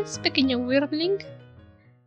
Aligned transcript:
buenas, 0.00 0.18
pequeño 0.20 0.58
Wirbling. 0.58 1.18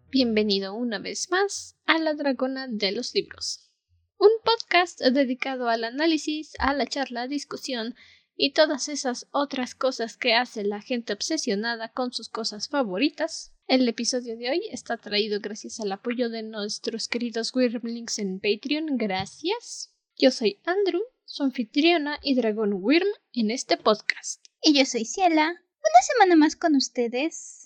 Bienvenido 0.10 0.74
una 0.74 0.98
vez 0.98 1.30
más 1.30 1.76
a 1.86 2.00
La 2.00 2.16
Dragona 2.16 2.68
de 2.68 2.92
los 2.92 3.14
Libros, 3.14 3.72
un 4.18 4.32
podcast 4.44 5.00
dedicado 5.00 5.70
al 5.70 5.84
análisis, 5.84 6.54
a 6.58 6.74
la 6.74 6.88
charla, 6.88 7.28
discusión 7.28 7.94
y 8.36 8.54
todas 8.54 8.90
esas 8.90 9.28
otras 9.32 9.76
cosas 9.76 10.18
que 10.18 10.34
hace 10.34 10.64
la 10.64 10.82
gente 10.82 11.14
obsesionada 11.14 11.90
con 11.90 12.12
sus 12.12 12.30
cosas 12.30 12.68
favoritas. 12.68 13.54
El 13.68 13.88
episodio 13.88 14.38
de 14.38 14.50
hoy 14.50 14.62
está 14.72 14.98
traído 14.98 15.40
gracias 15.40 15.80
al 15.80 15.92
apoyo 15.92 16.30
de 16.30 16.42
nuestros 16.42 17.08
queridos 17.08 17.54
Wyrmlings 17.54 18.18
en 18.18 18.40
Patreon. 18.40 18.98
Gracias. 18.98 19.94
Yo 20.18 20.32
soy 20.32 20.60
Andrew, 20.66 21.04
su 21.26 21.44
anfitriona 21.44 22.18
y 22.24 22.34
dragón 22.34 22.74
Wyrm 22.74 23.10
en 23.34 23.52
este 23.52 23.78
podcast. 23.78 24.44
Y 24.64 24.74
yo 24.74 24.84
soy 24.86 25.06
Ciela. 25.06 25.50
Una 25.50 26.02
semana 26.02 26.36
más 26.36 26.56
con 26.56 26.76
ustedes. 26.76 27.63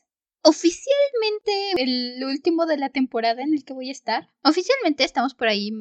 Oficialmente 0.47 1.73
el 1.75 2.23
último 2.23 2.65
de 2.65 2.77
la 2.77 2.87
temporada 2.87 3.41
en 3.41 3.53
el 3.53 3.65
que 3.65 3.73
voy 3.73 3.89
a 3.89 3.91
estar. 3.91 4.29
Oficialmente 4.43 5.03
estamos 5.03 5.33
por 5.33 5.49
ahí 5.49 5.71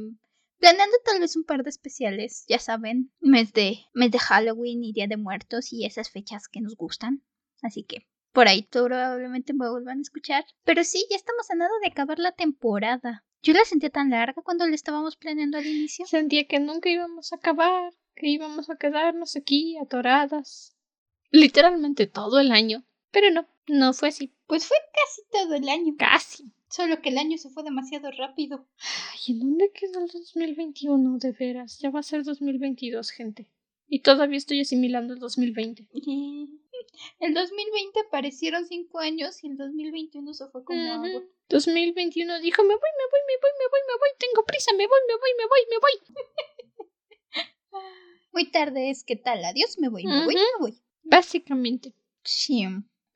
planeando 0.59 0.97
tal 1.05 1.21
vez 1.21 1.37
un 1.37 1.45
par 1.45 1.63
de 1.63 1.71
especiales, 1.71 2.45
ya 2.49 2.59
saben, 2.59 3.13
mes 3.21 3.53
de 3.53 3.79
mes 3.95 4.11
de 4.11 4.19
Halloween 4.19 4.83
y 4.83 4.93
Día 4.93 5.07
de 5.07 5.17
Muertos 5.17 5.73
y 5.73 5.85
esas 5.85 6.11
fechas 6.11 6.49
que 6.49 6.61
nos 6.61 6.75
gustan. 6.75 7.23
Así 7.63 7.85
que 7.85 8.09
por 8.33 8.49
ahí 8.49 8.63
probablemente 8.63 9.55
me 9.55 9.71
vuelvan 9.71 10.01
a 10.01 10.03
escuchar. 10.03 10.45
Pero 10.65 10.83
sí, 10.83 11.07
ya 11.11 11.17
estamos 11.17 11.49
a 11.49 11.55
nada 11.55 11.71
de 11.81 11.87
acabar 11.87 12.19
la 12.19 12.33
temporada. 12.33 13.25
Yo 13.45 13.53
la 13.53 13.65
sentía 13.65 13.91
tan 13.91 14.11
larga 14.11 14.43
cuando 14.43 14.67
la 14.67 14.75
estábamos 14.75 15.17
planeando 15.17 15.59
al 15.59 15.67
inicio. 15.67 16.07
Sentía 16.07 16.49
que 16.49 16.59
nunca 16.59 16.91
íbamos 16.91 17.33
a 17.33 17.37
acabar, 17.37 17.93
que 18.17 18.27
íbamos 18.27 18.69
a 18.69 18.75
quedarnos 18.75 19.37
aquí 19.37 19.79
atoradas. 19.79 20.77
Literalmente 21.31 22.09
todo 22.09 22.41
el 22.41 22.51
año. 22.51 22.85
Pero 23.11 23.31
no, 23.31 23.47
no 23.69 23.93
fue 23.93 24.09
así. 24.09 24.33
Pues 24.47 24.67
fue 24.67 24.77
casi 24.93 25.23
todo 25.31 25.55
el 25.55 25.69
año. 25.69 25.95
Casi. 25.99 26.51
Solo 26.69 27.01
que 27.01 27.11
el 27.11 27.19
año 27.19 27.39
se 27.39 27.51
fue 27.51 27.63
demasiado 27.63 28.11
rápido. 28.11 28.67
Ay, 29.13 29.33
¿en 29.35 29.41
dónde 29.41 29.71
quedó 29.73 30.01
el 30.01 30.09
2021? 30.09 31.19
De 31.19 31.33
veras, 31.33 31.79
ya 31.79 31.91
va 31.91 32.01
a 32.01 32.03
ser 32.03 32.25
2022, 32.25 33.11
gente. 33.11 33.49
Y 33.89 34.01
todavía 34.01 34.37
estoy 34.37 34.61
asimilando 34.61 35.15
el 35.15 35.21
2020. 35.21 35.89
El 37.21 37.35
2020 37.35 38.01
parecieron 38.11 38.67
cinco 38.67 38.99
años 39.01 39.43
y 39.43 39.49
el 39.49 39.57
2021 39.57 40.33
se 40.35 40.47
fue 40.49 40.65
como 40.65 40.81
agua. 40.93 41.23
2021 41.49 42.41
dijo, 42.41 42.63
me 42.63 42.75
voy, 42.75 42.91
me 42.97 43.05
voy, 43.11 43.21
me 43.27 43.37
voy, 43.41 43.51
me 43.59 43.67
voy, 43.71 43.81
me 43.87 43.99
voy, 43.99 44.09
tengo 44.19 44.45
prisa, 44.45 44.73
me 44.73 44.87
voy, 44.87 44.99
me 45.07 45.15
voy, 45.15 45.31
me 45.37 45.47
voy, 45.47 45.61
me 45.71 45.79
voy. 45.79 45.93
Muy 48.33 48.51
tarde 48.51 48.91
es, 48.91 49.05
¿qué 49.05 49.17
tal? 49.17 49.45
Adiós, 49.45 49.79
me 49.79 49.89
voy, 49.89 50.05
me 50.05 50.25
voy, 50.25 50.35
me 50.35 50.43
voy. 50.61 50.81
Básicamente. 51.03 51.95
Sí. 52.23 52.65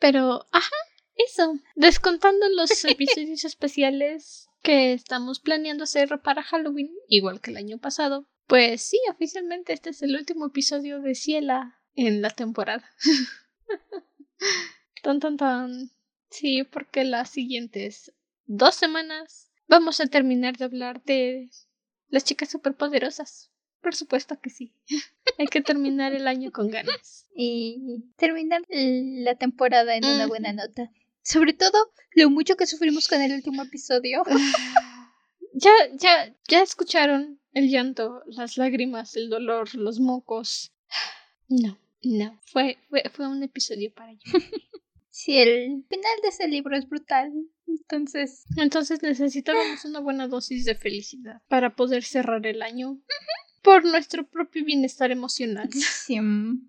Pero, 0.01 0.47
ajá, 0.51 0.77
eso. 1.15 1.55
Descontando 1.77 2.49
los 2.49 2.71
episodios 2.85 3.45
especiales 3.45 4.49
que 4.63 4.93
estamos 4.93 5.39
planeando 5.39 5.85
hacer 5.85 6.21
para 6.21 6.43
Halloween, 6.43 6.91
igual 7.09 7.41
que 7.41 7.53
el 7.53 7.59
año 7.59 7.79
pasado. 7.79 8.27
Pues 8.47 8.83
sí, 8.83 8.99
oficialmente 9.09 9.73
este 9.73 9.91
es 9.91 10.03
el 10.03 10.17
último 10.17 10.47
episodio 10.47 11.01
de 11.01 11.15
Ciela 11.15 11.79
en 11.95 12.21
la 12.21 12.31
temporada. 12.31 12.91
tan 15.03 15.21
tan 15.21 15.37
tan. 15.37 15.91
Sí, 16.31 16.65
porque 16.65 17.05
las 17.05 17.31
siguientes 17.31 18.13
dos 18.47 18.75
semanas 18.75 19.53
vamos 19.69 20.01
a 20.01 20.07
terminar 20.07 20.57
de 20.57 20.65
hablar 20.65 21.03
de 21.05 21.51
las 22.09 22.25
chicas 22.25 22.51
superpoderosas. 22.51 23.51
Por 23.81 23.95
supuesto 23.95 24.39
que 24.41 24.51
sí. 24.51 24.73
Hay 25.39 25.47
que 25.47 25.63
terminar 25.63 26.13
el 26.13 26.27
año 26.29 26.53
con 26.53 26.69
ganas. 26.69 27.27
Y 27.35 28.05
terminar 28.17 28.63
la 28.69 29.35
temporada 29.37 29.97
en 29.97 30.05
una 30.05 30.27
buena 30.27 30.53
nota. 30.53 30.91
Sobre 31.23 31.53
todo 31.53 31.93
lo 32.13 32.31
mucho 32.31 32.57
que 32.57 32.67
sufrimos 32.67 33.09
con 33.09 33.23
el 33.23 33.33
último 33.33 33.63
episodio. 33.63 34.23
ya, 35.55 35.73
ya, 35.95 36.35
ya 36.49 36.63
escucharon 36.63 37.41
el 37.53 37.69
llanto, 37.69 38.23
las 38.27 38.57
lágrimas, 38.57 39.17
el 39.17 39.29
dolor, 39.29 39.75
los 39.75 40.01
mocos. 40.01 40.73
No, 41.53 41.77
no, 42.05 42.41
fue, 42.47 42.79
fue, 42.89 43.03
fue 43.13 43.27
un 43.27 43.43
episodio 43.43 43.93
para 43.93 44.13
yo. 44.13 44.21
sí, 45.11 45.37
el 45.37 45.85
final 45.89 46.13
de 46.23 46.29
ese 46.29 46.47
libro 46.47 46.77
es 46.77 46.89
brutal. 46.89 47.33
Entonces. 47.67 48.45
Entonces 48.57 49.03
necesitábamos 49.03 49.85
una 49.85 49.99
buena 49.99 50.29
dosis 50.29 50.65
de 50.65 50.77
felicidad 50.77 51.43
para 51.49 51.75
poder 51.75 52.05
cerrar 52.05 52.47
el 52.47 52.63
año 52.63 53.01
por 53.63 53.85
nuestro 53.85 54.27
propio 54.27 54.65
bienestar 54.65 55.11
emocional. 55.11 55.69
Sí, 55.73 56.19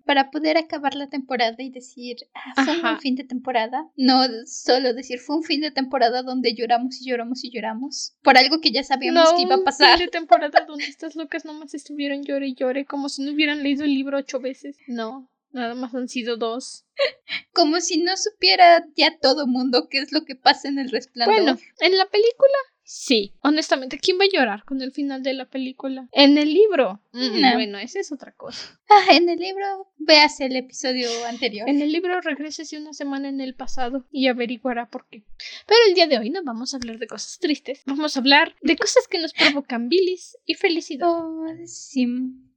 para 0.04 0.30
poder 0.30 0.56
acabar 0.56 0.94
la 0.94 1.08
temporada 1.08 1.56
y 1.58 1.70
decir, 1.70 2.16
ah, 2.34 2.64
fue 2.64 2.92
un 2.92 3.00
fin 3.00 3.16
de 3.16 3.24
temporada. 3.24 3.90
No 3.96 4.22
solo 4.46 4.92
decir, 4.94 5.18
fue 5.18 5.36
un 5.36 5.42
fin 5.42 5.60
de 5.60 5.70
temporada 5.70 6.22
donde 6.22 6.54
lloramos 6.54 7.00
y 7.00 7.08
lloramos 7.08 7.44
y 7.44 7.50
lloramos. 7.50 8.14
Por 8.22 8.36
algo 8.36 8.60
que 8.60 8.70
ya 8.70 8.84
sabíamos 8.84 9.32
que 9.34 9.42
iba 9.42 9.56
a 9.56 9.64
pasar. 9.64 9.92
Un 9.92 9.98
fin 9.98 10.06
de 10.06 10.10
temporada 10.10 10.64
donde 10.66 10.84
estas 10.84 11.16
locas 11.16 11.44
nomás 11.44 11.74
estuvieron 11.74 12.22
llore 12.24 12.48
y 12.48 12.54
llore, 12.54 12.84
como 12.84 13.08
si 13.08 13.22
no 13.22 13.32
hubieran 13.32 13.62
leído 13.62 13.84
el 13.84 13.94
libro 13.94 14.18
ocho 14.18 14.40
veces. 14.40 14.76
No. 14.86 15.28
Nada 15.52 15.74
más 15.74 15.94
han 15.94 16.08
sido 16.08 16.36
dos. 16.38 16.86
Como 17.52 17.80
si 17.80 18.02
no 18.02 18.16
supiera 18.16 18.86
ya 18.96 19.18
todo 19.18 19.46
mundo 19.46 19.88
qué 19.90 19.98
es 19.98 20.10
lo 20.10 20.24
que 20.24 20.34
pasa 20.34 20.68
en 20.68 20.78
el 20.78 20.90
resplandor. 20.90 21.36
Bueno, 21.36 21.58
en 21.80 21.98
la 21.98 22.06
película 22.06 22.56
Sí, 22.84 23.34
honestamente, 23.42 23.98
¿quién 23.98 24.18
va 24.18 24.24
a 24.24 24.28
llorar 24.32 24.64
con 24.64 24.82
el 24.82 24.92
final 24.92 25.22
de 25.22 25.34
la 25.34 25.48
película? 25.48 26.08
En 26.12 26.36
el 26.36 26.52
libro. 26.52 27.00
Mm, 27.12 27.54
bueno, 27.54 27.78
esa 27.78 28.00
es 28.00 28.12
otra 28.12 28.32
cosa. 28.32 28.80
Ah, 28.90 29.14
en 29.14 29.28
el 29.28 29.38
libro, 29.38 29.90
veas 29.96 30.40
el 30.40 30.54
episodio 30.56 31.08
anterior. 31.26 31.68
En 31.68 31.80
el 31.80 31.92
libro 31.92 32.20
regrésese 32.20 32.76
una 32.76 32.92
semana 32.92 33.28
en 33.28 33.40
el 33.40 33.54
pasado 33.54 34.06
y 34.10 34.28
averiguará 34.28 34.90
por 34.90 35.08
qué. 35.08 35.24
Pero 35.66 35.80
el 35.88 35.94
día 35.94 36.06
de 36.06 36.18
hoy 36.18 36.30
no 36.30 36.42
vamos 36.44 36.74
a 36.74 36.76
hablar 36.76 36.98
de 36.98 37.06
cosas 37.06 37.38
tristes. 37.38 37.82
Vamos 37.86 38.16
a 38.16 38.20
hablar 38.20 38.54
de 38.60 38.76
cosas 38.76 39.08
que 39.08 39.18
nos 39.18 39.32
provocan 39.32 39.88
bilis 39.88 40.36
y 40.44 40.54
felicidad. 40.54 41.08
Oh, 41.08 41.46
sí. 41.64 42.06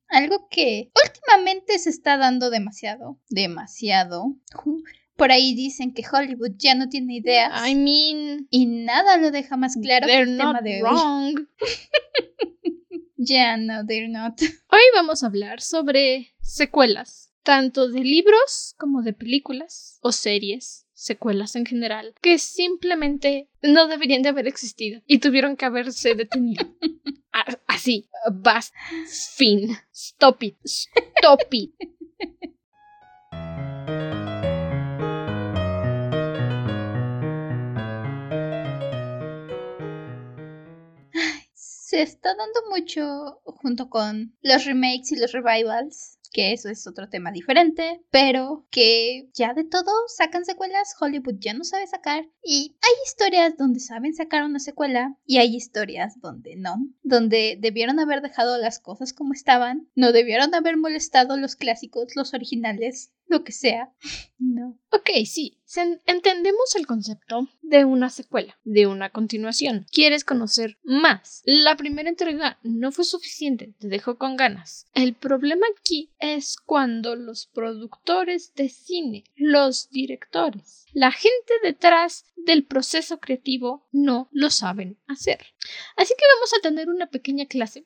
Algo 0.07 0.47
que 0.49 0.91
últimamente 1.05 1.79
se 1.79 1.89
está 1.89 2.17
dando 2.17 2.49
demasiado. 2.49 3.19
Demasiado. 3.29 4.35
Por 5.15 5.31
ahí 5.31 5.55
dicen 5.55 5.93
que 5.93 6.03
Hollywood 6.11 6.51
ya 6.57 6.75
no 6.75 6.89
tiene 6.89 7.15
ideas. 7.15 7.67
I 7.67 7.75
mean. 7.75 8.47
Y 8.49 8.65
nada 8.65 9.17
lo 9.17 9.31
deja 9.31 9.57
más 9.57 9.77
claro 9.81 10.07
que 10.07 10.17
el 10.17 10.37
tema 10.37 10.61
de 10.61 10.81
wrong. 10.81 11.35
hoy. 11.35 11.47
Ya, 13.17 13.57
no, 13.57 13.85
they're 13.85 14.07
not. 14.07 14.39
Hoy 14.71 14.81
vamos 14.93 15.23
a 15.23 15.27
hablar 15.27 15.61
sobre 15.61 16.33
secuelas, 16.41 17.33
tanto 17.43 17.87
de 17.89 18.01
libros 18.01 18.75
como 18.77 19.01
de 19.01 19.13
películas 19.13 19.97
o 20.01 20.11
series, 20.11 20.85
secuelas 20.93 21.55
en 21.55 21.65
general, 21.65 22.13
que 22.21 22.37
simplemente 22.37 23.49
no 23.61 23.87
deberían 23.87 24.21
de 24.21 24.29
haber 24.29 24.47
existido 24.47 25.01
y 25.07 25.19
tuvieron 25.19 25.55
que 25.55 25.65
haberse 25.65 26.13
detenido. 26.13 26.67
Así, 27.67 28.09
basta, 28.31 28.77
fin, 29.35 29.75
stop 29.91 30.43
it, 30.43 30.57
stop 30.63 31.41
it. 31.51 31.73
se 41.95 42.01
está 42.01 42.35
dando 42.35 42.59
mucho 42.69 43.39
junto 43.45 43.89
con 43.89 44.35
los 44.41 44.65
remakes 44.65 45.13
y 45.13 45.15
los 45.15 45.31
revivals, 45.31 46.19
que 46.33 46.51
eso 46.51 46.67
es 46.67 46.85
otro 46.87 47.07
tema 47.07 47.31
diferente, 47.31 48.01
pero 48.11 48.67
que 48.69 49.29
ya 49.33 49.53
de 49.53 49.63
todo 49.63 49.93
sacan 50.09 50.43
secuelas, 50.43 50.93
Hollywood 50.99 51.35
ya 51.39 51.53
no 51.53 51.63
sabe 51.63 51.87
sacar 51.87 52.25
y 52.43 52.75
hay 52.81 52.93
historias 53.05 53.55
donde 53.55 53.79
saben 53.79 54.13
sacar 54.13 54.43
una 54.43 54.59
secuela 54.59 55.15
y 55.25 55.37
hay 55.37 55.55
historias 55.55 56.19
donde 56.19 56.57
no, 56.57 56.75
donde 57.01 57.57
debieron 57.61 57.97
haber 58.01 58.21
dejado 58.21 58.57
las 58.57 58.79
cosas 58.79 59.13
como 59.13 59.31
estaban, 59.31 59.87
no 59.95 60.11
debieron 60.11 60.53
haber 60.53 60.75
molestado 60.75 61.37
los 61.37 61.55
clásicos, 61.55 62.13
los 62.17 62.33
originales, 62.33 63.13
lo 63.27 63.43
que 63.43 63.51
sea. 63.51 63.91
No. 64.37 64.77
Ok, 64.91 65.09
sí, 65.25 65.57
entendemos 66.05 66.75
el 66.75 66.87
concepto 66.87 67.47
de 67.61 67.85
una 67.85 68.09
secuela, 68.09 68.57
de 68.63 68.87
una 68.87 69.09
continuación. 69.09 69.85
Quieres 69.91 70.23
conocer 70.23 70.77
más. 70.83 71.41
La 71.45 71.75
primera 71.75 72.09
entrega 72.09 72.59
no 72.63 72.91
fue 72.91 73.05
suficiente, 73.05 73.73
te 73.79 73.87
dejó 73.87 74.17
con 74.17 74.35
ganas. 74.35 74.87
El 74.93 75.13
problema 75.13 75.65
aquí 75.79 76.11
es 76.19 76.57
cuando 76.57 77.15
los 77.15 77.47
productores 77.47 78.53
de 78.55 78.69
cine, 78.69 79.23
los 79.35 79.89
directores, 79.89 80.85
la 80.93 81.11
gente 81.11 81.53
detrás 81.63 82.25
del 82.37 82.63
proceso 82.63 83.19
creativo 83.19 83.87
no 83.91 84.29
lo 84.31 84.49
saben 84.49 84.97
hacer. 85.07 85.39
Así 85.97 86.13
que 86.17 86.25
vamos 86.35 86.53
a 86.57 86.61
tener 86.61 86.89
una 86.89 87.07
pequeña 87.07 87.47
clase 87.47 87.85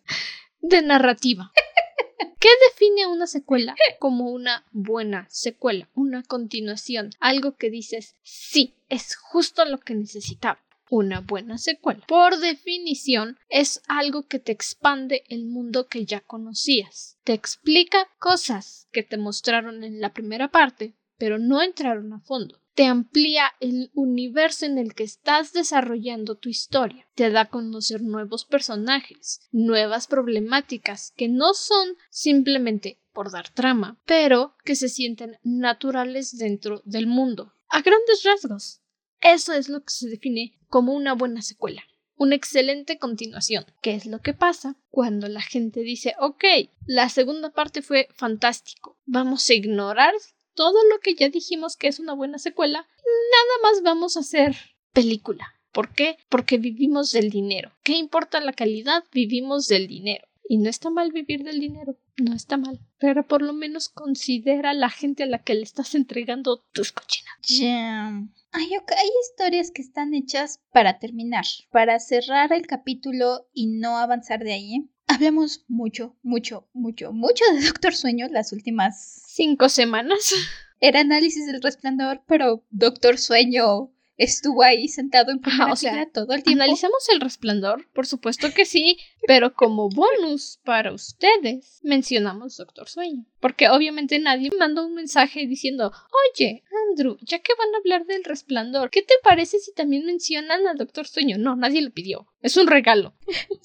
de 0.62 0.82
narrativa. 0.82 1.52
¿Qué 2.40 2.48
define 2.70 3.06
una 3.06 3.28
secuela 3.28 3.76
como 4.00 4.30
una 4.30 4.66
buena 4.72 5.28
secuela, 5.30 5.90
una 5.94 6.24
continuación? 6.24 7.10
Algo 7.20 7.58
que 7.58 7.70
dices, 7.70 8.16
sí, 8.24 8.76
es 8.88 9.18
justo 9.18 9.66
lo 9.66 9.78
que 9.78 9.94
necesitaba. 9.94 10.60
Una 10.90 11.20
buena 11.20 11.58
secuela. 11.58 12.04
Por 12.08 12.40
definición, 12.40 13.38
es 13.50 13.82
algo 13.88 14.26
que 14.26 14.40
te 14.40 14.54
expande 14.54 15.24
el 15.28 15.46
mundo 15.46 15.88
que 15.88 16.06
ya 16.06 16.22
conocías. 16.22 17.20
Te 17.26 17.34
explica 17.34 18.08
cosas 18.20 18.88
que 18.92 19.04
te 19.04 19.18
mostraron 19.18 19.84
en 19.84 20.00
la 20.00 20.14
primera 20.14 20.48
parte, 20.48 20.96
pero 21.20 21.38
no 21.38 21.62
entraron 21.62 22.12
a 22.14 22.20
fondo. 22.22 22.60
Te 22.74 22.86
amplía 22.86 23.52
el 23.60 23.92
universo 23.94 24.66
en 24.66 24.78
el 24.78 24.96
que 24.96 25.04
estás 25.04 25.54
desarrollando 25.54 26.38
tu 26.38 26.50
historia. 26.50 27.08
Te 27.14 27.30
da 27.30 27.42
a 27.42 27.50
conocer 27.50 28.02
nuevos 28.02 28.46
personajes, 28.46 29.42
nuevas 29.52 30.08
problemáticas 30.08 31.12
que 31.18 31.28
no 31.28 31.54
son 31.54 31.90
simplemente 32.10 33.02
por 33.14 33.32
dar 33.32 33.50
trama, 33.50 34.00
pero 34.06 34.56
que 34.64 34.76
se 34.76 34.88
sienten 34.88 35.38
naturales 35.44 36.38
dentro 36.38 36.82
del 36.86 37.06
mundo. 37.06 37.54
A 37.68 37.82
grandes 37.82 38.24
rasgos, 38.24 38.82
eso 39.20 39.54
es 39.54 39.68
lo 39.68 39.82
que 39.82 39.92
se 39.92 40.08
define 40.08 40.58
como 40.70 40.94
una 40.94 41.14
buena 41.14 41.42
secuela 41.42 41.84
una 42.20 42.36
excelente 42.36 43.00
continuación. 43.00 43.66
¿Qué 43.82 43.96
es 43.96 44.06
lo 44.06 44.20
que 44.20 44.34
pasa 44.34 44.76
cuando 44.90 45.30
la 45.30 45.42
gente 45.42 45.80
dice, 45.80 46.16
ok, 46.20 46.44
la 46.86 47.08
segunda 47.08 47.50
parte 47.52 47.82
fue 47.82 48.10
fantástico, 48.14 49.00
vamos 49.06 49.50
a 49.50 49.54
ignorar 49.54 50.14
todo 50.60 50.84
lo 50.90 51.00
que 51.00 51.16
ya 51.16 51.30
dijimos 51.30 51.78
que 51.78 51.88
es 51.88 52.02
una 52.02 52.12
buena 52.12 52.38
secuela, 52.38 52.80
nada 52.80 53.56
más 53.64 53.82
vamos 53.82 54.18
a 54.18 54.20
hacer 54.20 54.58
película. 54.92 55.54
¿Por 55.72 55.94
qué? 55.94 56.18
Porque 56.28 56.58
vivimos 56.58 57.14
del 57.14 57.30
dinero. 57.30 57.72
¿Qué 57.82 57.94
importa 57.94 58.42
la 58.42 58.52
calidad? 58.52 59.06
Vivimos 59.14 59.70
del 59.70 59.88
dinero. 59.88 60.28
Y 60.50 60.58
no 60.58 60.70
está 60.70 60.90
mal 60.90 61.14
vivir 61.14 61.46
del 61.46 61.62
dinero, 61.62 61.96
no 62.18 62.36
está 62.36 62.58
mal. 62.58 62.78
Pero 62.98 63.26
por 63.26 63.42
lo 63.42 63.54
menos 63.54 63.88
considera 63.88 64.72
a 64.72 64.74
la 64.74 64.90
gente 64.90 65.24
a 65.24 65.28
la 65.28 65.44
que 65.44 65.54
le 65.54 65.62
estás 65.62 65.96
entregando 65.96 66.66
tus 66.74 66.92
cochinas. 66.92 67.38
Ya. 67.48 68.08
Hay, 68.52 68.74
hay 68.74 69.10
historias 69.30 69.72
que 69.72 69.82
están 69.82 70.14
hechas 70.14 70.60
para 70.74 71.00
terminar, 71.00 71.46
para 71.72 72.00
cerrar 72.00 72.52
el 72.52 72.68
capítulo 72.68 73.48
y 73.54 73.68
no 73.68 73.98
avanzar 73.98 74.44
de 74.44 74.52
ahí. 74.52 74.90
Hablamos 75.12 75.66
mucho, 75.68 76.16
mucho, 76.22 76.70
mucho, 76.72 77.12
mucho 77.12 77.44
de 77.56 77.66
Doctor 77.66 77.96
Sueño 77.96 78.28
las 78.30 78.54
últimas 78.54 79.24
cinco 79.26 79.68
semanas. 79.68 80.32
Era 80.80 81.00
análisis 81.00 81.48
del 81.48 81.64
resplandor, 81.64 82.22
pero 82.28 82.64
Doctor 82.70 83.18
Sueño 83.18 83.92
estuvo 84.20 84.64
ahí 84.64 84.88
sentado 84.90 85.32
en 85.32 85.40
primera 85.40 86.06
todo 86.14 86.34
el 86.34 86.44
tiempo. 86.44 86.62
Analizamos 86.62 87.08
el 87.10 87.22
resplandor, 87.22 87.88
por 87.94 88.06
supuesto 88.06 88.54
que 88.54 88.66
sí, 88.66 88.98
pero 89.26 89.54
como 89.54 89.90
bonus 89.90 90.60
para 90.64 90.92
ustedes 90.94 91.80
mencionamos 91.84 92.58
Doctor 92.58 92.90
Sueño. 92.90 93.26
Porque 93.40 93.70
obviamente 93.70 94.20
nadie 94.20 94.50
mandó 94.60 94.86
un 94.86 94.96
mensaje 94.96 95.48
diciendo, 95.48 95.94
oye, 96.34 96.64
Andrew, 96.90 97.18
ya 97.22 97.40
que 97.40 97.54
van 97.58 97.74
a 97.74 97.78
hablar 97.78 98.06
del 98.06 98.26
resplandor, 98.26 98.90
¿qué 98.90 99.02
te 99.02 99.14
parece 99.24 99.60
si 99.60 99.74
también 99.74 100.06
mencionan 100.06 100.68
al 100.68 100.78
Doctor 100.78 101.08
Sueño? 101.08 101.38
No, 101.38 101.56
nadie 101.56 101.82
lo 101.82 101.92
pidió. 101.92 102.28
Es 102.42 102.58
un 102.58 102.68
regalo. 102.68 103.16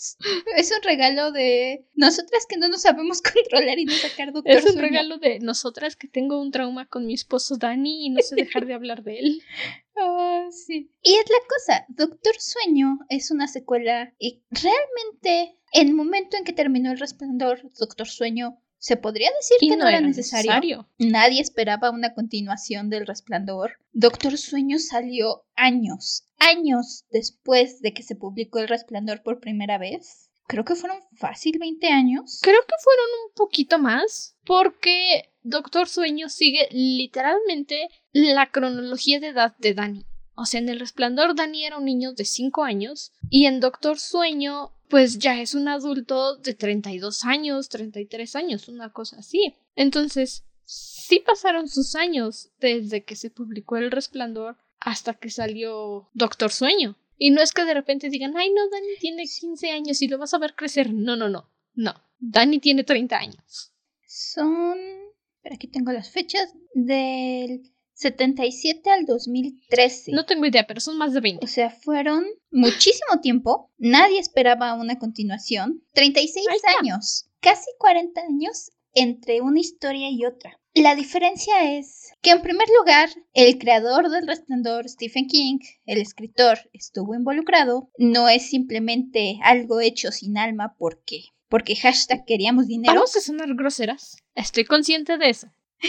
es 0.56 0.72
un 0.76 0.82
regalo 0.84 1.32
de 1.32 1.84
nosotras 1.94 2.46
que 2.48 2.56
no 2.56 2.68
nos 2.68 2.82
sabemos 2.82 3.22
controlar 3.34 3.78
y 3.80 3.86
no 3.86 3.92
sacar 3.94 4.32
Doctor 4.32 4.54
Es 4.54 4.66
un 4.66 4.80
regalo 4.80 5.18
de 5.18 5.40
nosotras 5.40 5.96
que 5.96 6.06
tengo 6.06 6.40
un 6.40 6.52
trauma 6.52 6.86
con 6.86 7.06
mi 7.06 7.14
esposo 7.14 7.56
Danny 7.56 8.06
y 8.06 8.10
no 8.10 8.22
sé 8.22 8.36
dejar 8.36 8.66
de 8.66 8.74
hablar 8.74 9.02
de 9.02 9.18
él. 9.18 9.42
Oh, 9.96 10.48
sí. 10.50 10.90
Y 11.02 11.14
es 11.14 11.24
la 11.30 11.46
cosa, 11.48 11.84
Doctor 11.88 12.34
Sueño 12.38 12.98
es 13.08 13.30
una 13.30 13.46
secuela 13.48 14.12
y 14.18 14.42
realmente 14.50 15.58
en 15.72 15.88
el 15.88 15.94
momento 15.94 16.36
en 16.36 16.44
que 16.44 16.52
terminó 16.52 16.90
el 16.90 16.98
resplandor, 16.98 17.60
Doctor 17.78 18.06
Sueño 18.06 18.60
se 18.78 18.98
podría 18.98 19.30
decir 19.40 19.56
que 19.66 19.78
no, 19.78 19.88
era, 19.88 20.02
necesario. 20.02 20.90
Nadie 20.98 21.40
esperaba 21.40 21.90
una 21.90 22.12
continuación 22.12 22.90
del 22.90 23.06
resplandor. 23.06 23.78
Doctor 23.92 24.36
Sueño 24.36 24.78
salió 24.78 25.46
años, 25.56 26.26
años 26.38 27.06
después 27.10 27.80
de 27.80 27.94
que 27.94 28.02
se 28.02 28.14
publicó 28.14 28.58
el 28.58 28.68
resplandor 28.68 29.22
por 29.22 29.40
primera 29.40 29.78
vez. 29.78 30.28
Creo 30.46 30.66
que 30.66 30.74
fueron 30.74 30.98
fácil 31.14 31.58
20 31.58 31.88
años. 31.88 32.40
Creo 32.42 32.60
que 32.60 32.74
fueron 32.82 33.06
un 33.26 33.34
poquito 33.34 33.78
más, 33.78 34.36
porque 34.44 35.33
Doctor 35.44 35.88
Sueño 35.88 36.28
sigue 36.30 36.68
literalmente 36.72 37.88
la 38.12 38.50
cronología 38.50 39.20
de 39.20 39.28
edad 39.28 39.54
de 39.58 39.74
Dani. 39.74 40.06
O 40.34 40.46
sea, 40.46 40.58
en 40.58 40.68
El 40.68 40.80
Resplandor 40.80 41.36
Dani 41.36 41.64
era 41.64 41.78
un 41.78 41.84
niño 41.84 42.12
de 42.14 42.24
5 42.24 42.64
años 42.64 43.12
y 43.30 43.46
en 43.46 43.60
Doctor 43.60 43.98
Sueño 43.98 44.72
pues 44.88 45.18
ya 45.18 45.40
es 45.40 45.54
un 45.54 45.68
adulto 45.68 46.36
de 46.36 46.54
32 46.54 47.24
años, 47.24 47.68
33 47.68 48.36
años, 48.36 48.68
una 48.68 48.92
cosa 48.92 49.18
así. 49.18 49.54
Entonces, 49.76 50.44
sí 50.64 51.20
pasaron 51.20 51.68
sus 51.68 51.94
años 51.94 52.50
desde 52.58 53.04
que 53.04 53.14
se 53.14 53.30
publicó 53.30 53.76
El 53.76 53.90
Resplandor 53.90 54.56
hasta 54.80 55.14
que 55.14 55.30
salió 55.30 56.08
Doctor 56.14 56.52
Sueño. 56.52 56.96
Y 57.18 57.30
no 57.30 57.42
es 57.42 57.52
que 57.52 57.64
de 57.64 57.74
repente 57.74 58.08
digan, 58.08 58.36
ay 58.36 58.50
no, 58.50 58.68
Dani 58.70 58.96
tiene 58.98 59.24
15 59.26 59.70
años 59.70 60.00
y 60.02 60.08
lo 60.08 60.18
vas 60.18 60.32
a 60.34 60.38
ver 60.38 60.54
crecer. 60.54 60.92
No, 60.92 61.16
no, 61.16 61.28
no. 61.28 61.50
No. 61.74 61.94
Dani 62.18 62.60
tiene 62.60 62.84
30 62.84 63.16
años. 63.16 63.72
Son... 64.06 65.03
Pero 65.44 65.56
aquí 65.56 65.68
tengo 65.68 65.92
las 65.92 66.10
fechas 66.10 66.54
del 66.72 67.70
77 67.92 68.90
al 68.90 69.04
2013. 69.04 70.12
No 70.12 70.24
tengo 70.24 70.46
idea, 70.46 70.66
pero 70.66 70.80
son 70.80 70.96
más 70.96 71.12
de 71.12 71.20
20. 71.20 71.44
O 71.44 71.48
sea, 71.48 71.68
fueron 71.68 72.24
muchísimo 72.50 73.20
tiempo. 73.20 73.70
Nadie 73.76 74.18
esperaba 74.18 74.72
una 74.72 74.98
continuación. 74.98 75.84
36 75.92 76.46
años. 76.80 77.28
Casi 77.40 77.70
40 77.78 78.22
años 78.22 78.72
entre 78.94 79.42
una 79.42 79.60
historia 79.60 80.08
y 80.10 80.24
otra. 80.24 80.58
La 80.72 80.96
diferencia 80.96 81.76
es 81.76 82.10
que 82.22 82.30
en 82.30 82.40
primer 82.40 82.66
lugar, 82.80 83.10
el 83.34 83.58
creador 83.58 84.08
del 84.08 84.26
resplandor, 84.26 84.88
Stephen 84.88 85.26
King, 85.26 85.58
el 85.84 85.98
escritor, 85.98 86.58
estuvo 86.72 87.14
involucrado. 87.14 87.90
No 87.98 88.30
es 88.30 88.48
simplemente 88.48 89.38
algo 89.42 89.80
hecho 89.80 90.10
sin 90.10 90.38
alma 90.38 90.74
porque 90.78 91.26
porque 91.54 91.76
hashtag 91.76 92.24
queríamos 92.26 92.66
dinero. 92.66 92.94
Vamos 92.94 93.14
a 93.14 93.20
sonar 93.20 93.54
groseras. 93.54 94.16
Estoy 94.34 94.64
consciente 94.64 95.18
de 95.18 95.30
eso. 95.30 95.46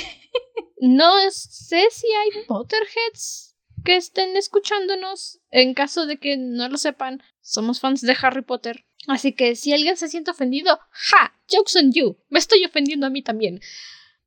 No 0.78 1.12
sé 1.32 1.88
si 1.90 2.06
hay 2.06 2.46
Potterheads 2.46 3.56
que 3.84 3.96
estén 3.96 4.38
escuchándonos. 4.38 5.40
En 5.50 5.74
caso 5.74 6.06
de 6.06 6.18
que 6.18 6.38
no 6.38 6.70
lo 6.70 6.78
sepan, 6.78 7.24
somos 7.42 7.80
fans 7.80 8.02
de 8.02 8.16
Harry 8.22 8.44
Potter. 8.44 8.86
Así 9.08 9.34
que 9.34 9.56
si 9.56 9.74
alguien 9.74 9.98
se 9.98 10.08
siente 10.08 10.30
ofendido, 10.30 10.78
¡ja! 10.92 11.34
Jokes 11.50 11.80
on 11.80 11.92
you. 11.92 12.20
Me 12.30 12.38
estoy 12.38 12.64
ofendiendo 12.64 13.08
a 13.08 13.10
mí 13.10 13.24
también. 13.24 13.60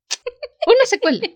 Una 0.67 0.87
secuela. 0.87 1.31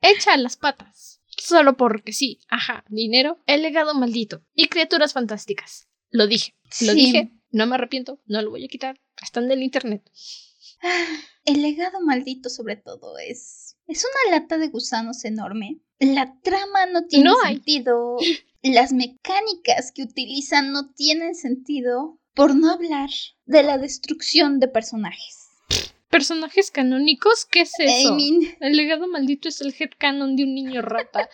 Hecha 0.00 0.32
a 0.32 0.38
las 0.38 0.56
patas. 0.56 1.20
Solo 1.36 1.76
porque 1.76 2.14
sí. 2.14 2.40
Ajá. 2.48 2.84
Dinero, 2.88 3.42
el 3.44 3.60
legado 3.60 3.92
maldito 3.92 4.42
y 4.54 4.68
criaturas 4.68 5.12
fantásticas. 5.12 5.88
Lo 6.08 6.26
dije. 6.26 6.54
Lo 6.80 6.94
dije. 6.94 7.32
No 7.56 7.66
me 7.66 7.76
arrepiento. 7.76 8.20
No 8.26 8.42
lo 8.42 8.50
voy 8.50 8.66
a 8.66 8.68
quitar. 8.68 9.00
Están 9.22 9.48
del 9.48 9.62
internet. 9.62 10.02
El 11.46 11.62
legado 11.62 12.02
maldito 12.02 12.50
sobre 12.50 12.76
todo 12.76 13.16
es... 13.16 13.78
Es 13.86 14.04
una 14.04 14.36
lata 14.36 14.58
de 14.58 14.68
gusanos 14.68 15.24
enorme. 15.24 15.80
La 15.98 16.38
trama 16.42 16.84
no 16.84 17.06
tiene 17.06 17.30
sentido. 17.46 18.18
Las 18.62 18.92
mecánicas 18.92 19.90
que 19.90 20.02
utilizan 20.02 20.70
no 20.72 20.92
tienen 20.92 21.34
sentido. 21.34 22.20
Por 22.34 22.54
no 22.54 22.70
hablar 22.70 23.08
de 23.46 23.62
la 23.62 23.78
destrucción 23.78 24.60
de 24.60 24.68
personajes. 24.68 25.48
¿Personajes 26.10 26.70
canónicos? 26.70 27.46
¿Qué 27.46 27.62
es 27.62 27.72
eso? 27.78 28.18
El 28.60 28.76
legado 28.76 29.08
maldito 29.08 29.48
es 29.48 29.62
el 29.62 29.74
headcanon 29.78 30.36
de 30.36 30.44
un 30.44 30.54
niño 30.54 30.82
rata. 30.82 31.30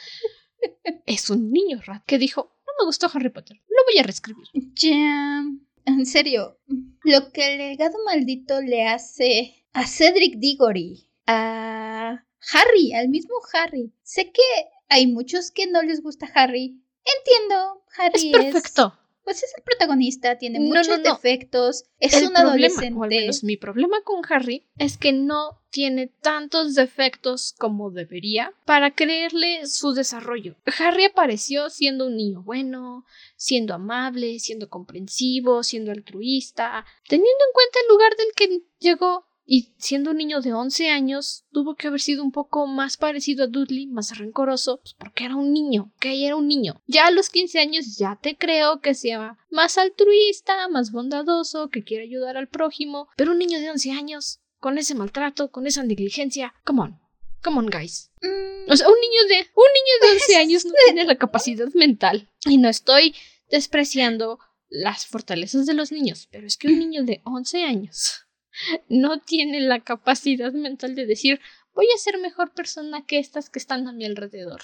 es 1.07 1.31
un 1.31 1.51
niño 1.51 1.81
rata 1.85 2.05
que 2.07 2.19
dijo, 2.19 2.55
no 2.65 2.73
me 2.79 2.87
gustó 2.87 3.11
Harry 3.13 3.31
Potter, 3.31 3.57
lo 3.57 3.85
voy 3.91 3.99
a 3.99 4.05
reescribir. 4.05 4.47
Ya... 4.53 5.43
En 5.85 6.07
serio, 6.07 6.59
lo 7.03 7.33
que 7.33 7.53
el 7.53 7.59
legado 7.59 7.99
maldito 8.05 8.61
le 8.61 8.87
hace 8.87 9.67
a 9.73 9.87
Cedric 9.87 10.37
Diggory, 10.37 11.09
a 11.27 12.25
Harry, 12.53 12.93
al 12.93 13.09
mismo 13.09 13.35
Harry. 13.53 13.93
Sé 14.03 14.31
que 14.33 14.43
hay 14.89 15.07
muchos 15.07 15.51
que 15.51 15.67
no 15.67 15.83
les 15.83 16.03
gusta 16.03 16.31
Harry. 16.35 16.81
Entiendo, 17.05 17.83
Harry 17.99 18.31
es 18.31 18.53
perfecto. 18.53 18.99
Pues 19.25 19.43
es 19.43 19.53
el 19.57 19.63
protagonista, 19.63 20.39
tiene 20.39 20.61
muchos 20.61 21.03
defectos, 21.03 21.85
es 21.99 22.23
un 22.23 22.37
adolescente. 22.37 22.99
O 22.99 23.05
al 23.05 23.11
menos 23.11 23.45
mi 23.45 23.57
problema 23.57 24.03
con 24.03 24.23
Harry 24.29 24.67
es 24.79 24.99
que 24.99 25.13
no 25.13 25.61
tiene 25.71 26.09
tantos 26.09 26.75
defectos 26.75 27.55
como 27.59 27.91
debería 27.91 28.53
para 28.67 28.95
creerle 28.95 29.67
su 29.67 29.95
desarrollo. 29.95 30.57
Harry 30.79 31.05
apareció 31.05 31.71
siendo 31.71 32.07
un 32.07 32.17
niño 32.17 32.43
bueno, 32.43 33.05
siendo 33.37 33.75
amable, 33.75 34.39
siendo 34.39 34.69
comprensivo, 34.69 35.63
siendo 35.63 35.91
altruista, 35.93 36.85
teniendo 37.09 37.31
en 37.31 37.53
cuenta 37.55 37.79
el 37.81 37.89
lugar 37.89 38.17
del 38.17 38.33
que 38.37 38.63
llegó 38.79 39.27
y 39.45 39.75
siendo 39.77 40.13
un 40.13 40.19
niño 40.19 40.41
de 40.41 40.53
11 40.53 40.91
años, 40.91 41.45
tuvo 41.53 41.75
que 41.75 41.89
haber 41.89 42.01
sido 42.01 42.23
un 42.23 42.33
poco 42.33 42.67
más 42.67 42.97
parecido 42.97 43.45
a 43.45 43.49
Dudley, 43.49 43.87
más 43.87 44.17
rencoroso, 44.17 44.79
pues 44.79 44.95
porque 44.95 45.25
era 45.25 45.37
un 45.37 45.53
niño, 45.53 45.93
que 46.01 46.27
era 46.27 46.37
un 46.37 46.47
niño. 46.47 46.81
Ya 46.87 47.07
a 47.07 47.11
los 47.11 47.29
15 47.29 47.59
años 47.59 47.97
ya 47.99 48.19
te 48.21 48.37
creo 48.37 48.81
que 48.81 48.95
sea 48.95 49.39
más 49.51 49.79
altruista, 49.79 50.69
más 50.69 50.93
bondadoso, 50.93 51.71
que 51.71 51.83
quiere 51.83 52.05
ayudar 52.05 52.37
al 52.37 52.49
prójimo, 52.49 53.09
pero 53.17 53.33
un 53.33 53.39
niño 53.39 53.59
de 53.59 53.71
11 53.71 53.91
años 53.93 54.41
con 54.59 54.79
ese 54.79 54.95
maltrato, 54.95 55.51
con 55.51 55.67
esa 55.67 55.83
negligencia. 55.83 56.55
Come 56.65 56.83
on. 56.83 57.01
Come 57.43 57.59
on, 57.59 57.67
guys. 57.67 58.13
Mm. 58.23 58.71
O 58.71 58.77
sea, 58.77 58.89
un 58.89 58.95
niño 59.01 59.25
de 59.29 59.51
un 59.57 59.65
niño 59.75 59.95
de 60.03 60.13
11 60.13 60.37
años 60.37 60.65
no 60.65 60.73
tiene 60.87 61.05
la 61.05 61.19
capacidad 61.19 61.69
mental. 61.75 62.31
Y 62.47 62.59
no 62.59 62.69
estoy 62.69 63.17
despreciando 63.51 64.39
las 64.69 65.07
fortalezas 65.07 65.67
de 65.67 65.75
los 65.75 65.91
niños, 65.91 66.29
pero 66.31 66.47
es 66.47 66.57
que 66.57 66.69
un 66.69 66.79
niño 66.79 67.03
de 67.03 67.21
11 67.25 67.65
años 67.65 68.22
no 68.89 69.21
tiene 69.21 69.61
la 69.61 69.81
capacidad 69.81 70.53
mental 70.53 70.95
de 70.95 71.07
decir, 71.07 71.41
voy 71.75 71.87
a 71.95 71.99
ser 71.99 72.19
mejor 72.19 72.53
persona 72.55 73.05
que 73.07 73.19
estas 73.19 73.51
que 73.51 73.59
están 73.59 73.87
a 73.89 73.93
mi 73.93 74.05
alrededor. 74.05 74.63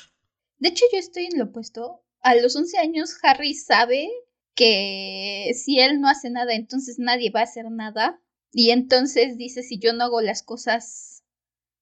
De 0.59 0.71
hecho, 0.71 0.85
yo 0.93 0.99
estoy 0.99 1.27
en 1.27 1.39
lo 1.39 1.47
opuesto. 1.47 2.03
A 2.21 2.35
los 2.35 2.57
11 2.57 2.79
años, 2.79 3.17
Harry 3.23 3.55
sabe 3.55 4.09
que 4.55 5.53
si 5.55 5.79
él 5.79 6.01
no 6.01 6.09
hace 6.09 6.31
nada, 6.31 6.55
entonces 6.55 6.99
nadie 6.99 7.31
va 7.31 7.41
a 7.41 7.45
hacer 7.45 7.71
nada. 7.71 8.21
Y 8.53 8.71
entonces 8.71 9.37
dice, 9.37 9.63
si 9.63 9.79
yo 9.79 9.93
no 9.93 10.05
hago 10.05 10.21
las 10.21 10.43
cosas... 10.43 11.23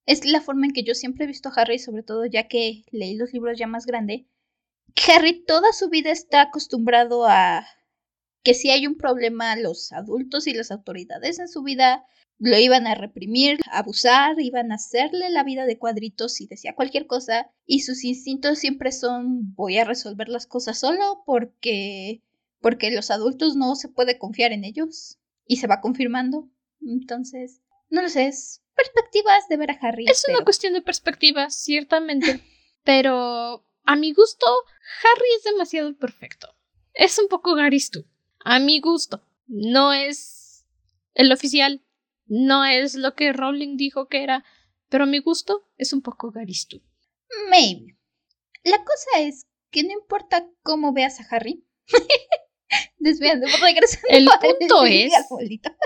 Es 0.05 0.25
la 0.25 0.39
forma 0.39 0.67
en 0.67 0.71
que 0.71 0.83
yo 0.83 0.93
siempre 0.93 1.25
he 1.25 1.27
visto 1.27 1.49
a 1.49 1.53
Harry, 1.53 1.79
sobre 1.79 2.01
todo 2.01 2.25
ya 2.25 2.47
que 2.47 2.83
leí 2.91 3.15
los 3.15 3.33
libros 3.33 3.57
ya 3.57 3.67
más 3.67 3.85
grande. 3.85 4.25
Harry 5.07 5.43
toda 5.43 5.73
su 5.73 5.89
vida 5.89 6.11
está 6.11 6.43
acostumbrado 6.43 7.25
a 7.25 7.67
que 8.43 8.53
si 8.53 8.69
hay 8.69 8.87
un 8.87 8.97
problema, 8.97 9.55
los 9.55 9.91
adultos 9.91 10.47
y 10.47 10.53
las 10.53 10.71
autoridades 10.71 11.39
en 11.39 11.47
su 11.47 11.63
vida 11.63 12.05
lo 12.39 12.57
iban 12.57 12.85
a 12.85 12.95
reprimir, 12.95 13.59
abusar, 13.71 14.39
iban 14.39 14.71
a 14.71 14.75
hacerle 14.75 15.29
la 15.29 15.43
vida 15.43 15.65
de 15.65 15.79
cuadritos 15.79 16.33
si 16.33 16.47
decía 16.47 16.75
cualquier 16.75 17.07
cosa 17.07 17.51
y 17.65 17.81
sus 17.81 18.03
instintos 18.03 18.59
siempre 18.59 18.91
son 18.91 19.53
voy 19.55 19.77
a 19.77 19.85
resolver 19.85 20.29
las 20.29 20.45
cosas 20.45 20.79
solo 20.79 21.23
porque 21.25 22.21
porque 22.61 22.91
los 22.91 23.11
adultos 23.11 23.55
no 23.55 23.75
se 23.75 23.89
puede 23.89 24.17
confiar 24.17 24.51
en 24.51 24.65
ellos 24.65 25.19
y 25.45 25.57
se 25.57 25.67
va 25.67 25.79
confirmando. 25.79 26.49
Entonces, 26.81 27.61
no 27.89 28.01
lo 28.01 28.09
sé, 28.09 28.27
es 28.27 28.63
perspectivas 28.75 29.47
de 29.47 29.57
ver 29.57 29.71
a 29.71 29.79
Harry. 29.81 30.05
Es 30.07 30.23
una 30.27 30.43
cuestión 30.43 30.73
de 30.73 30.81
perspectivas, 30.81 31.55
ciertamente, 31.55 32.43
pero 32.83 33.65
a 33.83 33.95
mi 33.95 34.13
gusto 34.13 34.45
Harry 35.03 35.29
es 35.37 35.43
demasiado 35.43 35.95
perfecto. 35.97 36.47
Es 36.93 37.17
un 37.19 37.27
poco 37.27 37.55
Garistu 37.55 38.05
a 38.47 38.59
mi 38.59 38.79
gusto. 38.79 39.21
No 39.47 39.91
es 39.91 40.65
el 41.13 41.31
oficial, 41.31 41.83
no 42.27 42.63
es 42.63 42.95
lo 42.95 43.13
que 43.13 43.33
Rowling 43.33 43.75
dijo 43.75 44.07
que 44.07 44.23
era, 44.23 44.45
pero 44.87 45.03
a 45.03 45.07
mi 45.07 45.19
gusto 45.19 45.67
es 45.77 45.91
un 45.91 46.01
poco 46.01 46.31
Garistu. 46.31 46.81
Maybe. 47.49 47.97
La 48.63 48.77
cosa 48.83 49.19
es 49.19 49.47
que 49.69 49.83
no 49.83 49.91
importa 49.91 50.49
cómo 50.63 50.93
veas 50.93 51.19
a 51.19 51.27
Harry. 51.29 51.65
Desviando, 52.97 53.47
regresando. 53.61 54.07
El 54.09 54.29
punto 54.39 54.85
es 54.85 55.13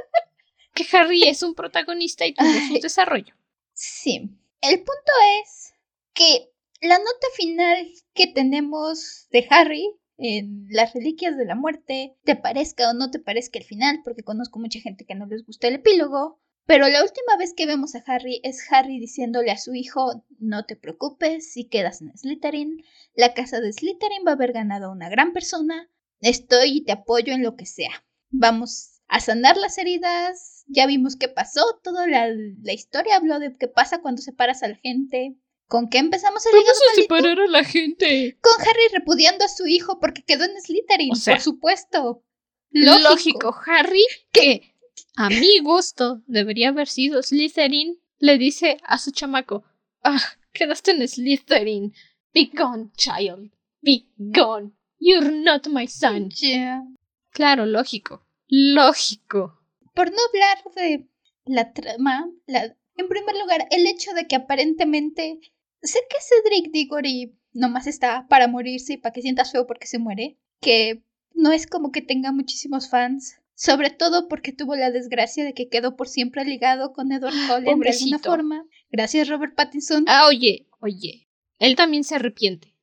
que 0.76 0.98
Harry 0.98 1.24
es 1.24 1.42
un 1.42 1.56
protagonista 1.56 2.28
y 2.28 2.36
tuvo 2.36 2.68
su 2.68 2.80
desarrollo. 2.80 3.36
Sí. 3.74 4.30
El 4.62 4.78
punto 4.78 5.12
es 5.44 5.74
que 6.14 6.52
la 6.82 7.00
nota 7.00 7.28
final 7.36 7.92
que 8.14 8.28
tenemos 8.28 9.28
de 9.32 9.48
Harry 9.50 9.96
en 10.22 10.68
Las 10.70 10.94
Reliquias 10.94 11.36
de 11.36 11.46
la 11.46 11.56
Muerte, 11.56 12.16
te 12.24 12.36
parezca 12.36 12.92
o 12.92 12.94
no 12.94 13.10
te 13.10 13.20
parezca 13.20 13.58
el 13.58 13.66
final, 13.66 14.02
porque 14.04 14.24
conozco 14.24 14.60
mucha 14.60 14.80
gente 14.80 15.04
que 15.04 15.16
no 15.16 15.26
les 15.26 15.44
gusta 15.44 15.68
el 15.68 15.76
epílogo, 15.76 16.40
pero 16.68 16.88
la 16.88 17.02
última 17.02 17.38
vez 17.38 17.56
que 17.56 17.66
vemos 17.66 17.96
a 17.96 18.04
Harry 18.06 18.40
es 18.44 18.72
Harry 18.72 19.00
diciéndole 19.00 19.50
a 19.50 19.58
su 19.58 19.74
hijo, 19.74 20.24
no 20.38 20.66
te 20.66 20.76
preocupes, 20.76 21.52
si 21.52 21.66
quedas 21.66 22.02
en 22.02 22.16
Slytherin, 22.16 22.84
la 23.16 23.34
casa 23.34 23.60
de 23.60 23.74
Slytherin 23.74 24.24
va 24.26 24.32
a 24.32 24.36
haber 24.36 24.54
ganado 24.54 24.88
a 24.88 24.92
una 24.92 25.10
gran 25.10 25.34
persona, 25.34 25.90
estoy 26.20 26.78
y 26.78 26.82
te 26.86 26.92
apoyo 26.92 27.34
en 27.34 27.42
lo 27.42 27.56
que 27.56 27.66
sea. 27.66 28.06
Vamos 28.30 29.02
a 29.08 29.20
sanar 29.20 29.58
las 29.58 29.80
heridas, 29.80 30.66
ya 30.68 30.86
vimos 30.86 31.16
qué 31.16 31.30
pasó, 31.30 31.62
toda 31.84 32.06
la, 32.08 32.28
la 32.30 32.74
historia 32.74 33.16
habló 33.16 33.40
de 33.40 33.58
qué 33.58 33.68
pasa 33.68 34.02
cuando 34.02 34.22
separas 34.22 34.62
a 34.62 34.68
la 34.68 34.76
gente, 34.76 35.36
¿Con 35.72 35.88
qué 35.88 36.00
empezamos 36.00 36.46
el 36.46 36.52
Vamos 36.52 36.82
a 36.92 36.96
separar 36.96 37.40
a 37.40 37.48
la 37.48 37.64
gente. 37.64 38.38
Con 38.42 38.52
Harry 38.60 38.90
repudiando 38.92 39.46
a 39.46 39.48
su 39.48 39.66
hijo 39.68 40.02
porque 40.02 40.22
quedó 40.22 40.44
en 40.44 40.60
Slytherin, 40.60 41.14
por 41.26 41.40
supuesto. 41.40 42.26
Lógico. 42.72 43.56
Harry, 43.66 44.04
que 44.34 44.76
a 45.16 45.30
mi 45.30 45.60
gusto 45.60 46.24
debería 46.28 46.68
haber 46.68 46.90
sido 46.90 47.24
Slytherin, 47.24 47.98
le 48.20 48.38
dice 48.38 48.80
a 48.84 48.98
su 48.98 49.12
chamaco, 49.12 49.64
ah, 50.04 50.20
quedaste 50.52 50.92
en 50.92 51.08
Slytherin. 51.08 51.94
Be 52.34 52.52
gone, 52.54 52.92
child. 52.98 53.54
Be 53.80 54.08
gone. 54.18 54.74
You're 55.00 55.32
not 55.32 55.68
my 55.68 55.88
son. 55.88 56.32
Yeah. 56.32 56.84
Claro, 57.30 57.66
lógico. 57.66 58.28
Lógico. 58.50 59.64
Por 59.96 60.12
no 60.12 60.18
hablar 60.28 60.58
de 60.76 61.08
la 61.46 61.72
trama, 61.72 62.30
la... 62.46 62.76
en 62.98 63.08
primer 63.08 63.38
lugar, 63.38 63.70
el 63.72 63.88
hecho 63.88 64.12
de 64.12 64.28
que 64.28 64.36
aparentemente 64.36 65.40
Sé 65.82 66.00
que 66.10 66.18
Cedric 66.22 66.72
Diggory 66.72 67.36
nomás 67.54 67.88
está 67.88 68.28
para 68.28 68.48
morirse 68.48 68.94
y 68.94 68.98
para 68.98 69.14
que 69.14 69.22
sientas 69.22 69.52
feo 69.52 69.68
porque 69.68 69.88
se 69.88 70.00
muere. 70.00 70.38
Que 70.60 71.04
no 71.34 71.52
es 71.52 71.68
como 71.68 71.92
que 71.92 72.02
tenga 72.02 72.32
muchísimos 72.32 72.90
fans. 72.90 73.38
Sobre 73.56 73.90
todo 73.92 74.28
porque 74.28 74.54
tuvo 74.54 74.76
la 74.76 74.92
desgracia 74.92 75.44
de 75.44 75.54
que 75.54 75.70
quedó 75.70 75.96
por 75.96 76.08
siempre 76.08 76.44
ligado 76.46 76.94
con 76.94 77.12
Edward 77.12 77.34
Cullen 77.48 77.80
de 77.80 77.90
alguna 77.90 78.20
forma. 78.20 78.66
Gracias, 78.92 79.28
Robert 79.28 79.56
Pattinson. 79.56 80.06
Ah, 80.08 80.28
oye, 80.28 80.68
oye. 80.80 81.28
Él 81.60 81.76
también 81.76 82.04
se 82.04 82.16
arrepiente. 82.16 82.74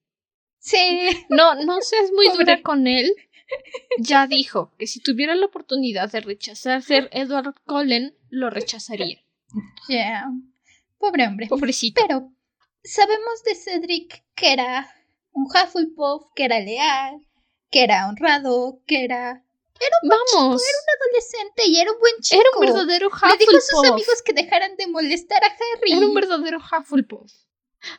Sí. 0.58 0.76
No, 1.30 1.54
no 1.54 1.80
seas 1.80 2.10
muy 2.12 2.28
dura 2.36 2.62
con 2.62 2.86
él. 2.86 3.12
Ya 3.98 4.26
dijo 4.26 4.72
que 4.78 4.86
si 4.86 5.00
tuviera 5.00 5.34
la 5.34 5.46
oportunidad 5.46 6.12
de 6.12 6.20
rechazar 6.20 6.82
ser 6.82 7.08
Edward 7.12 7.54
Cullen, 7.64 8.14
lo 8.28 8.50
rechazaría. 8.50 9.20
Ya. 9.88 10.30
Pobre 10.98 11.26
hombre. 11.26 11.46
Pobrecito. 11.46 12.02
Pero 12.06 12.32
sabemos 12.82 13.42
de 13.44 13.54
Cedric 13.54 14.24
que 14.34 14.52
era 14.52 14.88
un 15.32 15.44
Hufflepuff, 15.44 16.30
que 16.34 16.44
era 16.44 16.60
leal, 16.60 17.20
que 17.70 17.84
era 17.84 18.08
honrado, 18.08 18.80
que 18.86 19.04
era... 19.04 19.44
Era 19.80 19.96
un 20.02 20.08
Vamos. 20.08 20.60
era 20.60 20.78
un 20.82 21.06
adolescente 21.06 21.62
y 21.66 21.78
era 21.78 21.92
un 21.92 22.00
buen 22.00 22.14
chico. 22.20 22.40
Era 22.40 22.50
un 22.54 22.60
verdadero 22.60 23.08
Hufflepuff. 23.08 23.38
Le 23.38 23.46
dijo 23.46 23.56
a 23.56 23.60
sus 23.60 23.84
amigos 23.84 24.22
que 24.22 24.32
dejaran 24.32 24.76
de 24.76 24.86
molestar 24.88 25.44
a 25.44 25.46
Harry. 25.46 25.92
Era 25.92 26.06
un 26.06 26.14
verdadero 26.14 26.58
Hufflepuff. 26.58 27.32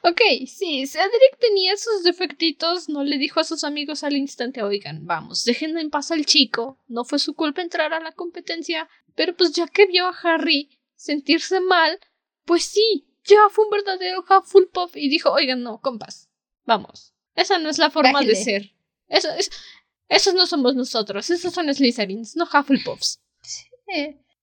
Ok, 0.04 0.22
sí, 0.46 0.86
Cedric 0.88 1.38
tenía 1.40 1.78
sus 1.78 2.04
defectitos, 2.04 2.90
no 2.90 3.04
le 3.04 3.18
dijo 3.18 3.40
a 3.40 3.46
sus 3.46 3.64
amigos 3.64 4.04
al 4.04 4.18
instante, 4.18 4.62
oigan, 4.62 5.06
vamos, 5.06 5.46
dejen 5.46 5.78
en 5.78 5.90
paz 5.90 6.12
al 6.12 6.26
chico, 6.26 6.78
no 6.88 7.06
fue 7.06 7.18
su 7.18 7.34
culpa 7.34 7.62
entrar 7.62 7.94
a 7.94 8.02
la 8.02 8.12
competencia, 8.12 8.90
pero 9.16 9.36
pues 9.36 9.54
ya 9.54 9.68
que 9.68 9.86
vio 9.86 10.06
a 10.08 10.16
Harry 10.24 10.70
sentirse 10.96 11.62
mal, 11.62 11.98
pues 12.44 12.64
sí, 12.64 13.09
ya 13.30 13.50
fue 13.50 13.66
un 13.66 13.72
verdadero 13.72 14.24
Hufflepuff 14.28 14.96
y 14.96 15.10
dijo, 15.10 15.32
oigan, 15.32 15.62
no, 15.62 15.80
compas, 15.82 16.30
vamos. 16.66 17.14
Esa 17.36 17.58
no 17.58 17.70
es 17.70 17.78
la 17.78 17.90
forma 17.90 18.22
de 18.22 18.36
ser. 18.36 18.74
Eso 19.08 19.30
es, 19.32 19.50
esos 20.10 20.34
no 20.34 20.46
somos 20.46 20.76
nosotros, 20.76 21.30
esos 21.30 21.54
son 21.54 21.74
Slytherins, 21.74 22.36
no 22.36 22.46
Hufflepuffs. 22.46 23.22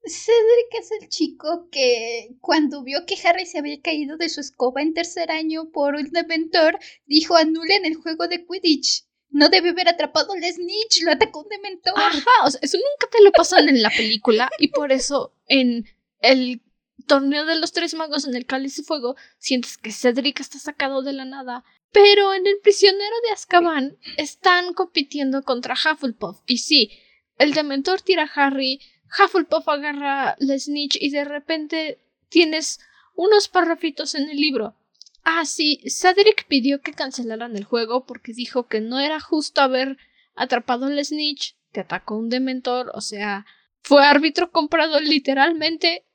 Cedric 0.08 0.74
es 0.80 0.90
el 1.00 1.08
chico 1.08 1.68
que 1.70 2.36
cuando 2.40 2.82
vio 2.82 3.04
que 3.06 3.16
Harry 3.26 3.46
se 3.46 3.58
había 3.58 3.80
caído 3.80 4.16
de 4.16 4.28
su 4.28 4.40
escoba 4.40 4.80
en 4.82 4.94
tercer 4.94 5.30
año 5.30 5.70
por 5.72 5.96
un 5.96 6.10
dementor, 6.10 6.78
dijo 7.06 7.36
anulen 7.36 7.84
el 7.84 7.96
juego 7.96 8.28
de 8.28 8.44
Quidditch. 8.46 9.04
No 9.30 9.48
debe 9.48 9.70
haber 9.70 9.88
atrapado 9.88 10.32
al 10.32 10.44
Snitch, 10.44 11.02
lo 11.02 11.12
atacó 11.12 11.40
un 11.40 11.48
dementor. 11.48 11.94
Ajá, 11.96 12.30
o 12.44 12.50
sea, 12.50 12.60
eso 12.62 12.78
nunca 12.78 13.10
te 13.10 13.22
lo 13.22 13.32
pasan 13.32 13.68
en 13.68 13.82
la 13.82 13.90
película 13.90 14.48
y 14.58 14.68
por 14.68 14.92
eso 14.92 15.34
en 15.48 15.84
el 16.20 16.62
torneo 17.06 17.46
de 17.46 17.58
los 17.58 17.72
tres 17.72 17.94
magos 17.94 18.26
en 18.26 18.36
el 18.36 18.46
cáliz 18.46 18.76
de 18.76 18.82
fuego, 18.82 19.16
sientes 19.38 19.78
que 19.78 19.92
Cedric 19.92 20.40
está 20.40 20.58
sacado 20.58 21.02
de 21.02 21.12
la 21.12 21.24
nada. 21.24 21.64
Pero 21.92 22.34
en 22.34 22.46
el 22.46 22.58
prisionero 22.62 23.14
de 23.24 23.32
Azkaban 23.32 23.96
están 24.16 24.74
compitiendo 24.74 25.42
contra 25.42 25.74
Hufflepuff. 25.74 26.40
Y 26.46 26.58
sí, 26.58 26.90
el 27.38 27.54
dementor 27.54 28.02
tira 28.02 28.24
a 28.24 28.46
Harry, 28.46 28.80
Hufflepuff 29.18 29.68
agarra 29.68 30.36
la 30.38 30.58
snitch 30.58 30.96
y 31.00 31.10
de 31.10 31.24
repente 31.24 32.00
tienes 32.28 32.80
unos 33.14 33.48
parrafitos 33.48 34.14
en 34.14 34.28
el 34.28 34.36
libro. 34.36 34.76
Ah, 35.22 35.44
sí, 35.44 35.80
Cedric 35.88 36.46
pidió 36.46 36.82
que 36.82 36.92
cancelaran 36.92 37.56
el 37.56 37.64
juego 37.64 38.06
porque 38.06 38.32
dijo 38.32 38.68
que 38.68 38.80
no 38.80 39.00
era 39.00 39.20
justo 39.20 39.60
haber 39.60 39.96
atrapado 40.34 40.86
al 40.86 41.04
snitch, 41.04 41.56
que 41.72 41.80
atacó 41.80 42.16
un 42.16 42.28
dementor, 42.28 42.92
o 42.94 43.00
sea, 43.00 43.46
fue 43.82 44.04
árbitro 44.04 44.50
comprado 44.52 45.00
literalmente 45.00 46.05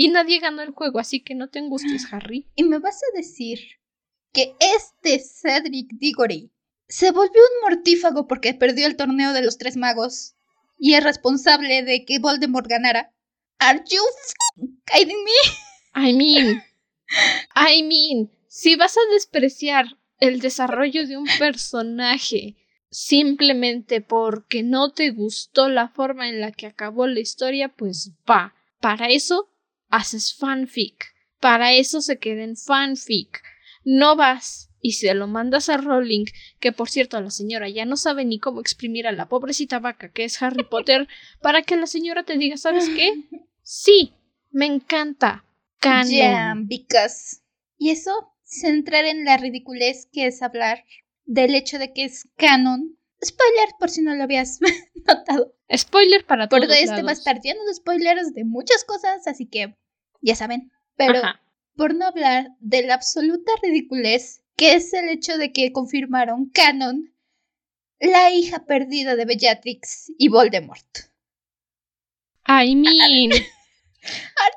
y 0.00 0.10
nadie 0.10 0.38
ganó 0.38 0.62
el 0.62 0.70
juego, 0.70 1.00
así 1.00 1.24
que 1.24 1.34
no 1.34 1.48
te 1.48 1.58
angusties, 1.58 2.06
Harry. 2.12 2.46
Y 2.54 2.62
me 2.62 2.78
vas 2.78 3.00
a 3.02 3.16
decir 3.16 3.58
que 4.32 4.54
este 4.60 5.18
Cedric 5.18 5.88
Diggory 5.94 6.52
se 6.86 7.10
volvió 7.10 7.42
un 7.42 7.68
mortífago 7.68 8.28
porque 8.28 8.54
perdió 8.54 8.86
el 8.86 8.94
torneo 8.94 9.32
de 9.32 9.42
los 9.42 9.58
tres 9.58 9.76
magos 9.76 10.36
y 10.78 10.94
es 10.94 11.02
responsable 11.02 11.82
de 11.82 12.04
que 12.04 12.20
Voldemort 12.20 12.68
ganara. 12.68 13.12
Are 13.58 13.82
you 13.90 14.00
kidding 14.86 15.24
me? 15.24 16.08
I 16.08 16.12
mean, 16.12 16.62
I 17.56 17.82
mean, 17.82 18.30
si 18.46 18.76
vas 18.76 18.96
a 18.96 19.12
despreciar 19.12 19.98
el 20.20 20.38
desarrollo 20.38 21.08
de 21.08 21.16
un 21.16 21.26
personaje 21.40 22.56
simplemente 22.88 24.00
porque 24.00 24.62
no 24.62 24.92
te 24.92 25.10
gustó 25.10 25.68
la 25.68 25.88
forma 25.88 26.28
en 26.28 26.40
la 26.40 26.52
que 26.52 26.66
acabó 26.66 27.08
la 27.08 27.18
historia, 27.18 27.74
pues 27.74 28.12
va. 28.30 28.54
Para 28.80 29.08
eso 29.08 29.50
haces 29.88 30.34
fanfic. 30.34 31.14
Para 31.40 31.72
eso 31.72 32.00
se 32.00 32.18
queda 32.18 32.42
en 32.42 32.56
fanfic. 32.56 33.42
No 33.84 34.16
vas 34.16 34.70
y 34.80 34.92
se 34.92 35.12
lo 35.14 35.26
mandas 35.26 35.68
a 35.68 35.76
Rowling, 35.76 36.26
que 36.60 36.72
por 36.72 36.88
cierto 36.88 37.20
la 37.20 37.30
señora 37.30 37.68
ya 37.68 37.84
no 37.84 37.96
sabe 37.96 38.24
ni 38.24 38.38
cómo 38.38 38.60
exprimir 38.60 39.06
a 39.06 39.12
la 39.12 39.28
pobrecita 39.28 39.78
vaca 39.78 40.10
que 40.10 40.24
es 40.24 40.40
Harry 40.42 40.64
Potter, 40.64 41.08
para 41.42 41.62
que 41.62 41.76
la 41.76 41.86
señora 41.86 42.22
te 42.22 42.36
diga, 42.38 42.56
¿sabes 42.56 42.88
qué? 42.88 43.12
Sí, 43.62 44.12
me 44.50 44.66
encanta. 44.66 45.44
canon. 45.80 46.10
Yeah, 46.10 46.54
because. 46.56 47.38
Y 47.76 47.90
eso, 47.90 48.32
centrar 48.44 49.04
en 49.04 49.24
la 49.24 49.36
ridiculez 49.36 50.08
que 50.12 50.26
es 50.26 50.42
hablar 50.42 50.84
del 51.24 51.54
hecho 51.54 51.78
de 51.78 51.92
que 51.92 52.04
es 52.04 52.28
canon. 52.36 52.97
Spoiler, 53.24 53.68
por 53.78 53.90
si 53.90 54.02
no 54.02 54.14
lo 54.14 54.22
habías 54.22 54.58
notado. 55.06 55.54
Spoiler 55.74 56.24
para 56.26 56.48
todos 56.48 56.66
Porque 56.66 56.80
este 56.80 56.92
va 56.92 56.98
a 56.98 57.02
lados. 57.02 57.18
estar 57.18 57.40
lleno 57.40 57.64
de 57.64 57.74
spoilers 57.74 58.32
de 58.34 58.44
muchas 58.44 58.84
cosas, 58.84 59.26
así 59.26 59.46
que 59.46 59.76
ya 60.20 60.34
saben. 60.34 60.70
Pero 60.96 61.18
Ajá. 61.18 61.40
por 61.76 61.94
no 61.94 62.06
hablar 62.06 62.48
de 62.60 62.82
la 62.82 62.94
absoluta 62.94 63.52
ridiculez 63.62 64.42
que 64.56 64.74
es 64.74 64.92
el 64.92 65.08
hecho 65.08 65.38
de 65.38 65.52
que 65.52 65.72
confirmaron 65.72 66.50
canon 66.50 67.14
la 68.00 68.32
hija 68.32 68.64
perdida 68.66 69.14
de 69.14 69.24
Bellatrix 69.24 70.12
y 70.18 70.28
Voldemort. 70.28 70.98
I 72.48 72.74
mean. 72.74 73.30
Are 73.32 74.56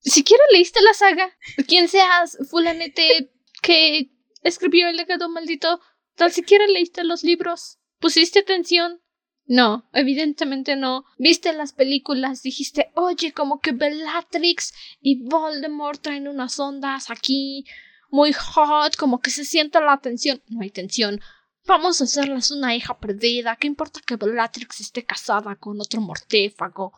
Siquiera 0.00 0.42
leíste 0.52 0.80
la 0.82 0.94
saga. 0.94 1.36
Quien 1.66 1.88
seas, 1.88 2.38
fulanete 2.48 3.32
que 3.62 4.10
escribió 4.42 4.88
el 4.88 4.96
legado 4.96 5.28
maldito, 5.28 5.80
tan 6.16 6.32
siquiera 6.32 6.66
leíste 6.66 7.04
los 7.04 7.22
libros. 7.22 7.78
¿Pusiste 8.00 8.40
atención? 8.40 9.00
No, 9.46 9.88
evidentemente 9.92 10.74
no. 10.74 11.04
Viste 11.18 11.52
las 11.52 11.72
películas, 11.72 12.42
dijiste, 12.42 12.90
oye, 12.94 13.32
como 13.32 13.60
que 13.60 13.72
Bellatrix 13.72 14.74
y 15.00 15.22
Voldemort 15.22 16.00
traen 16.02 16.26
unas 16.26 16.58
ondas 16.58 17.10
aquí 17.10 17.64
muy 18.10 18.32
hot, 18.32 18.96
como 18.96 19.20
que 19.20 19.30
se 19.30 19.44
siente 19.44 19.80
la 19.80 19.98
tensión. 19.98 20.42
No 20.48 20.62
hay 20.62 20.70
tensión. 20.70 21.20
Vamos 21.64 22.00
a 22.00 22.04
hacerles 22.04 22.50
una 22.50 22.74
hija 22.74 22.98
perdida. 22.98 23.56
¿Qué 23.56 23.66
importa 23.66 24.00
que 24.04 24.16
Bellatrix 24.16 24.80
esté 24.80 25.04
casada 25.04 25.56
con 25.56 25.80
otro 25.80 26.00
mortéfago? 26.00 26.92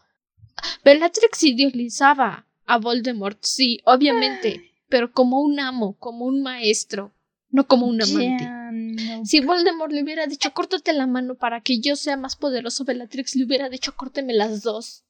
Bellatrix 0.85 1.43
idealizaba 1.45 2.47
a 2.67 2.79
Voldemort, 2.79 3.39
sí, 3.43 3.81
obviamente, 3.85 4.75
pero 4.89 5.13
como 5.13 5.41
un 5.41 5.59
amo, 5.59 5.97
como 5.99 6.27
un 6.27 6.43
maestro, 6.43 7.15
no 7.51 7.67
como 7.67 7.87
un 7.87 8.03
amante. 8.03 8.45
No. 8.73 9.25
Si 9.25 9.41
Voldemort 9.41 9.93
le 9.93 10.03
hubiera 10.03 10.27
dicho 10.27 10.53
córtate 10.53 10.93
la 10.93 11.07
mano 11.07 11.37
para 11.37 11.61
que 11.63 11.81
yo 11.81 11.97
sea 11.97 12.17
más 12.17 12.37
poderoso, 12.37 12.85
Bellatrix 12.85 13.35
le 13.37 13.45
hubiera 13.45 13.69
dicho 13.69 13.95
córteme 13.97 14.35
las 14.35 14.63
dos. 14.63 15.05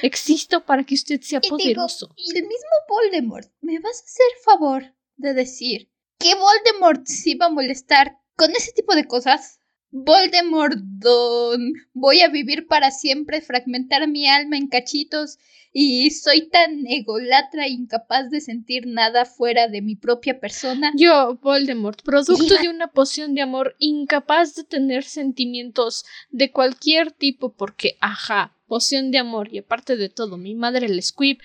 Existo 0.00 0.64
para 0.64 0.84
que 0.84 0.94
usted 0.94 1.20
sea 1.20 1.38
Y 1.42 1.46
digo, 1.46 1.56
poderoso. 1.58 2.14
y 2.16 2.30
el 2.36 2.44
mismo 2.44 2.68
Voldemort, 2.88 3.50
¿me 3.60 3.78
vas 3.78 4.00
a 4.00 4.04
hacer 4.04 4.26
favor 4.44 4.94
de 5.16 5.34
decir 5.34 5.90
que 6.18 6.34
Voldemort 6.34 7.06
se 7.06 7.30
iba 7.30 7.46
a 7.46 7.50
molestar 7.50 8.18
con 8.36 8.50
ese 8.52 8.72
tipo 8.72 8.94
de 8.94 9.06
cosas? 9.06 9.58
Voldemort, 9.92 10.74
don, 10.74 11.74
voy 11.92 12.22
a 12.22 12.28
vivir 12.28 12.66
para 12.66 12.90
siempre, 12.90 13.42
fragmentar 13.42 14.08
mi 14.08 14.26
alma 14.26 14.56
en 14.56 14.68
cachitos 14.68 15.38
y 15.70 16.10
soy 16.10 16.48
tan 16.48 16.86
egolatra 16.86 17.66
e 17.66 17.70
incapaz 17.70 18.30
de 18.30 18.40
sentir 18.40 18.86
nada 18.86 19.26
fuera 19.26 19.68
de 19.68 19.82
mi 19.82 19.94
propia 19.94 20.40
persona. 20.40 20.92
Yo, 20.96 21.38
Voldemort, 21.42 22.02
producto 22.02 22.56
de 22.60 22.70
una 22.70 22.88
poción 22.88 23.34
de 23.34 23.42
amor 23.42 23.76
incapaz 23.78 24.54
de 24.54 24.64
tener 24.64 25.04
sentimientos 25.04 26.06
de 26.30 26.50
cualquier 26.50 27.12
tipo 27.12 27.54
porque, 27.54 27.98
ajá, 28.00 28.56
poción 28.66 29.10
de 29.10 29.18
amor 29.18 29.52
y 29.52 29.58
aparte 29.58 29.96
de 29.96 30.08
todo, 30.08 30.38
mi 30.38 30.54
madre 30.54 30.86
el 30.86 31.02
Squib. 31.02 31.38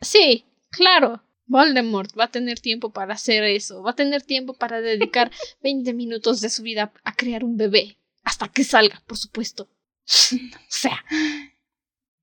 Sí, 0.00 0.46
claro, 0.70 1.22
Voldemort 1.50 2.16
va 2.16 2.24
a 2.24 2.30
tener 2.30 2.60
tiempo 2.60 2.92
para 2.92 3.14
hacer 3.14 3.42
eso, 3.42 3.82
va 3.82 3.90
a 3.90 3.96
tener 3.96 4.22
tiempo 4.22 4.54
para 4.54 4.80
dedicar 4.80 5.32
20 5.62 5.92
minutos 5.94 6.40
de 6.40 6.48
su 6.48 6.62
vida 6.62 6.92
a 7.02 7.16
crear 7.16 7.42
un 7.42 7.56
bebé, 7.56 7.98
hasta 8.22 8.46
que 8.48 8.62
salga, 8.62 9.02
por 9.06 9.18
supuesto. 9.18 9.64
O 9.64 10.68
sea, 10.68 11.04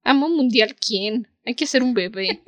amo 0.03 0.29
mundial, 0.29 0.75
¿quién? 0.75 1.27
Hay 1.45 1.55
que 1.55 1.65
hacer 1.65 1.83
un 1.83 1.93
bebé. 1.93 2.41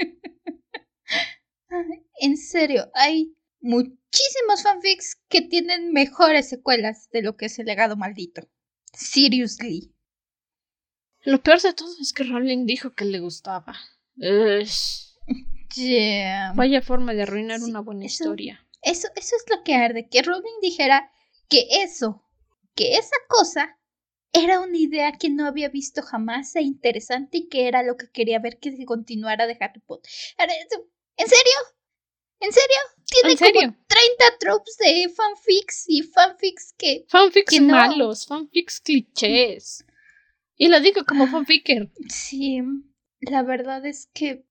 En 2.21 2.37
serio, 2.37 2.89
hay 2.93 3.35
muchísimos 3.59 4.63
fanfics 4.63 5.17
que 5.27 5.41
tienen 5.41 5.91
mejores 5.91 6.49
secuelas 6.49 7.09
de 7.11 7.21
lo 7.21 7.35
que 7.35 7.47
es 7.47 7.59
el 7.59 7.65
legado 7.65 7.95
maldito. 7.97 8.49
Seriously. 8.93 9.93
Lo 11.21 11.41
peor 11.43 11.61
de 11.61 11.73
todo 11.73 11.93
es 12.01 12.13
que 12.13 12.23
Rowling 12.23 12.65
dijo 12.65 12.93
que 12.93 13.05
le 13.05 13.19
gustaba. 13.19 13.77
Ush. 14.15 15.08
Yeah. 15.75 16.53
Vaya 16.55 16.81
forma 16.81 17.13
de 17.13 17.23
arruinar 17.23 17.59
Sí, 17.59 17.69
una 17.69 17.81
buena 17.81 18.05
eso- 18.05 18.23
historia. 18.23 18.65
Eso, 18.81 19.07
eso 19.15 19.35
es 19.35 19.43
lo 19.49 19.63
que 19.63 19.75
arde, 19.75 20.07
que 20.07 20.21
Rowling 20.21 20.61
dijera 20.61 21.11
que 21.49 21.67
eso, 21.83 22.23
que 22.75 22.95
esa 22.95 23.15
cosa 23.27 23.77
era 24.31 24.61
una 24.61 24.77
idea 24.77 25.11
que 25.13 25.29
no 25.29 25.45
había 25.47 25.67
visto 25.69 26.01
jamás 26.01 26.55
e 26.55 26.61
interesante 26.61 27.39
y 27.39 27.49
que 27.49 27.67
era 27.67 27.83
lo 27.83 27.97
que 27.97 28.09
quería 28.09 28.39
ver 28.39 28.57
que 28.59 28.71
se 28.71 28.85
continuara 28.85 29.47
de 29.47 29.57
Harry 29.59 29.81
Potter. 29.81 30.09
¿En 30.37 31.27
serio? 31.27 31.53
¿En 32.39 32.53
serio? 32.53 32.77
Tiene 33.05 33.31
¿En 33.31 33.37
serio? 33.37 33.61
como 33.61 33.85
30 33.87 34.37
tropes 34.39 34.77
de 34.77 35.09
fanfics 35.09 35.83
y 35.87 36.03
fanfics 36.03 36.73
que... 36.77 37.05
Fanfics 37.09 37.49
que 37.51 37.59
no. 37.59 37.73
malos, 37.75 38.25
fanfics 38.27 38.79
clichés. 38.79 39.83
Y 40.55 40.69
lo 40.69 40.79
digo 40.79 41.03
como 41.05 41.27
fanficker. 41.27 41.91
Sí, 42.07 42.61
la 43.19 43.43
verdad 43.43 43.85
es 43.85 44.07
que... 44.13 44.45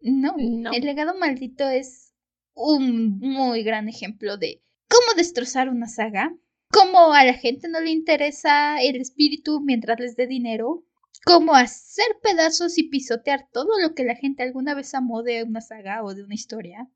No, 0.00 0.34
No. 0.38 0.72
el 0.72 0.84
legado 0.84 1.16
maldito 1.18 1.68
es 1.68 2.14
un 2.54 3.18
muy 3.18 3.62
gran 3.62 3.88
ejemplo 3.88 4.36
de 4.36 4.62
cómo 4.88 5.16
destrozar 5.16 5.68
una 5.68 5.86
saga, 5.86 6.34
cómo 6.70 7.12
a 7.12 7.24
la 7.24 7.34
gente 7.34 7.68
no 7.68 7.80
le 7.80 7.90
interesa 7.90 8.80
el 8.82 8.96
espíritu 8.96 9.60
mientras 9.60 10.00
les 10.00 10.16
dé 10.16 10.26
dinero, 10.26 10.84
cómo 11.24 11.54
hacer 11.54 12.06
pedazos 12.22 12.78
y 12.78 12.84
pisotear 12.88 13.48
todo 13.52 13.78
lo 13.80 13.94
que 13.94 14.04
la 14.04 14.14
gente 14.14 14.42
alguna 14.42 14.74
vez 14.74 14.94
amó 14.94 15.22
de 15.22 15.44
una 15.44 15.60
saga 15.60 16.02
o 16.02 16.14
de 16.14 16.24
una 16.24 16.34
historia. 16.34 16.88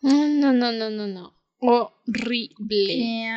No, 0.00 0.52
no, 0.52 0.72
no, 0.72 0.90
no, 0.90 1.06
no. 1.06 1.34
Horrible. 1.58 3.32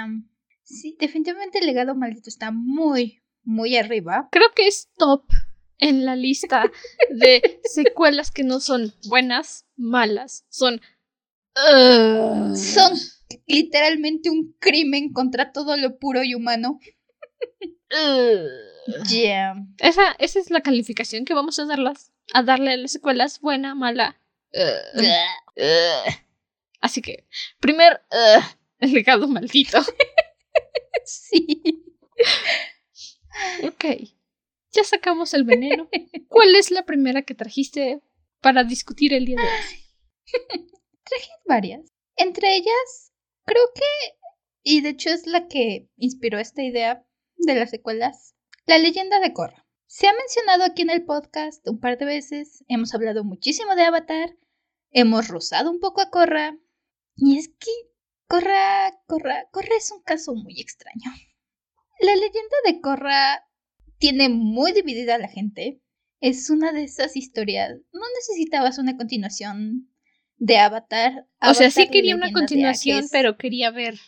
Sí, 0.64 0.96
definitivamente 1.00 1.60
el 1.60 1.66
legado 1.66 1.96
maldito 1.96 2.30
está 2.30 2.52
muy, 2.52 3.22
muy 3.44 3.76
arriba. 3.78 4.30
Creo 4.32 4.48
que 4.56 4.68
es 4.68 4.90
top 4.98 5.26
en 5.82 6.06
la 6.06 6.16
lista 6.16 6.72
de 7.10 7.60
secuelas 7.66 8.32
que 8.32 8.44
no 8.44 8.62
son 8.62 8.94
buenas, 9.08 9.66
malas. 9.76 10.46
Son. 10.50 10.80
Son 11.54 12.98
literalmente 13.46 14.30
un 14.30 14.56
crimen 14.60 15.12
contra 15.12 15.52
todo 15.52 15.76
lo 15.76 16.00
puro 16.00 16.24
y 16.24 16.34
humano. 16.34 16.80
Yeah. 19.10 19.56
Esa, 19.80 20.14
esa 20.18 20.40
es 20.40 20.50
la 20.50 20.62
calificación 20.62 21.26
que 21.26 21.34
vamos 21.34 21.60
a 21.60 21.66
darlas. 21.66 22.14
A 22.34 22.44
darle 22.44 22.72
a 22.72 22.78
las 22.78 22.94
secuelas 22.94 23.42
buena, 23.42 23.76
mala. 23.76 24.18
Así 26.80 27.02
que, 27.02 27.28
primer, 27.60 28.02
el 28.80 28.94
legado 28.94 29.28
maldito. 29.28 29.80
Sí. 31.04 31.84
Ok. 33.64 33.86
Ya 34.72 34.84
sacamos 34.84 35.34
el 35.34 35.44
veneno. 35.44 35.90
¿Cuál 36.28 36.56
es 36.56 36.72
la 36.72 36.86
primera 36.86 37.24
que 37.24 37.36
trajiste 37.36 38.02
para 38.40 38.64
discutir 38.64 39.14
el 39.14 39.26
día 39.26 39.38
de 39.38 39.44
hoy? 39.44 39.82
varias. 41.46 41.92
Entre 42.16 42.56
ellas, 42.56 43.14
creo 43.46 43.64
que, 43.76 44.18
y 44.64 44.82
de 44.82 44.90
hecho 44.90 45.10
es 45.10 45.28
la 45.28 45.48
que 45.48 45.90
inspiró 45.98 46.40
esta 46.40 46.64
idea 46.64 47.06
de 47.36 47.56
las 47.56 47.72
secuelas, 47.72 48.36
la 48.66 48.78
leyenda 48.78 49.20
de 49.20 49.34
Korra. 49.34 49.66
Se 49.88 50.08
ha 50.08 50.14
mencionado 50.14 50.64
aquí 50.64 50.84
en 50.84 50.92
el 50.92 51.04
podcast 51.04 51.68
un 51.68 51.80
par 51.80 51.98
de 51.98 52.06
veces, 52.06 52.64
hemos 52.70 52.94
hablado 52.94 53.26
muchísimo 53.26 53.76
de 53.76 53.84
Avatar, 53.84 54.38
hemos 54.92 55.28
rozado 55.28 55.70
un 55.70 55.80
poco 55.80 56.00
a 56.00 56.10
Korra, 56.10 56.58
y 57.16 57.38
es 57.38 57.50
que 57.50 57.72
Korra, 58.28 58.98
Korra, 59.08 59.50
Korra 59.52 59.76
es 59.78 59.92
un 59.92 60.02
caso 60.04 60.34
muy 60.34 60.62
extraño. 60.62 61.12
La 62.00 62.16
leyenda 62.16 62.56
de 62.66 62.80
Korra 62.80 63.46
tiene 64.02 64.30
muy 64.30 64.74
dividida 64.74 65.16
a 65.16 65.20
la 65.20 65.30
gente. 65.30 65.80
Es 66.20 66.50
una 66.50 66.74
de 66.74 66.84
esas 66.84 67.16
historias. 67.16 67.72
No 67.94 68.02
necesitabas 68.16 68.80
una 68.80 68.98
continuación 68.98 69.90
de 70.38 70.58
Avatar. 70.58 71.28
O 71.40 71.54
sea, 71.54 71.70
sí 71.70 71.88
quería 71.88 72.16
una 72.16 72.32
continuación, 72.32 73.06
pero 73.12 73.38
quería 73.38 73.70
ver 73.70 74.00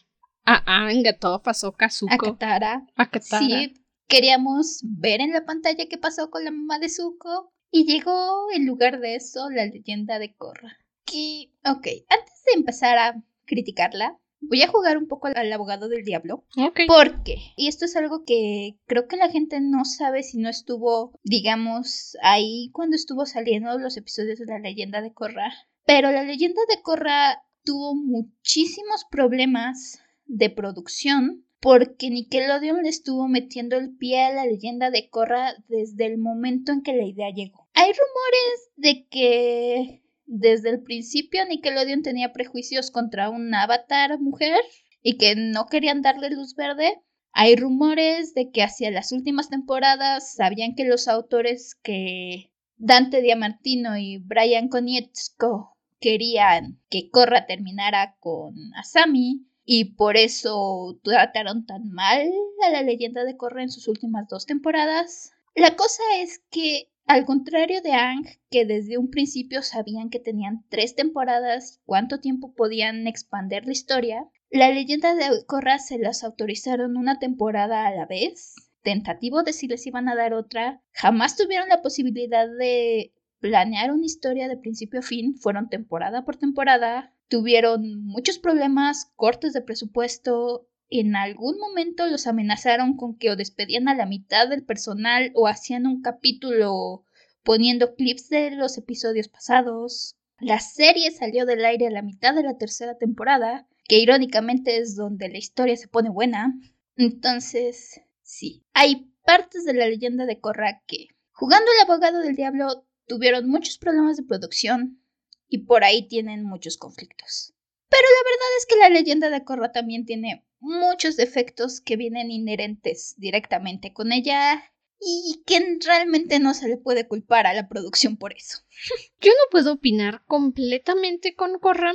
a 0.46 0.64
Aang, 0.66 1.08
a 1.08 1.14
Toph, 1.14 1.48
a 1.48 1.54
Kazuko, 1.78 2.14
a 2.14 2.18
Katara. 2.18 2.88
a 2.96 3.10
Katara. 3.10 3.46
Sí, 3.46 3.74
queríamos 4.08 4.82
ver 4.84 5.22
en 5.22 5.32
la 5.32 5.46
pantalla 5.46 5.86
qué 5.88 5.98
pasó 6.00 6.32
con 6.32 6.44
la 6.44 6.52
mamá 6.52 6.80
de 6.80 6.90
Zuko. 6.90 7.54
Y 7.72 7.86
llegó 7.86 8.52
en 8.52 8.66
lugar 8.66 9.00
de 9.00 9.16
eso 9.16 9.50
la 9.50 9.66
leyenda 9.66 10.20
de 10.20 10.34
Korra. 10.36 10.78
Que, 11.06 11.52
ok, 11.66 11.88
antes 12.10 12.44
de 12.46 12.54
empezar 12.56 12.98
a 12.98 13.24
criticarla, 13.46 14.20
voy 14.50 14.62
a 14.62 14.68
jugar 14.68 14.98
un 14.98 15.08
poco 15.08 15.28
al 15.28 15.52
abogado 15.52 15.90
del 15.90 16.04
diablo. 16.04 16.46
Ok. 16.58 16.82
Porque, 16.88 17.38
y 17.56 17.68
esto 17.68 17.86
es 17.86 17.96
algo 17.96 18.24
que 18.26 18.78
creo 18.86 19.08
que 19.08 19.18
la 19.18 19.30
gente 19.30 19.60
no 19.62 19.86
sabe 19.86 20.24
si 20.24 20.38
no 20.38 20.50
estuvo, 20.50 21.12
digamos, 21.24 22.18
ahí 22.22 22.70
cuando 22.74 22.96
estuvo 22.96 23.26
saliendo 23.26 23.78
los 23.80 23.98
episodios 23.98 24.40
de 24.40 24.46
la 24.46 24.60
leyenda 24.60 25.02
de 25.02 25.14
Korra. 25.14 25.52
Pero 25.86 26.12
la 26.12 26.24
leyenda 26.24 26.62
de 26.70 26.82
Korra 26.82 27.44
tuvo 27.64 27.96
muchísimos 27.96 29.06
problemas 29.10 30.00
de 30.26 30.50
producción 30.50 31.46
porque 31.60 32.10
Nickelodeon 32.10 32.84
le 32.84 32.90
estuvo 32.90 33.30
metiendo 33.30 33.78
el 33.78 33.96
pie 33.96 34.24
a 34.24 34.34
la 34.34 34.46
leyenda 34.46 34.92
de 34.92 35.10
Korra 35.10 35.54
desde 35.70 36.06
el 36.06 36.18
momento 36.18 36.74
en 36.74 36.84
que 36.84 36.94
la 36.94 37.06
idea 37.06 37.30
llegó. 37.30 37.70
Hay 37.74 37.92
rumores 37.92 38.70
de 38.76 39.08
que 39.08 40.03
desde 40.36 40.72
el 40.72 40.82
principio 40.82 41.46
Nickelodeon 41.46 42.02
tenía 42.02 42.34
prejuicios 42.34 42.90
contra 42.90 43.30
un 43.30 43.54
avatar 43.54 44.20
mujer 44.20 44.60
y 45.04 45.18
que 45.18 45.36
no 45.36 45.68
querían 45.68 46.02
darle 46.02 46.32
luz 46.32 46.56
verde. 46.56 47.00
Hay 47.34 47.56
rumores 47.56 48.34
de 48.34 48.50
que 48.50 48.64
hacia 48.64 48.90
las 48.90 49.12
últimas 49.12 49.50
temporadas 49.50 50.34
sabían 50.34 50.74
que 50.74 50.86
los 50.86 51.08
autores 51.08 51.76
que 51.84 52.52
Dante 52.78 53.22
Diamantino 53.22 53.96
y 53.96 54.18
Brian 54.18 54.70
Konietzko 54.70 55.78
querían 56.00 56.82
que 56.90 57.12
Korra 57.12 57.46
terminara 57.46 58.16
con 58.20 58.56
Asami 58.76 59.46
y 59.66 59.94
por 59.94 60.18
eso 60.18 61.00
trataron 61.04 61.68
tan 61.68 61.90
mal 61.90 62.28
a 62.66 62.72
la 62.72 62.82
leyenda 62.82 63.24
de 63.24 63.38
Korra 63.38 63.62
en 63.62 63.70
sus 63.70 63.88
últimas 63.88 64.28
dos 64.28 64.48
temporadas. 64.48 65.32
La 65.54 65.76
cosa 65.76 66.02
es 66.18 66.42
que, 66.50 66.90
al 67.06 67.26
contrario 67.26 67.82
de 67.82 67.94
Ang, 67.94 68.26
que 68.50 68.66
desde 68.66 68.98
un 68.98 69.10
principio 69.10 69.62
sabían 69.62 70.10
que 70.10 70.20
tenían 70.20 70.66
tres 70.70 70.96
temporadas 70.96 71.76
y 71.76 71.86
cuánto 71.86 72.20
tiempo 72.20 72.54
podían 72.54 73.08
expander 73.08 73.66
la 73.66 73.72
historia, 73.72 74.30
la 74.50 74.70
leyenda 74.70 75.16
de 75.16 75.46
Korra 75.46 75.80
se 75.80 75.98
las 75.98 76.24
autorizaron 76.24 76.96
una 76.96 77.20
temporada 77.20 77.88
a 77.88 77.92
la 77.92 78.06
vez, 78.06 78.56
tentativo 78.84 79.44
de 79.44 79.54
si 79.54 79.68
les 79.68 79.86
iban 79.88 80.08
a 80.08 80.16
dar 80.16 80.34
otra, 80.34 80.82
jamás 80.92 81.36
tuvieron 81.36 81.70
la 81.70 81.82
posibilidad 81.82 82.48
de 82.48 83.14
planear 83.40 83.92
una 83.92 84.06
historia 84.06 84.48
de 84.48 84.58
principio 84.58 85.00
a 85.00 85.04
fin, 85.04 85.36
fueron 85.36 85.70
temporada 85.70 86.24
por 86.24 86.38
temporada, 86.38 87.14
tuvieron 87.28 88.06
muchos 88.06 88.38
problemas, 88.38 89.12
cortes 89.16 89.54
de 89.54 89.62
presupuesto, 89.62 90.68
en 90.90 91.16
algún 91.16 91.58
momento 91.58 92.06
los 92.08 92.28
amenazaron 92.28 92.96
con 92.96 93.18
que 93.18 93.32
o 93.32 93.36
despedían 93.36 93.88
a 93.88 93.96
la 93.96 94.06
mitad 94.06 94.48
del 94.48 94.64
personal 94.64 95.32
o 95.36 95.48
hacían 95.48 95.88
un 95.88 96.02
capítulo 96.02 97.06
poniendo 97.44 97.96
clips 97.96 98.30
de 98.30 98.52
los 98.52 98.78
episodios 98.78 99.28
pasados. 99.28 100.16
La 100.40 100.60
serie 100.60 101.12
salió 101.12 101.46
del 101.46 101.66
aire 101.66 101.88
a 101.88 101.92
la 101.92 102.02
mitad 102.02 102.34
de 102.34 102.44
la 102.44 102.58
tercera 102.58 102.98
temporada, 102.98 103.68
que 103.86 104.00
irónicamente 104.00 104.78
es 104.78 104.96
donde 104.96 105.30
la 105.30 105.38
historia 105.38 105.76
se 105.78 105.88
pone 105.88 106.10
buena. 106.10 106.54
Entonces, 106.96 108.02
sí, 108.22 108.64
hay 108.74 109.12
partes 109.26 109.66
de 109.66 109.74
la 109.74 109.88
leyenda 109.88 110.26
de 110.26 110.40
Korra 110.40 110.84
que, 110.86 111.08
jugando 111.32 111.72
el 111.72 111.90
abogado 111.90 112.20
del 112.20 112.36
diablo, 112.36 112.86
tuvieron 113.08 113.50
muchos 113.50 113.78
problemas 113.78 114.18
de 114.18 114.24
producción 114.24 115.02
y 115.48 115.60
por 115.60 115.84
ahí 115.84 116.08
tienen 116.08 116.44
muchos 116.44 116.78
conflictos. 116.78 117.54
Pero 117.90 118.04
la 118.04 118.30
verdad 118.32 118.58
es 118.58 118.66
que 118.66 118.76
la 118.78 118.90
leyenda 118.90 119.30
de 119.30 119.44
Korra 119.44 119.72
también 119.72 120.06
tiene 120.06 120.46
muchos 120.64 121.18
defectos 121.18 121.82
que 121.82 121.98
vienen 121.98 122.32
inherentes 122.32 123.16
directamente 123.18 123.92
con 123.92 124.14
ella 124.14 124.64
y 125.00 125.44
que 125.46 125.78
realmente 125.86 126.40
no 126.40 126.54
se 126.54 126.70
le 126.70 126.78
puede 126.78 127.06
culpar 127.06 127.46
a 127.46 127.54
la 127.54 127.68
producción 127.68 128.16
por 128.16 128.34
eso. 128.34 128.60
Yo 129.22 129.32
no 129.32 129.52
puedo 129.52 129.74
opinar 129.74 130.24
completamente 130.26 131.36
con 131.36 131.60
Korra. 131.60 131.94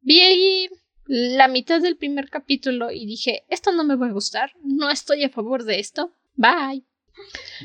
Vi 0.00 0.20
ahí 0.22 0.70
la 1.04 1.48
mitad 1.48 1.82
del 1.82 1.98
primer 1.98 2.30
capítulo 2.30 2.90
y 2.90 3.06
dije, 3.06 3.44
esto 3.48 3.72
no 3.72 3.84
me 3.84 3.96
va 3.96 4.06
a 4.06 4.12
gustar, 4.12 4.52
no 4.62 4.90
estoy 4.90 5.24
a 5.24 5.30
favor 5.30 5.64
de 5.64 5.78
esto. 5.78 6.12
Bye. 6.34 6.84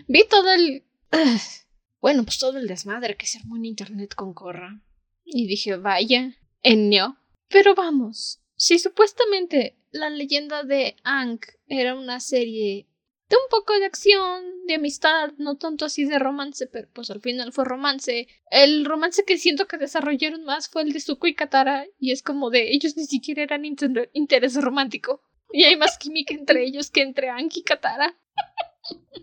Vi 0.08 0.26
todo 0.30 0.52
el... 0.52 0.84
bueno, 2.02 2.24
pues 2.26 2.38
todo 2.38 2.58
el 2.58 2.68
desmadre 2.68 3.16
que 3.16 3.28
se 3.28 3.40
armó 3.40 3.56
en 3.56 3.66
internet 3.66 4.14
con 4.14 4.34
Korra. 4.34 4.82
Y 5.24 5.48
dije, 5.48 5.78
vaya, 5.78 6.36
Ennio. 6.62 7.18
Pero 7.48 7.76
vamos, 7.76 8.43
si 8.64 8.80
supuestamente 8.80 9.76
la 9.92 10.10
leyenda 10.10 10.64
de 10.64 10.96
Ang 11.04 11.42
era 11.68 11.96
una 11.96 12.22
serie 12.22 12.88
de 13.28 13.36
un 13.36 13.50
poco 13.50 13.78
de 13.78 13.84
acción, 13.84 14.66
de 14.66 14.76
amistad, 14.76 15.34
no 15.38 15.58
tanto 15.58 15.84
así 15.84 16.06
de 16.06 16.18
romance, 16.18 16.68
pero 16.68 16.88
pues 16.94 17.10
al 17.10 17.20
final 17.20 17.52
fue 17.52 17.66
romance. 17.66 18.30
El 18.50 18.86
romance 18.86 19.26
que 19.26 19.38
siento 19.38 19.68
que 19.68 19.76
desarrollaron 19.78 20.46
más 20.46 20.70
fue 20.70 20.84
el 20.84 20.94
de 20.94 21.02
Zuko 21.02 21.28
y 21.28 21.36
Katara, 21.36 21.88
y 22.00 22.14
es 22.14 22.24
como 22.24 22.52
de 22.52 22.72
ellos 22.72 22.96
ni 22.96 23.06
siquiera 23.06 23.44
eran 23.44 23.66
interés 23.66 24.56
romántico. 24.56 25.22
Y 25.52 25.66
hay 25.66 25.76
más 25.76 25.98
química 25.98 26.34
entre 26.34 26.64
ellos 26.66 26.90
que 26.90 27.02
entre 27.02 27.28
Ang 27.28 27.52
y 27.54 27.64
Katara. 27.64 28.18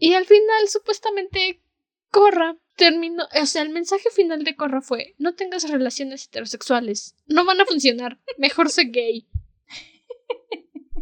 y 0.00 0.12
al 0.12 0.26
final, 0.26 0.68
supuestamente, 0.68 1.62
Korra 2.10 2.58
terminó. 2.76 3.26
O 3.40 3.46
sea, 3.46 3.62
el 3.62 3.70
mensaje 3.70 4.10
final 4.10 4.42
de 4.44 4.56
Korra 4.56 4.82
fue: 4.82 5.14
no 5.18 5.34
tengas 5.34 5.68
relaciones 5.70 6.26
heterosexuales. 6.26 7.14
No 7.26 7.44
van 7.44 7.60
a 7.60 7.66
funcionar. 7.66 8.18
Mejor 8.36 8.70
sé 8.70 8.84
gay. 8.84 9.26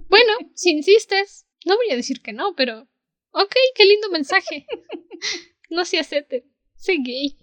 Bueno, 0.08 0.32
si 0.54 0.70
insistes, 0.70 1.46
no 1.64 1.76
voy 1.76 1.90
a 1.90 1.96
decir 1.96 2.22
que 2.22 2.32
no, 2.32 2.54
pero. 2.54 2.88
Ok, 3.30 3.54
qué 3.74 3.84
lindo 3.84 4.10
mensaje. 4.10 4.66
No 5.70 5.84
seas 5.84 6.10
hetero, 6.12 6.46
sé 6.76 6.96
gay. 7.04 7.38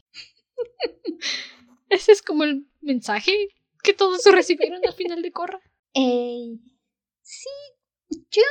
Ese 1.89 2.11
es 2.11 2.23
como 2.23 2.43
el 2.43 2.67
mensaje 2.81 3.31
que 3.83 3.93
todos 3.93 4.25
recibieron 4.25 4.81
al 4.83 4.93
final 4.93 5.21
de 5.21 5.31
Corra. 5.31 5.61
Eh, 5.93 6.57
sí, 7.21 7.49
yo 8.31 8.41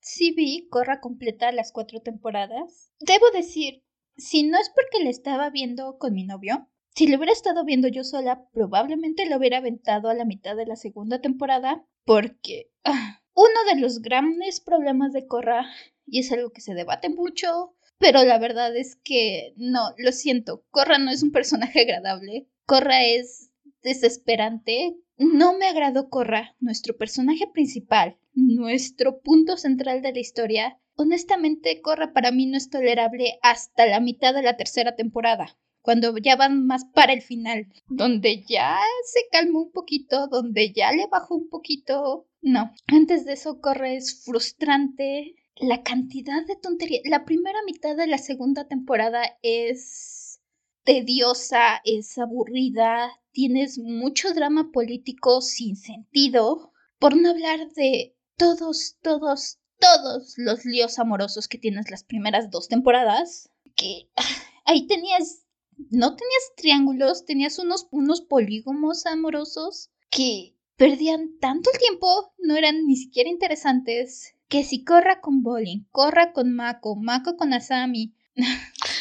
sí 0.00 0.32
vi 0.32 0.68
Corra 0.68 1.00
completa 1.00 1.50
las 1.50 1.72
cuatro 1.72 2.00
temporadas. 2.00 2.92
Debo 3.00 3.28
decir, 3.32 3.82
si 4.16 4.44
no 4.44 4.58
es 4.60 4.70
porque 4.70 5.02
le 5.02 5.10
estaba 5.10 5.50
viendo 5.50 5.98
con 5.98 6.14
mi 6.14 6.24
novio, 6.24 6.68
si 6.94 7.08
lo 7.08 7.16
hubiera 7.16 7.32
estado 7.32 7.64
viendo 7.64 7.88
yo 7.88 8.04
sola, 8.04 8.48
probablemente 8.52 9.28
lo 9.28 9.36
hubiera 9.36 9.58
aventado 9.58 10.08
a 10.08 10.14
la 10.14 10.24
mitad 10.24 10.56
de 10.56 10.66
la 10.66 10.76
segunda 10.76 11.20
temporada, 11.20 11.84
porque 12.04 12.70
ah, 12.84 13.20
uno 13.36 13.72
de 13.72 13.80
los 13.80 14.00
grandes 14.00 14.60
problemas 14.60 15.12
de 15.12 15.26
Korra, 15.26 15.66
y 16.06 16.20
es 16.20 16.32
algo 16.32 16.50
que 16.50 16.62
se 16.62 16.74
debate 16.74 17.10
mucho, 17.10 17.74
pero 17.98 18.24
la 18.24 18.38
verdad 18.38 18.74
es 18.74 18.96
que 18.96 19.52
no, 19.56 19.94
lo 19.98 20.10
siento, 20.12 20.64
Korra 20.70 20.98
no 20.98 21.10
es 21.10 21.22
un 21.22 21.32
personaje 21.32 21.82
agradable, 21.82 22.48
Korra 22.64 23.04
es 23.04 23.50
desesperante. 23.82 24.96
No 25.18 25.56
me 25.56 25.66
agradó 25.66 26.10
Korra, 26.10 26.56
nuestro 26.60 26.96
personaje 26.96 27.46
principal, 27.46 28.18
nuestro 28.34 29.20
punto 29.20 29.56
central 29.56 30.02
de 30.02 30.12
la 30.12 30.18
historia. 30.18 30.78
Honestamente, 30.96 31.80
Korra 31.80 32.12
para 32.12 32.32
mí 32.32 32.46
no 32.46 32.56
es 32.56 32.68
tolerable 32.68 33.38
hasta 33.42 33.86
la 33.86 34.00
mitad 34.00 34.34
de 34.34 34.42
la 34.42 34.56
tercera 34.56 34.96
temporada 34.96 35.56
cuando 35.86 36.18
ya 36.18 36.34
van 36.34 36.66
más 36.66 36.84
para 36.84 37.12
el 37.12 37.22
final, 37.22 37.68
donde 37.86 38.42
ya 38.42 38.76
se 39.04 39.20
calmó 39.30 39.62
un 39.62 39.70
poquito, 39.70 40.26
donde 40.26 40.72
ya 40.72 40.90
le 40.90 41.06
bajó 41.06 41.36
un 41.36 41.48
poquito. 41.48 42.26
No, 42.46 42.72
antes 42.86 43.24
de 43.24 43.32
eso 43.32 43.60
corre 43.60 43.96
es 43.96 44.22
frustrante. 44.24 45.34
La 45.56 45.82
cantidad 45.82 46.46
de 46.46 46.54
tontería. 46.54 47.00
La 47.04 47.24
primera 47.24 47.58
mitad 47.66 47.96
de 47.96 48.06
la 48.06 48.18
segunda 48.18 48.68
temporada 48.68 49.20
es 49.42 50.40
tediosa, 50.84 51.80
es 51.84 52.16
aburrida, 52.18 53.10
tienes 53.32 53.78
mucho 53.78 54.32
drama 54.32 54.70
político 54.70 55.40
sin 55.40 55.74
sentido, 55.74 56.72
por 57.00 57.16
no 57.16 57.30
hablar 57.30 57.72
de 57.72 58.14
todos, 58.36 58.96
todos, 59.02 59.58
todos 59.80 60.34
los 60.36 60.64
líos 60.64 61.00
amorosos 61.00 61.48
que 61.48 61.58
tienes 61.58 61.90
las 61.90 62.04
primeras 62.04 62.48
dos 62.52 62.68
temporadas, 62.68 63.50
que 63.74 64.08
ah, 64.14 64.22
ahí 64.66 64.86
tenías 64.86 65.42
no 65.90 66.14
tenías 66.14 66.52
triángulos, 66.56 67.24
tenías 67.24 67.58
unos, 67.58 67.88
unos 67.90 68.20
polígomos 68.20 69.04
amorosos 69.04 69.90
que 70.10 70.55
perdían 70.76 71.38
tanto 71.40 71.70
el 71.72 71.78
tiempo, 71.78 72.32
no 72.38 72.56
eran 72.56 72.86
ni 72.86 72.96
siquiera 72.96 73.30
interesantes, 73.30 74.34
que 74.48 74.64
si 74.64 74.84
corra 74.84 75.20
con 75.20 75.42
Bolin, 75.42 75.86
corra 75.90 76.32
con 76.32 76.54
Mako, 76.54 76.96
Mako 76.96 77.36
con 77.36 77.52
Asami. 77.52 78.14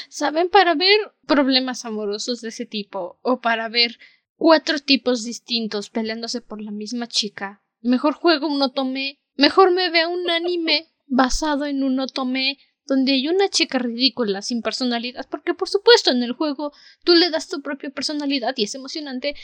¿Saben? 0.10 0.50
Para 0.50 0.76
ver 0.76 0.98
problemas 1.28 1.86
amorosos 1.86 2.42
de 2.42 2.50
ese 2.50 2.66
tipo, 2.66 3.20
o 3.22 3.42
para 3.42 3.68
ver 3.70 4.00
cuatro 4.38 4.80
tipos 4.80 5.24
distintos 5.24 5.90
peleándose 5.90 6.42
por 6.42 6.62
la 6.62 6.72
misma 6.72 7.08
chica, 7.08 7.62
mejor 7.82 8.14
juego 8.14 8.48
un 8.48 8.62
otome, 8.62 9.20
mejor 9.36 9.72
me 9.72 9.90
vea 9.90 10.08
un 10.08 10.30
anime 10.30 10.88
basado 11.08 11.66
en 11.66 11.84
un 11.84 12.00
otome 12.00 12.58
donde 12.86 13.14
hay 13.14 13.28
una 13.28 13.50
chica 13.50 13.80
ridícula 13.80 14.42
sin 14.42 14.62
personalidad, 14.62 15.28
porque 15.30 15.54
por 15.54 15.70
supuesto 15.70 16.12
en 16.12 16.24
el 16.24 16.34
juego 16.34 16.72
tú 17.04 17.14
le 17.14 17.30
das 17.30 17.48
tu 17.48 17.62
propia 17.62 17.90
personalidad 17.90 18.54
y 18.58 18.64
es 18.64 18.76
emocionante, 18.76 19.36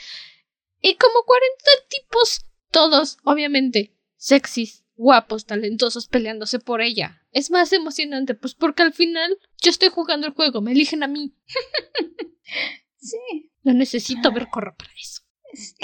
y 0.82 0.96
como 0.96 1.24
40 1.24 1.64
tipos, 1.90 2.46
todos, 2.72 3.18
obviamente, 3.24 3.96
sexys, 4.18 4.84
guapos, 4.96 5.46
talentosos, 5.46 6.08
peleándose 6.08 6.60
por 6.60 6.82
ella. 6.82 7.22
Es 7.32 7.50
más 7.50 7.72
emocionante, 7.74 8.36
pues 8.36 8.56
porque 8.56 8.84
al 8.84 8.94
final 8.94 9.38
yo 9.62 9.72
estoy 9.72 9.90
jugando 9.90 10.28
el 10.28 10.34
juego, 10.34 10.62
me 10.62 10.72
eligen 10.72 11.04
a 11.04 11.08
mí. 11.08 11.36
sí. 12.98 13.52
No 13.64 13.74
necesito 13.74 14.32
ver 14.32 14.48
Corra 14.52 14.76
para 14.76 14.92
eso. 15.00 15.22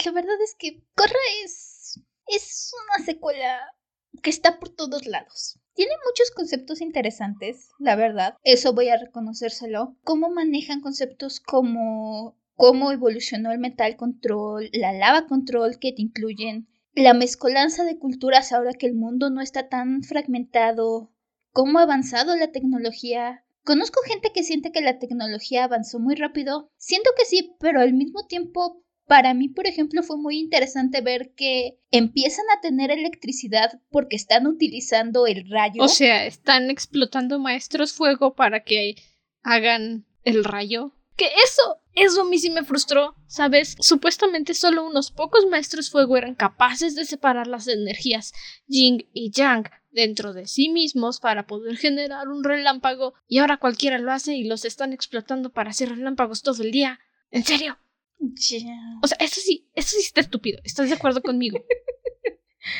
La 0.03 0.11
verdad 0.11 0.41
es 0.43 0.55
que 0.57 0.83
Corra 0.95 1.13
es. 1.43 1.99
es 2.27 2.71
una 2.83 3.05
secuela 3.05 3.59
que 4.23 4.29
está 4.29 4.59
por 4.59 4.69
todos 4.69 5.05
lados. 5.05 5.59
Tiene 5.73 5.91
muchos 6.07 6.31
conceptos 6.31 6.81
interesantes, 6.81 7.69
la 7.77 7.95
verdad. 7.95 8.35
Eso 8.43 8.73
voy 8.73 8.89
a 8.89 8.97
reconocérselo. 8.97 9.95
Cómo 10.03 10.29
manejan 10.29 10.81
conceptos 10.81 11.39
como 11.39 12.35
cómo 12.57 12.91
evolucionó 12.91 13.51
el 13.53 13.59
metal 13.59 13.95
control, 13.95 14.69
la 14.73 14.91
lava 14.91 15.27
control 15.27 15.79
que 15.79 15.93
te 15.93 16.01
incluyen, 16.01 16.67
la 16.93 17.13
mezcolanza 17.13 17.85
de 17.85 17.97
culturas 17.97 18.51
ahora 18.51 18.73
que 18.73 18.87
el 18.87 18.95
mundo 18.95 19.29
no 19.29 19.41
está 19.41 19.69
tan 19.69 20.03
fragmentado, 20.03 21.13
cómo 21.53 21.79
ha 21.79 21.83
avanzado 21.83 22.35
la 22.35 22.51
tecnología. 22.51 23.45
Conozco 23.63 24.01
gente 24.05 24.31
que 24.33 24.43
siente 24.43 24.71
que 24.71 24.81
la 24.81 24.97
tecnología 24.97 25.63
avanzó 25.63 25.99
muy 25.99 26.15
rápido. 26.15 26.71
Siento 26.77 27.11
que 27.17 27.25
sí, 27.25 27.55
pero 27.59 27.81
al 27.81 27.93
mismo 27.93 28.25
tiempo 28.25 28.83
para 29.05 29.33
mí, 29.33 29.47
por 29.47 29.67
ejemplo, 29.67 30.03
fue 30.03 30.17
muy 30.17 30.37
interesante 30.37 31.01
ver 31.01 31.33
que 31.35 31.79
empiezan 31.91 32.45
a 32.55 32.61
tener 32.61 32.91
electricidad 32.91 33.79
porque 33.89 34.17
están 34.17 34.47
utilizando 34.47 35.27
el 35.27 35.49
rayo. 35.49 35.81
O 35.81 35.87
sea, 35.87 36.25
están 36.25 36.69
explotando 36.69 37.39
maestros 37.39 37.93
fuego 37.93 38.35
para 38.35 38.63
que 38.63 38.95
hagan 39.43 40.05
el 40.23 40.43
rayo. 40.43 40.91
Que 41.15 41.27
eso, 41.43 41.77
eso 41.97 42.21
a 42.21 42.25
mí 42.25 42.37
sí 42.37 42.49
me 42.49 42.63
frustró, 42.63 43.15
¿sabes? 43.27 43.75
Supuestamente 43.79 44.53
solo 44.53 44.85
unos 44.85 45.11
pocos 45.11 45.45
maestros 45.47 45.89
fuego 45.89 46.15
eran 46.15 46.35
capaces 46.35 46.95
de 46.95 47.05
separar 47.05 47.47
las 47.47 47.67
energías 47.67 48.33
Ying 48.67 49.07
y 49.13 49.31
Yang 49.31 49.71
dentro 49.91 50.33
de 50.33 50.45
sí 50.45 50.69
mismos 50.69 51.19
para 51.19 51.47
poder 51.47 51.75
generar 51.75 52.27
un 52.27 52.43
relámpago 52.43 53.15
y 53.27 53.39
ahora 53.39 53.57
cualquiera 53.57 53.97
lo 53.97 54.11
hace 54.11 54.35
y 54.35 54.43
los 54.43 54.63
están 54.63 54.93
explotando 54.93 55.51
para 55.51 55.71
hacer 55.71 55.89
relámpagos 55.89 56.43
todo 56.43 56.61
el 56.61 56.71
día. 56.71 56.99
¿En 57.31 57.43
serio? 57.43 57.79
O 59.01 59.07
sea, 59.07 59.17
eso 59.19 59.41
sí, 59.41 59.67
eso 59.73 59.95
sí 59.95 60.03
está 60.05 60.21
estúpido. 60.21 60.59
¿Estás 60.63 60.89
de 60.89 60.95
acuerdo 60.95 61.21
conmigo? 61.21 61.63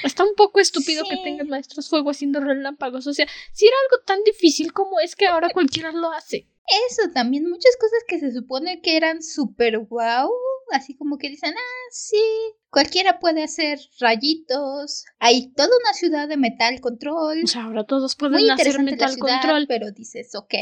Está 0.04 0.23
un 0.23 0.36
poco 0.36 0.60
estúpido 0.60 1.04
que 1.10 1.17
tengan 1.17 1.47
maestros 1.50 1.89
fuego 1.89 2.10
haciendo 2.10 2.39
relámpagos. 2.39 3.08
O 3.08 3.13
sea, 3.13 3.28
si 3.54 3.65
era 3.65 3.76
algo 3.86 4.04
tan 4.06 4.23
difícil 4.23 4.73
como 4.73 5.00
es 5.00 5.15
que 5.15 5.28
ahora 5.28 5.50
cualquiera 5.50 5.91
lo 5.91 6.12
hace. 6.12 6.47
Eso 6.89 7.10
también, 7.13 7.50
muchas 7.50 7.78
cosas 7.78 8.04
que 8.08 8.19
se 8.19 8.34
supone 8.34 8.82
que 8.82 8.97
eran 8.97 9.23
súper 9.23 9.80
guau, 9.80 10.30
así 10.71 10.97
como 10.97 11.17
que 11.17 11.30
dicen, 11.30 11.54
ah, 11.58 11.88
sí, 11.91 12.21
cualquiera 12.69 13.19
puede 13.19 13.41
hacer 13.41 13.80
rayitos, 14.02 15.06
hay 15.19 15.54
toda 15.54 15.69
una 15.69 15.93
ciudad 15.93 16.28
de 16.28 16.36
metal 16.36 16.82
control. 16.82 17.41
O 17.43 17.47
sea, 17.47 17.63
ahora 17.63 17.86
todos 17.86 18.15
pueden 18.15 18.52
hacer 18.52 18.84
metal 18.84 19.17
control. 19.17 19.65
Pero 19.67 19.91
dices, 19.91 20.36
ok. 20.36 20.54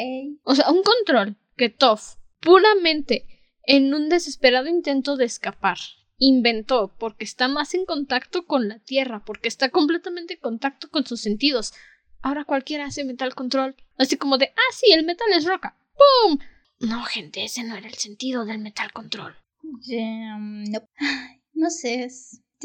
O 0.44 0.54
sea, 0.54 0.70
un 0.70 0.84
control 0.84 1.38
que 1.58 1.70
Toff 1.70 2.18
puramente 2.40 3.26
en 3.64 3.94
un 3.94 4.10
desesperado 4.10 4.68
intento 4.68 5.18
de 5.18 5.26
escapar 5.26 5.78
inventó 6.18 6.96
porque 6.98 7.26
está 7.26 7.48
más 7.48 7.74
en 7.74 7.86
contacto 7.86 8.46
con 8.46 8.68
la 8.68 8.80
Tierra, 8.80 9.24
porque 9.26 9.48
está 9.48 9.70
completamente 9.70 10.36
en 10.36 10.40
contacto 10.40 10.90
con 10.90 11.06
sus 11.06 11.22
sentidos. 11.22 11.74
Ahora 12.22 12.46
cualquiera 12.46 12.86
hace 12.86 13.04
metal 13.04 13.36
control, 13.36 13.76
así 13.98 14.18
como 14.18 14.38
de, 14.38 14.48
ah, 14.48 14.74
sí, 14.74 14.92
el 14.92 15.06
metal 15.06 15.28
es 15.34 15.46
roca. 15.46 15.78
¡Pum! 15.96 16.40
No, 16.80 17.04
gente, 17.04 17.44
ese 17.44 17.64
no 17.64 17.76
era 17.76 17.88
el 17.88 17.96
sentido 17.96 18.46
del 18.46 18.60
metal 18.60 18.92
control. 18.92 19.36
no. 19.88 20.90
no 21.54 21.70
sé, 21.70 22.10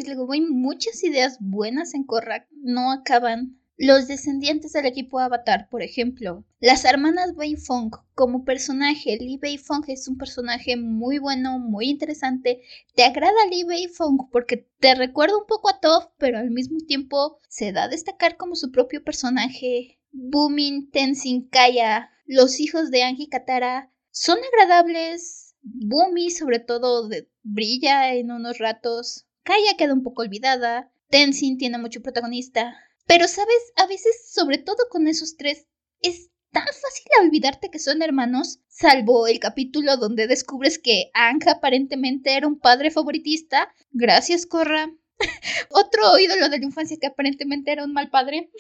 luego 0.05 0.33
hay 0.33 0.41
muchas 0.41 1.03
ideas 1.05 1.37
buenas 1.41 1.95
en 1.95 2.05
Korra, 2.05 2.47
no 2.51 2.91
acaban. 2.93 3.60
Los 3.83 4.09
descendientes 4.09 4.75
del 4.75 4.85
equipo 4.85 5.21
Avatar, 5.21 5.71
por 5.71 5.81
ejemplo. 5.81 6.45
Las 6.61 6.85
hermanas 6.85 7.33
Fong 7.65 7.91
como 8.15 8.45
personaje. 8.45 9.17
Li 9.19 9.57
Fong 9.57 9.85
es 9.89 10.07
un 10.07 10.19
personaje 10.19 10.77
muy 10.77 11.17
bueno, 11.17 11.59
muy 11.59 11.89
interesante. 11.89 12.61
Te 12.95 13.05
agrada 13.05 13.47
Li 13.51 13.89
Fong 13.89 14.29
porque 14.31 14.69
te 14.81 14.95
recuerda 14.95 15.39
un 15.39 15.47
poco 15.47 15.71
a 15.71 15.81
Toph, 15.81 16.13
pero 16.19 16.37
al 16.37 16.51
mismo 16.51 16.81
tiempo 16.87 17.41
se 17.49 17.73
da 17.73 17.85
a 17.85 17.89
destacar 17.89 18.37
como 18.37 18.55
su 18.55 18.71
propio 18.71 19.03
personaje. 19.03 19.99
Boomin, 20.13 20.91
Tenzin, 20.91 21.49
Kaya, 21.49 22.11
los 22.27 22.61
hijos 22.61 22.91
de 22.91 23.05
Angie 23.05 23.31
Katara 23.31 23.91
son 24.11 24.37
agradables. 24.53 25.57
Boomy, 25.63 26.29
sobre 26.29 26.59
todo, 26.59 27.09
brilla 27.43 28.13
en 28.13 28.31
unos 28.31 28.59
ratos. 28.59 29.27
Kaya 29.43 29.79
queda 29.79 29.95
un 29.95 30.03
poco 30.03 30.21
olvidada. 30.21 30.93
Tenzin 31.09 31.57
tiene 31.57 31.79
mucho 31.79 32.03
protagonista. 32.03 32.77
Pero, 33.11 33.27
¿sabes? 33.27 33.73
A 33.75 33.87
veces, 33.87 34.31
sobre 34.33 34.59
todo 34.59 34.77
con 34.89 35.09
esos 35.09 35.37
tres, 35.37 35.67
es 36.01 36.31
tan 36.53 36.63
fácil 36.63 37.07
olvidarte 37.21 37.69
que 37.69 37.81
son 37.81 38.03
hermanos, 38.03 38.61
salvo 38.69 39.27
el 39.27 39.41
capítulo 39.41 39.97
donde 39.97 40.29
descubres 40.29 40.79
que 40.79 41.11
Ang 41.13 41.43
aparentemente 41.49 42.37
era 42.37 42.47
un 42.47 42.61
padre 42.61 42.93
favoritista. 42.93 43.75
Gracias, 43.91 44.47
Corra. 44.47 44.93
Otro 45.71 46.21
ídolo 46.21 46.49
de 46.51 46.61
la 46.61 46.65
infancia 46.65 46.99
que 47.01 47.09
aparentemente 47.09 47.73
era 47.73 47.85
un 47.85 47.93
mal 47.93 48.11
padre. 48.11 48.53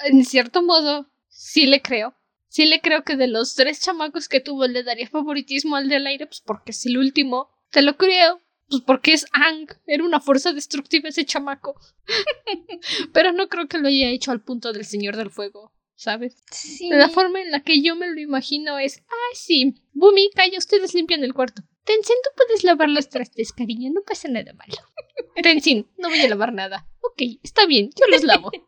En 0.00 0.24
cierto 0.24 0.64
modo, 0.64 1.06
sí 1.28 1.66
le 1.66 1.80
creo 1.80 2.16
sí 2.48 2.66
le 2.66 2.82
creo 2.82 3.02
que 3.02 3.16
de 3.16 3.28
los 3.28 3.54
tres 3.54 3.80
chamacos 3.80 4.28
que 4.28 4.40
tuvo 4.40 4.66
le 4.66 4.82
daría 4.82 5.08
favoritismo 5.08 5.76
al 5.76 5.88
del 5.88 6.06
aire, 6.06 6.26
pues 6.26 6.42
porque 6.44 6.72
es 6.72 6.84
el 6.84 6.98
último. 6.98 7.48
Te 7.70 7.80
lo 7.80 7.96
creo. 7.96 8.41
Pues 8.72 8.84
porque 8.86 9.12
es 9.12 9.26
Ang. 9.32 9.68
Era 9.86 10.02
una 10.02 10.18
fuerza 10.18 10.54
destructiva 10.54 11.10
ese 11.10 11.26
chamaco. 11.26 11.78
Pero 13.12 13.32
no 13.32 13.48
creo 13.48 13.68
que 13.68 13.76
lo 13.76 13.88
haya 13.88 14.08
hecho 14.08 14.30
al 14.30 14.42
punto 14.42 14.72
del 14.72 14.86
Señor 14.86 15.16
del 15.16 15.28
Fuego. 15.28 15.74
¿Sabes? 15.94 16.42
Sí. 16.50 16.88
La 16.88 17.10
forma 17.10 17.42
en 17.42 17.50
la 17.50 17.60
que 17.60 17.82
yo 17.82 17.96
me 17.96 18.08
lo 18.08 18.18
imagino 18.18 18.78
es, 18.78 19.00
ay 19.00 19.36
sí, 19.36 19.74
Bumi, 19.92 20.30
calla, 20.34 20.56
ustedes 20.56 20.94
limpian 20.94 21.22
el 21.22 21.34
cuarto. 21.34 21.62
Tenzin, 21.84 22.16
tú 22.24 22.30
puedes 22.34 22.64
lavar 22.64 22.88
los 22.88 23.10
trastes, 23.10 23.52
cariño, 23.52 23.92
no 23.92 24.00
pasa 24.02 24.28
nada 24.28 24.54
malo. 24.54 24.74
Tenzin, 25.42 25.86
no 25.98 26.08
voy 26.08 26.20
a 26.20 26.28
lavar 26.30 26.54
nada. 26.54 26.88
Ok, 27.02 27.22
está 27.42 27.66
bien, 27.66 27.90
yo 27.94 28.06
los 28.06 28.24
lavo. 28.24 28.50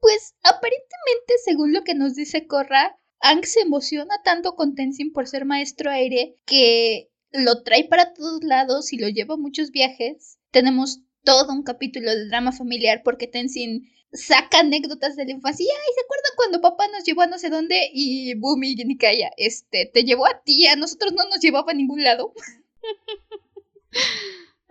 Pues 0.00 0.34
aparentemente, 0.42 1.34
según 1.44 1.72
lo 1.72 1.84
que 1.84 1.94
nos 1.94 2.16
dice 2.16 2.48
Korra, 2.48 2.98
Ang 3.20 3.44
se 3.44 3.60
emociona 3.60 4.20
tanto 4.24 4.56
con 4.56 4.74
Tenzin 4.74 5.12
por 5.12 5.28
ser 5.28 5.44
maestro 5.44 5.92
aire 5.92 6.36
que 6.44 7.11
lo 7.32 7.62
trae 7.62 7.84
para 7.84 8.12
todos 8.14 8.42
lados 8.44 8.92
y 8.92 8.98
lo 8.98 9.08
lleva 9.08 9.34
a 9.34 9.38
muchos 9.38 9.70
viajes. 9.70 10.38
Tenemos 10.50 11.00
todo 11.24 11.52
un 11.52 11.62
capítulo 11.62 12.10
de 12.10 12.26
drama 12.26 12.52
familiar 12.52 13.02
porque 13.04 13.26
Tenzin 13.26 13.88
saca 14.12 14.60
anécdotas 14.60 15.16
de 15.16 15.24
la 15.24 15.32
infancia. 15.32 15.66
Ay, 15.68 15.94
¿se 15.94 16.00
acuerdan 16.04 16.32
cuando 16.36 16.60
papá 16.60 16.88
nos 16.88 17.04
llevó 17.04 17.22
a 17.22 17.26
no 17.26 17.38
sé 17.38 17.48
dónde? 17.48 17.90
Y 17.92 18.34
Bumi 18.34 18.74
y 18.76 18.84
Nikaya, 18.84 19.30
este, 19.36 19.90
te 19.92 20.04
llevó 20.04 20.26
a 20.26 20.42
ti, 20.42 20.66
a 20.66 20.76
nosotros 20.76 21.12
no 21.12 21.24
nos 21.28 21.40
llevaba 21.40 21.72
a 21.72 21.74
ningún 21.74 22.02
lado. 22.02 22.32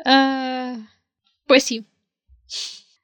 Ah, 0.04 0.90
pues 1.46 1.64
sí. 1.64 1.86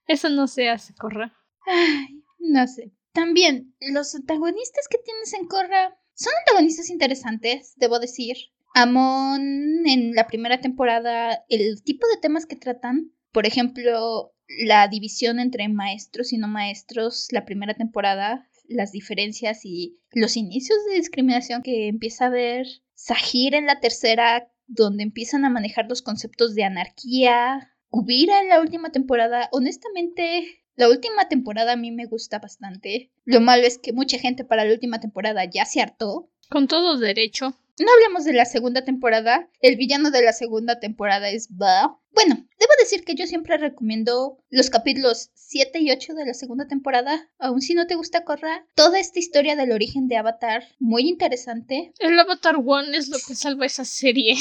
Eso 0.08 0.30
no 0.30 0.48
se 0.48 0.67
hace, 0.67 0.96
Corra. 0.96 1.32
Ay, 1.67 2.24
no 2.39 2.65
sé. 2.67 2.91
También, 3.12 3.76
los 3.80 4.15
antagonistas 4.15 4.88
que 4.88 4.98
tienes 4.98 5.32
en 5.34 5.48
Korra 5.48 5.96
son 6.15 6.34
antagonistas 6.39 6.89
interesantes, 6.89 7.74
debo 7.76 8.00
decir. 8.00 8.36
Amon, 8.80 9.88
en 9.88 10.13
la 10.13 10.28
primera 10.28 10.62
temporada, 10.62 11.44
el 11.50 11.82
tipo 11.84 12.06
de 12.08 12.22
temas 12.22 12.46
que 12.46 12.56
tratan, 12.56 13.12
por 13.32 13.48
ejemplo, 13.48 14.36
la 14.48 14.88
división 14.88 15.40
entre 15.40 15.68
maestros 15.68 16.32
y 16.32 16.38
no 16.38 16.48
maestros, 16.48 17.28
la 17.32 17.44
primera 17.44 17.74
temporada, 17.74 18.48
las 18.68 18.92
diferencias 18.92 19.66
y 19.66 19.98
los 20.12 20.38
inicios 20.38 20.78
de 20.88 20.98
discriminación 20.98 21.63
que 21.63 21.88
empieza 21.88 22.26
a 22.26 22.28
haber. 22.28 22.68
Sahir 22.94 23.56
en 23.56 23.66
la 23.66 23.80
tercera, 23.80 24.52
donde 24.68 25.02
empiezan 25.02 25.44
a 25.44 25.50
manejar 25.50 25.88
los 25.90 26.04
conceptos 26.04 26.54
de 26.54 26.63
anarquía. 26.63 27.74
Kubira 27.90 28.42
en 28.42 28.50
la 28.50 28.62
última 28.62 28.92
temporada, 28.92 29.50
honestamente, 29.54 30.63
la 30.76 30.88
última 30.88 31.28
temporada 31.30 31.74
a 31.74 31.78
mí 31.78 31.92
me 31.92 32.06
gusta 32.06 32.38
bastante. 32.38 33.12
Lo 33.26 33.42
malo 33.42 33.63
es 33.63 33.80
que 33.80 33.92
mucha 33.92 34.20
gente 34.20 34.44
para 34.44 34.66
la 34.66 34.74
última 34.74 35.00
temporada 35.00 35.46
ya 35.46 35.66
se 35.66 35.82
hartó. 35.82 36.30
Con 36.50 36.68
todo 36.68 36.98
derecho. 36.98 37.58
No 37.80 37.92
hablemos 37.94 38.26
de 38.26 38.34
la 38.34 38.46
segunda 38.46 38.84
temporada. 38.84 39.50
El 39.62 39.76
villano 39.76 40.10
de 40.10 40.24
la 40.24 40.34
segunda 40.34 40.80
temporada 40.80 41.30
es 41.30 41.48
Ba. 41.52 42.00
Bueno, 42.12 42.36
debo 42.36 42.72
decir 42.80 43.04
que 43.04 43.13
yo 43.13 43.28
siempre 43.28 43.58
recomiendo 43.58 44.44
los 44.50 44.72
capítulos 44.72 45.30
7 45.36 45.80
y 45.80 45.92
8 45.92 46.16
de 46.16 46.26
la 46.26 46.34
segunda 46.34 46.68
temporada. 46.68 47.30
Aun 47.38 47.62
si 47.62 47.76
no 47.76 47.86
te 47.86 47.94
gusta 47.94 48.24
Corra, 48.24 48.66
toda 48.74 49.00
esta 49.00 49.20
historia 49.20 49.56
del 49.56 49.72
origen 49.72 50.08
de 50.08 50.18
Avatar, 50.18 50.63
muy 50.80 51.08
interesante. 51.08 51.94
El 52.00 52.20
Avatar 52.20 52.56
One 52.66 52.98
es 52.98 53.10
lo 53.10 53.18
que 53.26 53.36
salva 53.36 53.68
esa 53.68 53.86
serie. 53.86 54.36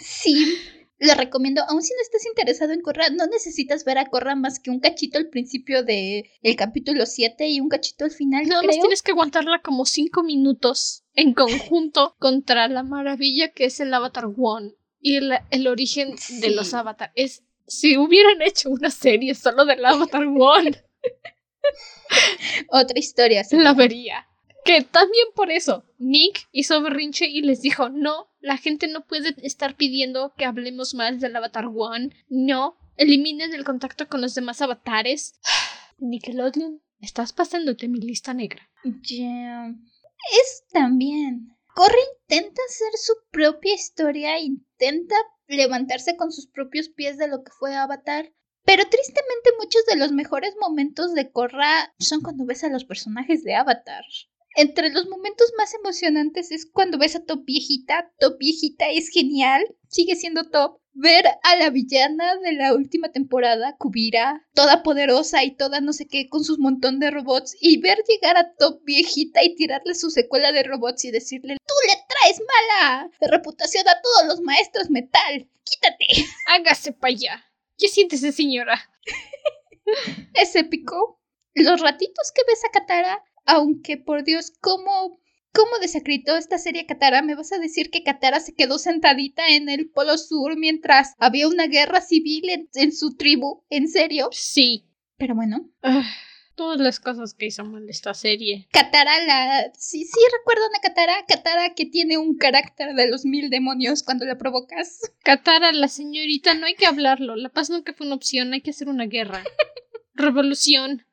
Sí, 0.00 0.58
le 0.98 1.14
recomiendo, 1.14 1.62
aun 1.68 1.82
si 1.82 1.92
no 1.92 2.00
estás 2.00 2.24
interesado 2.26 2.72
en 2.72 2.80
Corra, 2.80 3.10
no 3.10 3.26
necesitas 3.26 3.84
ver 3.84 3.98
a 3.98 4.06
Corra 4.06 4.34
más 4.34 4.60
que 4.60 4.70
un 4.70 4.80
cachito 4.80 5.18
al 5.18 5.28
principio 5.28 5.82
de 5.82 6.30
el 6.42 6.56
capítulo 6.56 7.04
7 7.04 7.48
y 7.48 7.60
un 7.60 7.68
cachito 7.68 8.04
al 8.04 8.10
final. 8.10 8.46
Nada 8.46 8.62
más 8.62 8.78
tienes 8.78 9.02
que 9.02 9.12
aguantarla 9.12 9.60
como 9.62 9.84
5 9.84 10.22
minutos 10.22 11.04
en 11.14 11.34
conjunto 11.34 12.16
contra 12.18 12.68
la 12.68 12.82
maravilla 12.82 13.52
que 13.52 13.66
es 13.66 13.80
el 13.80 13.92
Avatar 13.92 14.26
One 14.36 14.72
y 14.98 15.16
el, 15.16 15.66
origen 15.66 16.16
de 16.40 16.50
los 16.50 16.72
Avatar. 16.72 17.12
Es 17.14 17.42
si 17.66 17.98
hubieran 17.98 18.40
hecho 18.42 18.70
una 18.70 18.90
serie 18.90 19.34
solo 19.34 19.64
del 19.66 19.84
Avatar 19.84 20.24
One. 20.24 20.82
Otra 22.70 22.98
historia. 22.98 23.44
La 23.50 23.74
vería. 23.74 24.25
Que 24.66 24.82
también 24.82 25.28
por 25.36 25.52
eso 25.52 25.84
Nick 25.98 26.48
hizo 26.50 26.82
berrinche 26.82 27.28
y 27.28 27.40
les 27.40 27.62
dijo, 27.62 27.88
no, 27.88 28.32
la 28.40 28.56
gente 28.56 28.88
no 28.88 29.06
puede 29.06 29.36
estar 29.46 29.76
pidiendo 29.76 30.34
que 30.36 30.44
hablemos 30.44 30.92
más 30.92 31.20
del 31.20 31.36
Avatar 31.36 31.66
One. 31.72 32.10
No, 32.28 32.76
eliminen 32.96 33.54
el 33.54 33.64
contacto 33.64 34.08
con 34.08 34.20
los 34.20 34.34
demás 34.34 34.60
avatares. 34.62 35.38
Nickelodeon, 35.98 36.82
estás 36.98 37.32
pasándote 37.32 37.86
mi 37.86 38.00
lista 38.00 38.34
negra. 38.34 38.68
Ya. 39.08 39.68
Es 40.42 40.64
también. 40.72 41.56
Corre 41.72 42.00
intenta 42.22 42.60
hacer 42.68 42.90
su 43.00 43.12
propia 43.30 43.72
historia, 43.72 44.40
intenta 44.40 45.14
levantarse 45.46 46.16
con 46.16 46.32
sus 46.32 46.48
propios 46.48 46.88
pies 46.88 47.18
de 47.18 47.28
lo 47.28 47.44
que 47.44 47.52
fue 47.56 47.76
Avatar. 47.76 48.32
Pero 48.64 48.82
tristemente 48.90 49.50
muchos 49.60 49.86
de 49.86 49.94
los 49.94 50.10
mejores 50.10 50.56
momentos 50.60 51.14
de 51.14 51.30
Korra 51.30 51.94
son 52.00 52.20
cuando 52.20 52.44
ves 52.46 52.64
a 52.64 52.68
los 52.68 52.84
personajes 52.84 53.44
de 53.44 53.54
Avatar 53.54 54.02
Entre 54.58 54.88
los 54.88 55.06
momentos 55.06 55.52
más 55.58 55.74
emocionantes 55.74 56.50
es 56.50 56.64
cuando 56.64 56.96
ves 56.96 57.14
a 57.14 57.22
Top 57.22 57.44
Viejita. 57.44 58.10
Top 58.18 58.38
Viejita 58.38 58.88
es 58.88 59.10
genial, 59.10 59.62
sigue 59.88 60.16
siendo 60.16 60.48
top. 60.48 60.80
Ver 60.94 61.26
a 61.42 61.56
la 61.56 61.68
villana 61.68 62.36
de 62.36 62.54
la 62.54 62.72
última 62.72 63.12
temporada, 63.12 63.76
Kubira, 63.76 64.48
toda 64.54 64.82
poderosa 64.82 65.44
y 65.44 65.54
toda 65.54 65.82
no 65.82 65.92
sé 65.92 66.08
qué 66.08 66.30
con 66.30 66.42
sus 66.42 66.58
montón 66.58 67.00
de 67.00 67.10
robots, 67.10 67.54
y 67.60 67.82
ver 67.82 67.98
llegar 68.08 68.38
a 68.38 68.54
Top 68.54 68.80
Viejita 68.84 69.44
y 69.44 69.54
tirarle 69.56 69.94
su 69.94 70.08
secuela 70.08 70.52
de 70.52 70.62
robots 70.62 71.04
y 71.04 71.10
decirle, 71.10 71.58
tú 71.58 71.74
le 71.86 71.94
traes 72.08 72.40
mala 72.40 73.10
de 73.20 73.28
reputación 73.28 73.86
a 73.86 74.00
todos 74.00 74.26
los 74.26 74.40
maestros 74.40 74.88
metal, 74.88 75.46
quítate. 75.64 76.06
Hágase 76.46 76.92
para 76.92 77.12
allá. 77.12 77.44
¿Qué 77.76 77.88
siéntese, 77.88 78.32
señora? 78.32 78.90
es 80.32 80.56
épico. 80.56 81.20
Los 81.52 81.82
ratitos 81.82 82.32
que 82.34 82.42
ves 82.48 82.64
a 82.64 82.70
Katara 82.70 83.22
aunque 83.46 83.96
por 83.96 84.24
Dios, 84.24 84.52
¿cómo, 84.60 85.18
cómo 85.52 85.78
desacreditó 85.80 86.36
esta 86.36 86.58
serie 86.58 86.86
Katara? 86.86 87.22
¿Me 87.22 87.34
vas 87.34 87.52
a 87.52 87.58
decir 87.58 87.90
que 87.90 88.02
Katara 88.02 88.40
se 88.40 88.54
quedó 88.54 88.78
sentadita 88.78 89.48
en 89.48 89.68
el 89.68 89.88
Polo 89.88 90.18
Sur 90.18 90.58
mientras 90.58 91.14
había 91.18 91.48
una 91.48 91.66
guerra 91.66 92.00
civil 92.00 92.68
en, 92.74 92.92
su 92.92 93.16
tribu? 93.16 93.64
¿En 93.70 93.88
serio? 93.88 94.28
Sí. 94.32 94.86
Pero 95.16 95.34
bueno. 95.34 95.70
Ah, 95.82 96.04
todas 96.56 96.80
las 96.80 97.00
cosas 97.00 97.34
que 97.34 97.46
hizo 97.46 97.64
mal 97.64 97.88
esta 97.88 98.12
serie. 98.12 98.68
Katara, 98.72 99.24
la. 99.24 99.72
Sí, 99.78 100.04
sí, 100.04 100.20
recuerdo 100.38 100.64
a 100.66 100.80
Katara. 100.82 101.24
Katara 101.26 101.74
que 101.74 101.86
tiene 101.86 102.18
un 102.18 102.36
carácter 102.36 102.94
de 102.94 103.08
los 103.08 103.24
mil 103.24 103.48
demonios 103.48 104.02
cuando 104.02 104.24
la 104.26 104.36
provocas. 104.36 105.00
Katara, 105.22 105.72
la 105.72 105.88
señorita, 105.88 106.54
no 106.54 106.66
hay 106.66 106.74
que 106.74 106.86
hablarlo. 106.86 107.36
La 107.36 107.50
paz 107.50 107.70
nunca 107.70 107.92
fue 107.94 108.06
una 108.06 108.16
opción, 108.16 108.52
hay 108.52 108.60
que 108.60 108.70
hacer 108.70 108.88
una 108.88 109.06
guerra. 109.06 109.44
Revolución. 110.14 111.06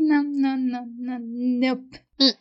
No, 0.00 0.22
no, 0.22 0.56
no, 0.56 0.86
no, 0.86 1.18
no. 1.20 1.74
No, 2.18 2.32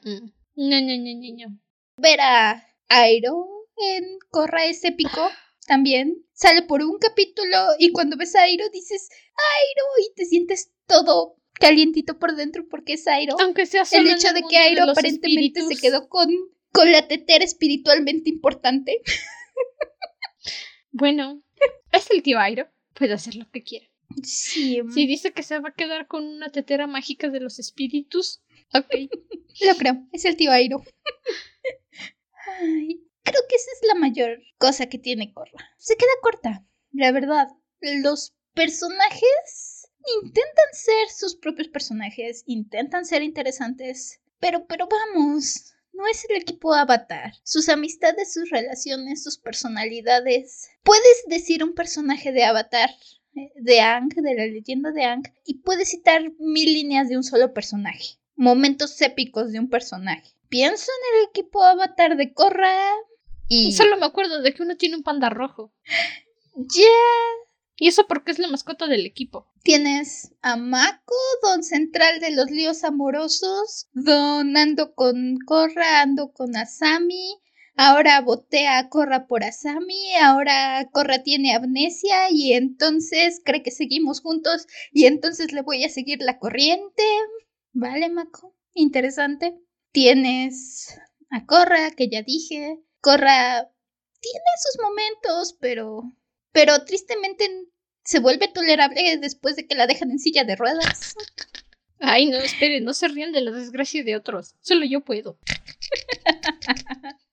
no, 0.56 0.82
no, 0.82 1.38
no, 1.38 1.60
Ver 1.98 2.22
a 2.22 2.66
Airo 2.88 3.46
en 3.76 4.18
Corra 4.30 4.66
es 4.66 4.84
épico 4.86 5.30
también. 5.68 6.26
Sale 6.32 6.62
por 6.62 6.82
un 6.82 6.98
capítulo 7.00 7.58
y 7.78 7.92
cuando 7.92 8.16
ves 8.16 8.34
a 8.36 8.44
Airo 8.44 8.64
dices 8.70 9.10
Airo 9.36 9.86
y 10.10 10.16
te 10.16 10.26
sientes 10.26 10.72
todo 10.88 11.36
calientito 11.54 12.18
por 12.18 12.38
dentro 12.38 12.66
porque 12.70 12.94
es 12.94 13.06
Airo. 13.08 13.36
Aunque 13.42 13.66
sea 13.66 13.84
El 13.92 14.10
hecho 14.10 14.32
de 14.32 14.44
que 14.50 14.58
Airo 14.58 14.84
aparentemente 14.84 15.62
se 15.64 15.76
quedó 15.76 16.08
con, 16.08 16.30
con 16.72 16.94
la 16.94 17.10
tetera 17.10 17.44
espiritualmente 17.44 18.30
importante. 18.30 19.02
bueno, 20.92 21.44
es 21.92 22.10
el 22.10 22.24
tío 22.24 22.40
Airo. 22.40 22.70
Puede 22.94 23.14
hacer 23.14 23.36
lo 23.36 23.50
que 23.52 23.64
quiera. 23.64 23.89
Sí. 24.24 24.82
Si 24.94 25.08
dice 25.08 25.32
que 25.32 25.44
se 25.44 25.60
va 25.60 25.70
a 25.70 25.74
quedar 25.74 26.08
con 26.08 26.26
una 26.26 26.50
tetera 26.50 26.88
mágica 26.88 27.30
de 27.30 27.40
los 27.40 27.60
espíritus, 27.60 28.42
ok. 28.74 28.86
Lo 29.68 29.76
creo, 29.78 30.08
es 30.12 30.26
el 30.26 30.36
tío 30.36 30.52
Airo. 30.52 30.84
Ay, 32.62 33.04
creo 33.24 33.42
que 33.48 33.56
esa 33.56 33.72
es 33.72 33.88
la 33.88 33.96
mayor 33.96 34.40
cosa 34.58 34.88
que 34.88 34.98
tiene 34.98 35.34
Korra. 35.34 35.74
Se 35.78 35.96
queda 35.98 36.10
corta, 36.22 36.66
la 36.92 37.12
verdad. 37.12 37.48
Los 37.82 38.36
personajes 38.54 39.90
intentan 40.24 40.74
ser 40.74 41.10
sus 41.10 41.36
propios 41.36 41.68
personajes, 41.68 42.44
intentan 42.46 43.06
ser 43.06 43.22
interesantes, 43.24 44.22
pero, 44.40 44.66
pero 44.68 44.88
vamos, 44.88 45.74
no 45.94 46.08
es 46.08 46.26
el 46.30 46.38
equipo 46.38 46.74
Avatar. 46.74 47.34
Sus 47.44 47.70
amistades, 47.70 48.34
sus 48.34 48.50
relaciones, 48.50 49.24
sus 49.24 49.38
personalidades. 49.38 50.70
Puedes 50.84 51.24
decir 51.28 51.64
un 51.64 51.74
personaje 51.74 52.32
de 52.32 52.46
Avatar 52.46 52.90
de 53.34 53.82
Ang, 53.82 54.10
de 54.10 54.36
la 54.36 54.46
leyenda 54.46 54.92
de 54.92 55.04
Ang, 55.04 55.24
y 55.46 55.60
puede 55.60 55.86
citar 55.86 56.22
mil 56.40 56.74
líneas 56.74 57.10
de 57.10 57.18
un 57.18 57.24
solo 57.24 57.54
personaje, 57.54 58.20
momentos 58.36 59.00
épicos 59.02 59.52
de 59.52 59.60
un 59.60 59.70
personaje. 59.70 60.36
Pienso 60.50 60.92
en 60.92 61.20
el 61.20 61.30
equipo 61.30 61.64
Avatar 61.64 62.18
de 62.18 62.34
Korra 62.34 62.76
y... 63.48 63.72
Solo 63.74 63.98
me 63.98 64.06
acuerdo 64.06 64.42
de 64.42 64.54
que 64.54 64.64
uno 64.64 64.78
tiene 64.78 64.96
un 64.96 65.04
panda 65.04 65.30
rojo. 65.30 65.74
Ya. 66.56 66.84
Y 67.78 67.88
eso 67.88 68.06
porque 68.06 68.32
es 68.32 68.40
la 68.40 68.50
mascota 68.50 68.88
del 68.88 69.06
equipo. 69.06 69.48
Tienes 69.64 70.34
a 70.42 70.58
Mako, 70.58 71.16
don 71.42 71.64
central 71.64 72.20
de 72.20 72.32
los 72.32 72.52
líos 72.52 72.84
amorosos, 72.84 73.88
don 73.94 74.58
ando 74.58 74.94
con 74.94 75.38
Korra, 75.46 76.02
ando 76.02 76.34
con 76.34 76.58
Asami, 76.58 77.40
ahora 77.80 78.20
botea 78.20 78.78
a 78.78 78.90
Corra 78.90 79.26
por 79.26 79.46
Asami, 79.46 80.14
ahora 80.22 80.90
Corra 80.92 81.24
tiene 81.24 81.56
amnesia 81.56 82.30
y 82.30 82.52
entonces 82.52 83.42
cree 83.46 83.64
que 83.64 83.72
seguimos 83.72 84.20
juntos 84.20 84.68
y 84.92 85.06
entonces 85.06 85.54
le 85.54 85.62
voy 85.62 85.86
a 85.86 85.90
seguir 85.90 86.22
la 86.22 86.40
corriente. 86.40 87.04
Vale, 87.72 88.10
Mako, 88.10 88.54
interesante. 88.74 89.58
Tienes 89.94 91.00
a 91.30 91.46
Corra, 91.46 91.92
que 91.92 92.10
ya 92.10 92.22
dije. 92.22 92.80
Corra 93.00 93.72
tiene 94.20 94.50
sus 94.62 94.82
momentos, 94.84 95.58
pero... 95.62 96.04
Pero 96.52 96.84
tristemente 96.84 97.48
se 98.04 98.20
vuelve 98.20 98.50
tolerable 98.50 99.18
después 99.22 99.56
de 99.56 99.68
que 99.68 99.76
la 99.76 99.88
dejan 99.88 100.12
en 100.12 100.20
silla 100.20 100.44
de 100.44 100.58
ruedas. 100.58 101.16
Ay, 102.00 102.26
no, 102.26 102.40
esperen, 102.40 102.84
no 102.84 102.94
se 102.94 103.08
rían 103.08 103.32
de 103.32 103.40
la 103.40 103.52
desgracia 103.52 104.04
de 104.04 104.18
otros. 104.18 104.56
Solo 104.60 104.84
yo 104.86 105.06
puedo. 105.06 105.40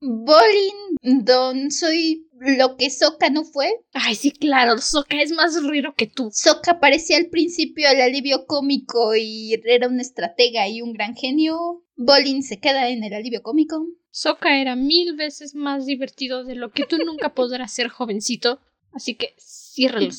Bolin, 0.00 1.24
Don, 1.24 1.70
soy 1.70 2.28
lo 2.32 2.76
que 2.76 2.90
Soka 2.90 3.30
no 3.30 3.44
fue. 3.44 3.80
Ay, 3.92 4.14
sí, 4.14 4.30
claro, 4.30 4.78
Soka 4.78 5.20
es 5.20 5.32
más 5.32 5.62
riro 5.62 5.94
que 5.94 6.06
tú. 6.06 6.30
Soka 6.32 6.80
parecía 6.80 7.16
al 7.16 7.26
principio 7.26 7.88
el 7.88 8.00
alivio 8.00 8.46
cómico 8.46 9.14
y 9.16 9.54
era 9.64 9.88
un 9.88 10.00
estratega 10.00 10.68
y 10.68 10.82
un 10.82 10.92
gran 10.92 11.14
genio. 11.14 11.84
Bolin 11.96 12.42
se 12.42 12.60
queda 12.60 12.88
en 12.90 13.04
el 13.04 13.14
alivio 13.14 13.42
cómico. 13.42 13.86
Soka 14.10 14.60
era 14.60 14.76
mil 14.76 15.16
veces 15.16 15.54
más 15.54 15.86
divertido 15.86 16.44
de 16.44 16.54
lo 16.54 16.70
que 16.70 16.86
tú 16.86 16.98
nunca 16.98 17.28
podrás 17.34 17.72
ser, 17.72 17.88
jovencito. 17.88 18.60
Así 18.92 19.14
que 19.14 19.34
ciérralo. 19.38 20.10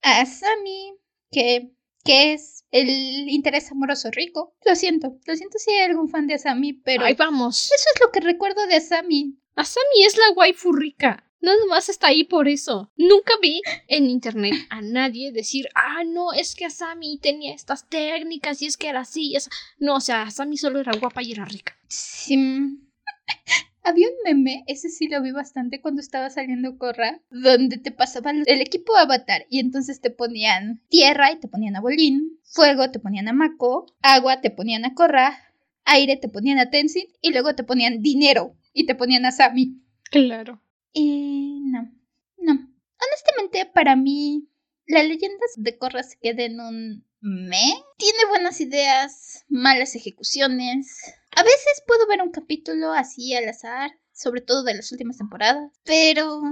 Asami, 0.00 0.94
que, 1.30 1.70
que 2.04 2.32
es 2.32 2.64
el 2.70 2.88
interés 3.28 3.70
amoroso 3.70 4.10
rico. 4.10 4.54
Lo 4.64 4.74
siento, 4.74 5.18
lo 5.24 5.36
siento 5.36 5.58
si 5.58 5.70
hay 5.70 5.90
algún 5.90 6.08
fan 6.08 6.26
de 6.26 6.34
Asami, 6.34 6.72
pero. 6.72 7.04
Ahí 7.04 7.14
vamos. 7.14 7.66
Eso 7.66 7.84
es 7.94 8.00
lo 8.00 8.10
que 8.10 8.20
recuerdo 8.20 8.66
de 8.66 8.76
Asami. 8.76 9.38
Asami 9.54 10.04
es 10.04 10.16
la 10.16 10.30
waifu 10.34 10.72
rica. 10.72 11.28
Nada 11.40 11.58
más 11.68 11.88
está 11.88 12.06
ahí 12.06 12.22
por 12.22 12.48
eso. 12.48 12.92
Nunca 12.96 13.34
vi 13.42 13.60
en 13.88 14.08
internet 14.08 14.54
a 14.70 14.80
nadie 14.80 15.32
decir, 15.32 15.68
ah, 15.74 16.04
no, 16.04 16.32
es 16.32 16.54
que 16.54 16.66
Asami 16.66 17.18
tenía 17.18 17.52
estas 17.52 17.88
técnicas 17.88 18.62
y 18.62 18.66
es 18.66 18.76
que 18.76 18.88
era 18.88 19.00
así. 19.00 19.34
Es... 19.34 19.50
No, 19.78 19.96
o 19.96 20.00
sea, 20.00 20.22
Asami 20.22 20.56
solo 20.56 20.78
era 20.78 20.92
guapa 20.96 21.20
y 21.20 21.32
era 21.32 21.44
rica. 21.44 21.76
Sí. 21.88 22.36
Había 23.84 24.08
un 24.08 24.14
meme, 24.24 24.62
ese 24.68 24.88
sí 24.88 25.08
lo 25.08 25.20
vi 25.22 25.32
bastante 25.32 25.80
cuando 25.80 26.00
estaba 26.00 26.30
saliendo 26.30 26.78
Corra, 26.78 27.20
donde 27.30 27.78
te 27.78 27.90
pasaban 27.90 28.44
el 28.46 28.60
equipo 28.60 28.96
Avatar 28.96 29.44
y 29.50 29.58
entonces 29.58 30.00
te 30.00 30.10
ponían 30.10 30.80
tierra 30.88 31.32
y 31.32 31.40
te 31.40 31.48
ponían 31.48 31.74
a 31.74 31.80
Bolín, 31.80 32.38
fuego 32.44 32.90
te 32.92 33.00
ponían 33.00 33.26
a 33.28 33.32
Mako, 33.32 33.86
agua 34.00 34.40
te 34.40 34.50
ponían 34.50 34.84
a 34.84 34.94
Corra, 34.94 35.36
aire 35.84 36.16
te 36.16 36.28
ponían 36.28 36.58
a 36.58 36.70
Tenzin 36.70 37.06
y 37.20 37.32
luego 37.32 37.56
te 37.56 37.64
ponían 37.64 38.02
dinero 38.02 38.56
y 38.72 38.86
te 38.86 38.94
ponían 38.94 39.26
a 39.26 39.32
Sami. 39.32 39.82
Claro. 40.10 40.62
Y 40.92 41.60
no, 41.64 41.90
no. 42.38 42.52
Honestamente, 42.52 43.68
para 43.72 43.96
mí, 43.96 44.48
la 44.86 45.02
leyenda 45.02 45.44
de 45.56 45.76
Corra 45.76 46.04
se 46.04 46.18
queda 46.20 46.44
en 46.44 46.60
un 46.60 47.04
me. 47.20 47.74
Tiene 47.96 48.18
buenas 48.28 48.60
ideas, 48.60 49.44
malas 49.48 49.96
ejecuciones. 49.96 51.14
A 51.34 51.42
veces 51.42 51.82
puedo 51.86 52.06
ver 52.06 52.20
un 52.22 52.30
capítulo 52.30 52.92
así 52.92 53.34
al 53.34 53.48
azar, 53.48 53.90
sobre 54.12 54.42
todo 54.42 54.64
de 54.64 54.74
las 54.74 54.92
últimas 54.92 55.16
temporadas, 55.16 55.72
pero... 55.84 56.42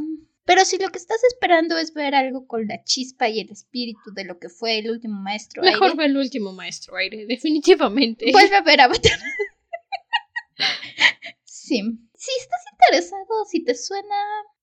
Pero 0.45 0.65
si 0.65 0.79
lo 0.79 0.89
que 0.89 0.99
estás 0.99 1.23
esperando 1.25 1.79
es 1.79 1.95
ver 1.95 2.15
algo 2.15 2.49
con 2.49 2.67
la 2.67 2.83
chispa 2.83 3.29
y 3.29 3.41
el 3.41 3.51
espíritu 3.51 4.13
de 4.15 4.25
lo 4.25 4.39
que 4.41 4.49
fue 4.49 4.79
el 4.79 4.91
último 4.91 5.21
maestro 5.21 5.63
Mejor 5.63 5.97
ve 5.97 6.07
el 6.07 6.17
último 6.17 6.53
maestro 6.53 6.97
aire, 6.97 7.27
definitivamente. 7.29 8.33
Vuelve 8.33 8.57
a 8.57 8.63
ver 8.63 8.81
Avatar. 8.81 9.13
sí. 11.45 11.83
Si 12.17 12.31
estás 12.41 12.61
interesado, 12.73 13.45
si 13.49 13.63
te 13.63 13.75
suena... 13.75 14.17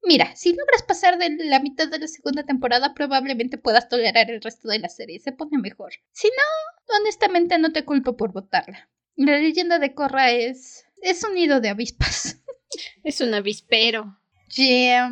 Mira, 0.04 0.36
si 0.36 0.54
logras 0.54 0.84
pasar 0.84 1.18
de 1.18 1.30
la 1.46 1.60
mitad 1.60 1.88
de 1.88 2.00
la 2.00 2.08
segunda 2.08 2.44
temporada, 2.44 2.94
probablemente 2.94 3.58
puedas 3.58 3.88
tolerar 3.88 4.30
el 4.30 4.42
resto 4.42 4.68
de 4.68 4.80
la 4.80 4.90
serie. 4.90 5.20
Se 5.20 5.32
pone 5.32 5.58
mejor. 5.58 5.94
Si 6.12 6.28
no, 6.28 6.98
honestamente 7.00 7.58
no 7.60 7.72
te 7.72 7.86
culpo 7.86 8.18
por 8.18 8.34
votarla. 8.34 8.90
La 9.18 9.40
leyenda 9.40 9.80
de 9.80 9.94
Korra 9.94 10.32
es. 10.32 10.86
es 11.02 11.24
un 11.24 11.34
nido 11.34 11.60
de 11.60 11.70
avispas. 11.70 12.40
Es 13.04 13.22
un 13.22 13.34
avispero. 13.34 14.20
Yeah. 14.56 15.10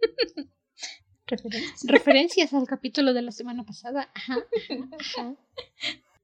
Referencias. 1.26 1.84
Referencias 1.84 2.52
al 2.52 2.66
capítulo 2.66 3.14
de 3.14 3.22
la 3.22 3.30
semana 3.30 3.64
pasada. 3.64 4.12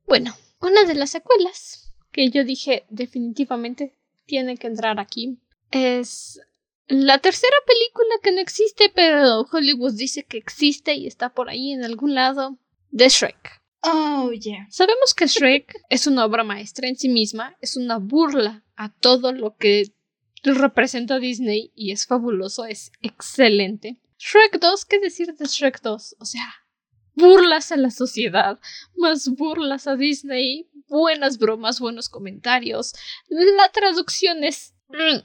Bueno, 0.07 0.35
una 0.61 0.85
de 0.85 0.95
las 0.95 1.11
secuelas 1.11 1.95
que 2.11 2.31
yo 2.31 2.45
dije 2.45 2.85
definitivamente 2.91 3.97
tiene 4.27 4.57
que 4.57 4.67
entrar 4.67 4.99
aquí 4.99 5.39
es 5.71 6.41
la 6.89 7.19
tercera 7.19 7.57
película 7.67 8.15
que 8.23 8.33
no 8.33 8.41
existe, 8.41 8.91
pero 8.95 9.47
Hollywood 9.51 9.95
dice 9.95 10.25
que 10.25 10.39
existe 10.39 10.95
y 10.95 11.07
está 11.07 11.31
por 11.31 11.49
ahí 11.49 11.73
en 11.73 11.85
algún 11.85 12.15
lado, 12.15 12.59
de 12.91 13.09
Shrek. 13.09 13.62
Oh, 13.85 14.31
yeah. 14.33 14.67
Sabemos 14.71 15.13
que 15.15 15.27
Shrek 15.27 15.83
es 15.89 16.07
una 16.07 16.25
obra 16.25 16.45
maestra 16.45 16.89
en 16.89 16.97
sí 16.97 17.09
misma, 17.09 17.57
es 17.61 17.77
una 17.77 17.99
burla 17.99 18.65
a 18.77 18.93
todo 18.93 19.33
lo 19.33 19.57
que 19.57 19.93
representa 20.45 21.19
Disney 21.19 21.73
y 21.75 21.91
es 21.93 22.07
fabuloso, 22.07 22.65
es 22.65 22.93
excelente. 23.03 23.99
Shrek 24.19 24.61
2, 24.61 24.85
¿qué 24.85 25.01
decir 25.01 25.35
de 25.35 25.47
Shrek 25.47 25.81
2? 25.83 26.17
O 26.21 26.25
sea, 26.25 26.55
burlas 27.15 27.73
a 27.73 27.77
la 27.77 27.91
sociedad, 27.91 28.61
más 28.95 29.29
burlas 29.29 29.89
a 29.89 29.97
Disney, 29.97 30.71
buenas 30.89 31.39
bromas, 31.39 31.81
buenos 31.81 32.09
comentarios. 32.09 32.95
La 33.29 33.69
traducción 33.73 34.45
es... 34.45 34.75
Mm, 34.89 35.21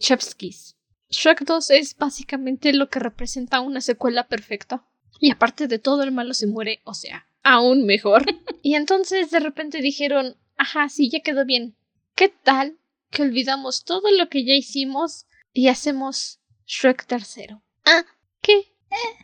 Chefskis. 0.00 0.76
Shrek 1.10 1.44
2 1.44 1.70
es 1.70 1.96
básicamente 1.96 2.72
lo 2.72 2.88
que 2.88 2.98
representa 2.98 3.60
una 3.60 3.80
secuela 3.80 4.26
perfecta. 4.26 4.84
Y 5.18 5.30
aparte 5.30 5.66
de 5.66 5.78
todo, 5.78 6.02
el 6.02 6.12
malo 6.12 6.34
se 6.34 6.46
muere, 6.46 6.80
o 6.84 6.94
sea, 6.94 7.26
aún 7.42 7.84
mejor. 7.86 8.24
y 8.62 8.74
entonces 8.74 9.30
de 9.30 9.40
repente 9.40 9.80
dijeron, 9.80 10.36
ajá, 10.56 10.88
sí, 10.88 11.10
ya 11.10 11.20
quedó 11.20 11.44
bien. 11.44 11.76
¿Qué 12.14 12.28
tal 12.28 12.78
que 13.10 13.22
olvidamos 13.22 13.84
todo 13.84 14.10
lo 14.10 14.28
que 14.28 14.44
ya 14.44 14.54
hicimos 14.54 15.26
y 15.52 15.68
hacemos 15.68 16.40
Shrek 16.66 17.06
tercero? 17.06 17.62
Ah, 17.84 18.04
¿qué? 18.42 18.74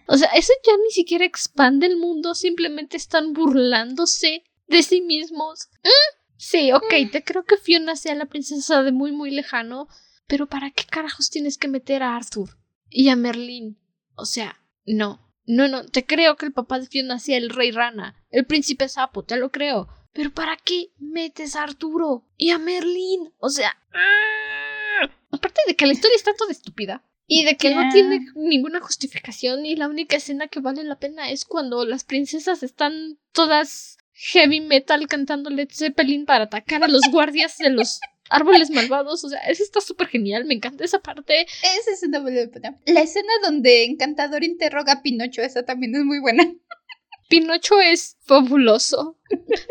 O 0.06 0.16
sea, 0.16 0.28
eso 0.28 0.52
ya 0.64 0.72
ni 0.82 0.90
siquiera 0.90 1.24
expande 1.24 1.86
el 1.86 1.96
mundo, 1.96 2.34
simplemente 2.34 2.96
están 2.96 3.32
burlándose 3.32 4.44
de 4.66 4.82
sí 4.82 5.00
mismos. 5.00 5.68
¿Mm? 5.82 6.24
Sí, 6.36 6.72
ok, 6.72 7.10
te 7.10 7.24
creo 7.24 7.44
que 7.44 7.56
Fiona 7.56 7.96
sea 7.96 8.14
la 8.14 8.26
princesa 8.26 8.82
de 8.82 8.92
muy 8.92 9.12
muy 9.12 9.30
lejano, 9.30 9.88
pero 10.26 10.46
¿para 10.46 10.70
qué 10.70 10.84
carajos 10.84 11.30
tienes 11.30 11.56
que 11.56 11.68
meter 11.68 12.02
a 12.02 12.16
Arthur 12.16 12.58
y 12.90 13.08
a 13.08 13.16
Merlín? 13.16 13.78
O 14.14 14.26
sea, 14.26 14.60
no. 14.84 15.23
No, 15.46 15.68
no, 15.68 15.84
te 15.84 16.06
creo 16.06 16.36
que 16.36 16.46
el 16.46 16.52
papá 16.52 16.78
de 16.78 16.86
Fiona 16.86 17.18
sea 17.18 17.36
el 17.36 17.50
rey 17.50 17.70
rana, 17.70 18.16
el 18.30 18.46
príncipe 18.46 18.88
sapo, 18.88 19.24
te 19.24 19.36
lo 19.36 19.50
creo. 19.50 19.88
Pero 20.12 20.32
¿para 20.32 20.56
qué 20.56 20.90
metes 20.98 21.56
a 21.56 21.64
Arturo 21.64 22.24
y 22.36 22.50
a 22.50 22.58
Merlín? 22.58 23.32
O 23.38 23.50
sea, 23.50 23.76
¡ah! 23.92 25.10
aparte 25.30 25.60
de 25.66 25.74
que 25.74 25.86
la 25.86 25.92
historia 25.92 26.16
está 26.16 26.34
toda 26.34 26.52
estúpida 26.52 27.04
y 27.26 27.44
de 27.44 27.56
que 27.56 27.74
no 27.74 27.90
tiene 27.92 28.26
ninguna 28.34 28.80
justificación 28.80 29.66
y 29.66 29.76
la 29.76 29.88
única 29.88 30.16
escena 30.16 30.48
que 30.48 30.60
vale 30.60 30.84
la 30.84 30.98
pena 30.98 31.30
es 31.30 31.44
cuando 31.44 31.84
las 31.84 32.04
princesas 32.04 32.62
están 32.62 33.18
todas 33.32 33.98
heavy 34.12 34.60
metal 34.60 35.06
cantando 35.08 35.50
Led 35.50 35.68
Zeppelin 35.72 36.26
para 36.26 36.44
atacar 36.44 36.84
a 36.84 36.88
los 36.88 37.02
guardias 37.10 37.58
de 37.58 37.70
los 37.70 38.00
árboles 38.30 38.70
malvados. 38.70 39.24
O 39.24 39.28
sea, 39.28 39.40
eso 39.40 39.62
está 39.62 39.80
súper 39.80 40.08
genial. 40.08 40.44
Me 40.44 40.54
encanta 40.54 40.84
esa 40.84 41.00
parte. 41.00 41.42
Esa 41.42 41.90
escena 41.92 42.20
vale 42.20 42.46
la 42.46 42.50
pena. 42.50 42.80
La 42.86 43.00
escena 43.00 43.32
donde 43.42 43.84
Encantador 43.84 44.44
interroga 44.44 44.94
a 44.94 45.02
Pinocho, 45.02 45.42
esa 45.42 45.64
también 45.64 45.94
es 45.94 46.04
muy 46.04 46.20
buena. 46.20 46.44
Pinocho 47.28 47.80
es 47.80 48.18
fabuloso. 48.20 49.18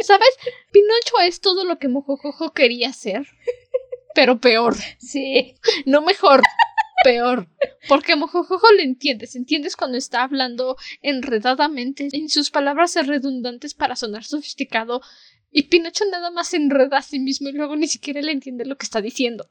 ¿Sabes? 0.01 0.29
Pinocho 0.71 1.19
es 1.23 1.39
todo 1.39 1.65
lo 1.65 1.79
que 1.79 1.87
Mojojojo 1.87 2.53
quería 2.53 2.91
ser. 2.93 3.27
Pero 4.15 4.39
peor. 4.39 4.75
Sí. 4.99 5.55
No 5.85 6.01
mejor. 6.01 6.41
Peor. 7.03 7.49
Porque 7.87 8.15
Mojojojo 8.15 8.71
lo 8.71 8.81
entiendes. 8.81 9.35
Entiendes 9.35 9.75
cuando 9.75 9.97
está 9.97 10.23
hablando 10.23 10.77
enredadamente 11.01 12.09
en 12.11 12.29
sus 12.29 12.49
palabras 12.49 12.95
redundantes 13.05 13.73
para 13.73 13.95
sonar 13.95 14.23
sofisticado. 14.23 15.01
Y 15.53 15.63
Pinocho 15.63 16.03
nada 16.11 16.31
más 16.31 16.47
se 16.49 16.57
enreda 16.57 16.97
a 16.97 17.01
sí 17.03 17.19
mismo 17.19 17.47
y 17.47 17.53
luego 17.53 17.75
ni 17.75 17.87
siquiera 17.87 18.21
le 18.21 18.31
entiende 18.31 18.65
lo 18.65 18.75
que 18.75 18.85
está 18.85 19.01
diciendo. 19.01 19.47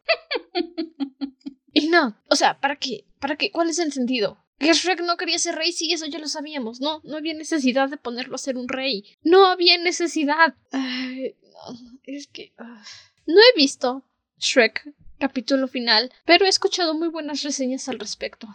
y 1.72 1.86
no. 1.86 2.20
O 2.28 2.34
sea, 2.34 2.60
¿para 2.60 2.76
qué? 2.76 3.06
¿Para 3.20 3.36
qué? 3.36 3.52
¿Cuál 3.52 3.70
es 3.70 3.78
el 3.78 3.92
sentido? 3.92 4.44
Que 4.58 4.72
Shrek 4.72 5.00
no 5.02 5.16
quería 5.16 5.38
ser 5.38 5.54
rey, 5.54 5.72
sí, 5.72 5.92
eso 5.92 6.06
ya 6.06 6.18
lo 6.18 6.28
sabíamos, 6.28 6.80
¿no? 6.80 7.00
No 7.04 7.16
había 7.16 7.34
necesidad 7.34 7.88
de 7.88 7.96
ponerlo 7.96 8.34
a 8.34 8.38
ser 8.38 8.56
un 8.56 8.68
rey. 8.68 9.04
No 9.22 9.46
había 9.46 9.78
necesidad. 9.78 10.54
Ay, 10.72 11.36
no, 11.42 11.98
es 12.02 12.26
que... 12.26 12.52
ah. 12.58 12.84
No 13.26 13.40
he 13.40 13.56
visto 13.56 14.04
Shrek 14.38 14.92
capítulo 15.18 15.68
final, 15.68 16.12
pero 16.24 16.46
he 16.46 16.48
escuchado 16.48 16.94
muy 16.94 17.06
buenas 17.08 17.44
reseñas 17.44 17.88
al 17.88 18.00
respecto. 18.00 18.48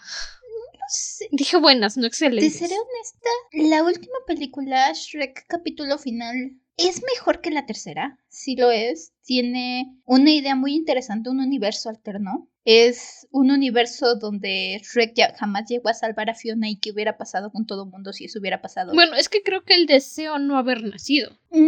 Sé. 0.87 1.27
Dije 1.31 1.57
buenas, 1.57 1.97
no 1.97 2.03
Te 2.03 2.07
excelentes. 2.07 2.55
seré 2.55 2.75
honesta, 2.75 3.69
la 3.69 3.83
última 3.83 4.17
película, 4.25 4.91
Shrek 4.93 5.45
capítulo 5.47 5.97
final, 5.97 6.57
es 6.77 7.01
mejor 7.03 7.41
que 7.41 7.49
la 7.49 7.65
tercera, 7.65 8.19
sí 8.29 8.55
lo 8.55 8.71
es. 8.71 9.11
Tiene 9.23 9.97
una 10.05 10.31
idea 10.31 10.55
muy 10.55 10.75
interesante, 10.75 11.29
un 11.29 11.39
universo 11.39 11.89
alterno. 11.89 12.49
Es 12.65 13.27
un 13.31 13.49
universo 13.49 14.15
donde 14.15 14.79
Shrek 14.83 15.13
ya 15.15 15.33
jamás 15.35 15.67
llegó 15.67 15.89
a 15.89 15.95
salvar 15.95 16.29
a 16.29 16.35
Fiona 16.35 16.69
y 16.69 16.79
qué 16.79 16.91
hubiera 16.91 17.17
pasado 17.17 17.51
con 17.51 17.65
todo 17.65 17.85
el 17.85 17.89
mundo 17.89 18.13
si 18.13 18.25
eso 18.25 18.39
hubiera 18.39 18.61
pasado. 18.61 18.93
Bueno, 18.93 19.15
es 19.15 19.27
que 19.27 19.41
creo 19.41 19.63
que 19.63 19.73
el 19.73 19.87
deseo 19.87 20.37
no 20.37 20.57
haber 20.57 20.83
nacido. 20.83 21.31
No, 21.49 21.59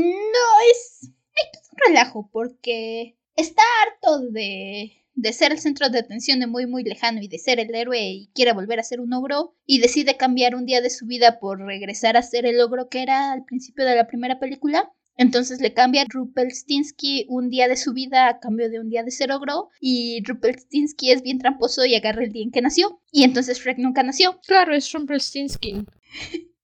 es... 0.71 1.05
Hay 1.05 1.51
todo 1.53 1.63
un 1.71 1.87
relajo 1.87 2.29
porque 2.31 3.17
está 3.35 3.63
harto 3.83 4.19
de, 4.29 5.05
de 5.21 5.33
ser 5.33 5.51
el 5.51 5.59
centro 5.59 5.89
de 5.89 5.99
atención 5.99 6.39
de 6.39 6.47
muy 6.47 6.65
muy 6.65 6.83
lejano 6.83 7.21
y 7.21 7.27
de 7.27 7.39
ser 7.39 7.59
el 7.59 7.75
héroe 7.75 7.99
y 7.99 8.29
quiere 8.33 8.53
volver 8.53 8.79
a 8.79 8.83
ser 8.83 9.01
un 9.01 9.13
ogro 9.13 9.53
y 9.65 9.79
decide 9.79 10.15
cambiar 10.15 10.55
un 10.55 10.65
día 10.65 10.79
de 10.79 10.89
su 10.89 11.05
vida 11.05 11.39
por 11.39 11.59
regresar 11.59 12.15
a 12.15 12.21
ser 12.21 12.45
el 12.45 12.61
ogro 12.61 12.87
que 12.87 13.01
era 13.01 13.33
al 13.33 13.43
principio 13.43 13.85
de 13.85 13.95
la 13.95 14.07
primera 14.07 14.39
película. 14.39 14.89
Entonces 15.17 15.59
le 15.59 15.73
cambia 15.73 16.03
a 16.03 16.05
Rumpelstiltskin 16.07 17.25
un 17.27 17.49
día 17.49 17.67
de 17.67 17.75
su 17.75 17.91
vida 17.91 18.29
a 18.29 18.39
cambio 18.39 18.69
de 18.69 18.79
un 18.79 18.89
día 18.89 19.03
de 19.03 19.11
ser 19.11 19.33
ogro 19.33 19.67
y 19.81 20.23
Rumpelstiltskin 20.25 21.11
es 21.11 21.21
bien 21.21 21.39
tramposo 21.39 21.83
y 21.83 21.95
agarra 21.95 22.23
el 22.23 22.31
día 22.31 22.43
en 22.43 22.51
que 22.51 22.61
nació 22.61 23.01
y 23.11 23.23
entonces 23.23 23.59
Shrek 23.59 23.77
nunca 23.77 24.03
nació. 24.03 24.39
Claro, 24.47 24.73
es 24.73 24.91
Rumpelstiltskin. 24.91 25.85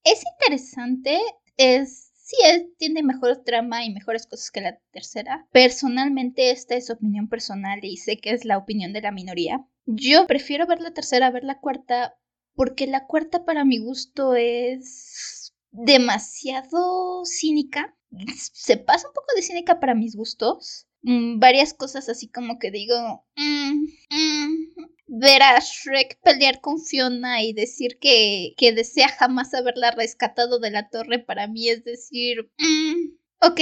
Es 0.08 0.22
interesante, 0.40 1.18
es 1.56 2.05
sí 2.26 2.36
es, 2.44 2.76
tiene 2.76 3.04
mejor 3.04 3.44
trama 3.44 3.84
y 3.84 3.94
mejores 3.94 4.26
cosas 4.26 4.50
que 4.50 4.60
la 4.60 4.78
tercera. 4.90 5.46
Personalmente 5.52 6.50
esta 6.50 6.74
es 6.74 6.90
opinión 6.90 7.28
personal 7.28 7.78
y 7.84 7.96
sé 7.98 8.18
que 8.18 8.30
es 8.30 8.44
la 8.44 8.58
opinión 8.58 8.92
de 8.92 9.00
la 9.00 9.12
minoría. 9.12 9.64
Yo 9.86 10.26
prefiero 10.26 10.66
ver 10.66 10.80
la 10.80 10.92
tercera 10.92 11.30
ver 11.30 11.44
la 11.44 11.60
cuarta 11.60 12.18
porque 12.54 12.88
la 12.88 13.06
cuarta 13.06 13.44
para 13.44 13.64
mi 13.64 13.78
gusto 13.78 14.34
es 14.34 15.54
demasiado 15.70 17.24
cínica. 17.24 17.96
Se 18.52 18.76
pasa 18.76 19.06
un 19.06 19.14
poco 19.14 19.28
de 19.36 19.42
cínica 19.42 19.78
para 19.78 19.94
mis 19.94 20.16
gustos. 20.16 20.88
Mm, 21.06 21.38
varias 21.38 21.72
cosas 21.72 22.08
así 22.08 22.26
como 22.28 22.58
que 22.58 22.72
digo, 22.72 23.24
mm, 23.36 23.84
mm, 24.10 24.86
ver 25.06 25.40
a 25.40 25.60
Shrek 25.60 26.18
pelear 26.20 26.60
con 26.60 26.80
Fiona 26.80 27.44
y 27.44 27.52
decir 27.52 27.98
que, 28.00 28.54
que 28.56 28.72
desea 28.72 29.08
jamás 29.08 29.54
haberla 29.54 29.92
rescatado 29.92 30.58
de 30.58 30.72
la 30.72 30.88
torre 30.90 31.20
para 31.20 31.46
mí 31.46 31.68
es 31.68 31.84
decir, 31.84 32.50
mm, 32.58 33.14
ok, 33.40 33.60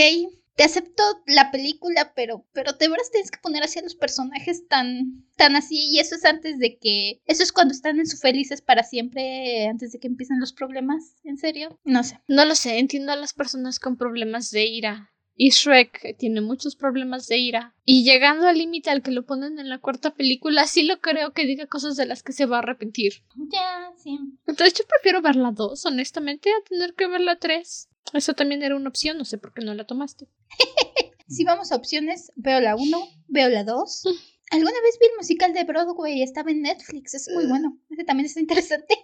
te 0.57 0.64
acepto 0.64 1.03
la 1.26 1.51
película, 1.51 2.14
pero, 2.16 2.47
pero 2.55 2.72
de 2.72 2.88
veras 2.88 3.11
tienes 3.11 3.30
que 3.30 3.40
poner 3.42 3.62
así 3.62 3.78
a 3.78 3.82
los 3.82 3.95
personajes 3.95 4.66
tan, 4.66 5.26
tan 5.36 5.55
así 5.55 5.90
y 5.90 5.99
eso 5.99 6.14
es 6.14 6.24
antes 6.24 6.59
de 6.59 6.78
que, 6.78 7.20
eso 7.26 7.42
es 7.42 7.53
cuando 7.53 7.74
están 7.74 7.99
en 7.99 8.07
su 8.07 8.16
felices 8.16 8.62
para 8.62 8.84
siempre, 8.84 9.66
antes 9.66 9.92
de 9.92 9.99
que 9.99 10.07
empiecen 10.07 10.40
los 10.40 10.55
problemas, 10.55 11.16
¿en 11.24 11.36
serio? 11.36 11.78
No 11.84 12.05
sé. 12.05 12.20
No 12.26 12.47
lo 12.47 12.55
sé, 12.55 12.78
entiendo 12.78 13.12
a 13.12 13.16
las 13.16 13.34
personas 13.34 13.78
con 13.78 13.99
problemas 13.99 14.51
de 14.51 14.64
ira. 14.64 15.11
Y 15.37 15.51
Shrek 15.51 16.16
tiene 16.16 16.41
muchos 16.41 16.76
problemas 16.76 17.26
de 17.26 17.39
ira. 17.39 17.74
Y 17.85 18.05
llegando 18.05 18.47
al 18.47 18.59
límite 18.59 18.91
al 18.91 19.03
que 19.03 19.11
lo 19.11 19.26
ponen 19.26 19.59
en 19.59 19.68
la 19.68 19.78
cuarta 19.78 20.14
película, 20.14 20.66
sí 20.66 20.85
lo 20.85 21.01
creo 21.01 21.32
que 21.32 21.47
diga 21.47 21.66
cosas 21.66 21.97
de 21.97 22.07
las 22.07 22.22
que 22.22 22.32
se 22.32 22.47
va 22.47 22.57
a 22.57 22.59
arrepentir. 22.61 23.24
Ya, 23.53 23.93
sí. 23.97 24.18
Entonces 24.47 24.74
yo 24.78 24.85
prefiero 24.87 25.22
ver 25.22 25.37
la 25.37 25.51
2, 25.51 25.87
honestamente, 25.87 26.51
a 26.51 26.68
tener 26.68 26.95
que 26.95 27.09
ver 27.09 27.20
la 27.20 27.37
3. 27.37 27.89
Eso 28.12 28.35
también 28.35 28.62
era 28.62 28.76
una 28.76 28.89
opción, 28.89 29.18
no 29.18 29.24
sé 29.24 29.39
por 29.39 29.53
qué 29.53 29.64
no 29.64 29.74
la 29.74 29.87
tomaste. 29.87 30.28
Si 31.26 31.43
vamos 31.43 31.72
a 31.72 31.76
opciones, 31.76 32.32
veo 32.37 32.61
la 32.61 32.76
1, 32.76 33.09
veo 33.28 33.49
la 33.49 33.64
2. 33.64 34.03
Alguna 34.51 34.80
vez 34.82 34.99
vi 35.01 35.07
el 35.07 35.16
musical 35.16 35.55
de 35.55 35.64
Broadway, 35.64 36.22
estaba 36.22 36.51
en 36.51 36.61
Netflix, 36.61 37.14
es 37.14 37.30
muy 37.35 37.47
bueno. 37.47 37.78
Ese 37.89 38.05
también 38.05 38.26
está 38.26 38.41
interesante. 38.41 38.95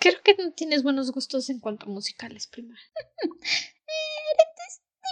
Creo 0.00 0.20
que 0.22 0.34
no 0.34 0.52
tienes 0.52 0.82
buenos 0.82 1.12
gustos 1.12 1.48
en 1.48 1.60
cuanto 1.60 1.86
a 1.86 1.88
musicales, 1.88 2.48
prima. 2.48 2.74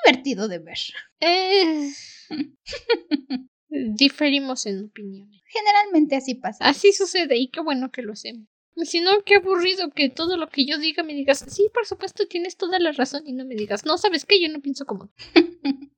Divertido 0.05 0.49
de 0.49 0.59
ver. 0.59 0.79
Eh... 1.21 1.91
Diferimos 3.69 4.65
en 4.67 4.85
opiniones. 4.87 5.43
Generalmente 5.47 6.17
así 6.17 6.35
pasa. 6.35 6.65
Así 6.65 6.93
sucede 6.93 7.37
y 7.37 7.49
qué 7.49 7.61
bueno 7.61 7.91
que 7.91 8.03
lo 8.03 8.13
hacemos. 8.13 8.49
Si 8.85 9.01
no, 9.01 9.11
qué 9.25 9.37
aburrido 9.37 9.91
que 9.91 10.09
todo 10.09 10.37
lo 10.37 10.49
que 10.49 10.65
yo 10.65 10.79
diga 10.79 11.03
me 11.03 11.15
digas, 11.15 11.45
sí, 11.49 11.69
por 11.75 11.85
supuesto, 11.85 12.27
tienes 12.29 12.57
toda 12.57 12.79
la 12.79 12.93
razón 12.93 13.25
y 13.27 13.33
no 13.33 13.45
me 13.45 13.57
digas, 13.57 13.85
no, 13.85 13.99
¿sabes 13.99 14.25
qué? 14.25 14.41
Yo 14.41 14.49
no 14.49 14.61
pienso 14.61 14.87
como 14.87 15.09
tú. 15.09 15.15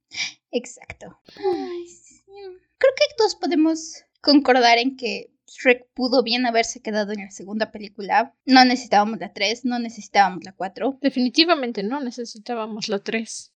Exacto. 0.51 1.21
Ay, 1.37 1.87
sí. 1.87 2.23
Creo 2.79 2.93
que 2.97 3.15
todos 3.19 3.35
podemos 3.37 4.03
concordar 4.23 4.79
en 4.79 4.97
que 4.97 5.31
Shrek 5.47 5.89
pudo 5.95 6.23
bien 6.23 6.47
haberse 6.47 6.81
quedado 6.81 7.13
en 7.13 7.25
la 7.25 7.31
segunda 7.31 7.71
película. 7.71 8.35
No 8.47 8.65
necesitábamos 8.65 9.19
la 9.19 9.33
3, 9.33 9.65
no 9.65 9.79
necesitábamos 9.79 10.45
la 10.45 10.53
4. 10.53 10.99
Definitivamente 11.03 11.83
no 11.83 12.01
necesitábamos 12.01 12.89
la 12.89 13.01
3. 13.01 13.50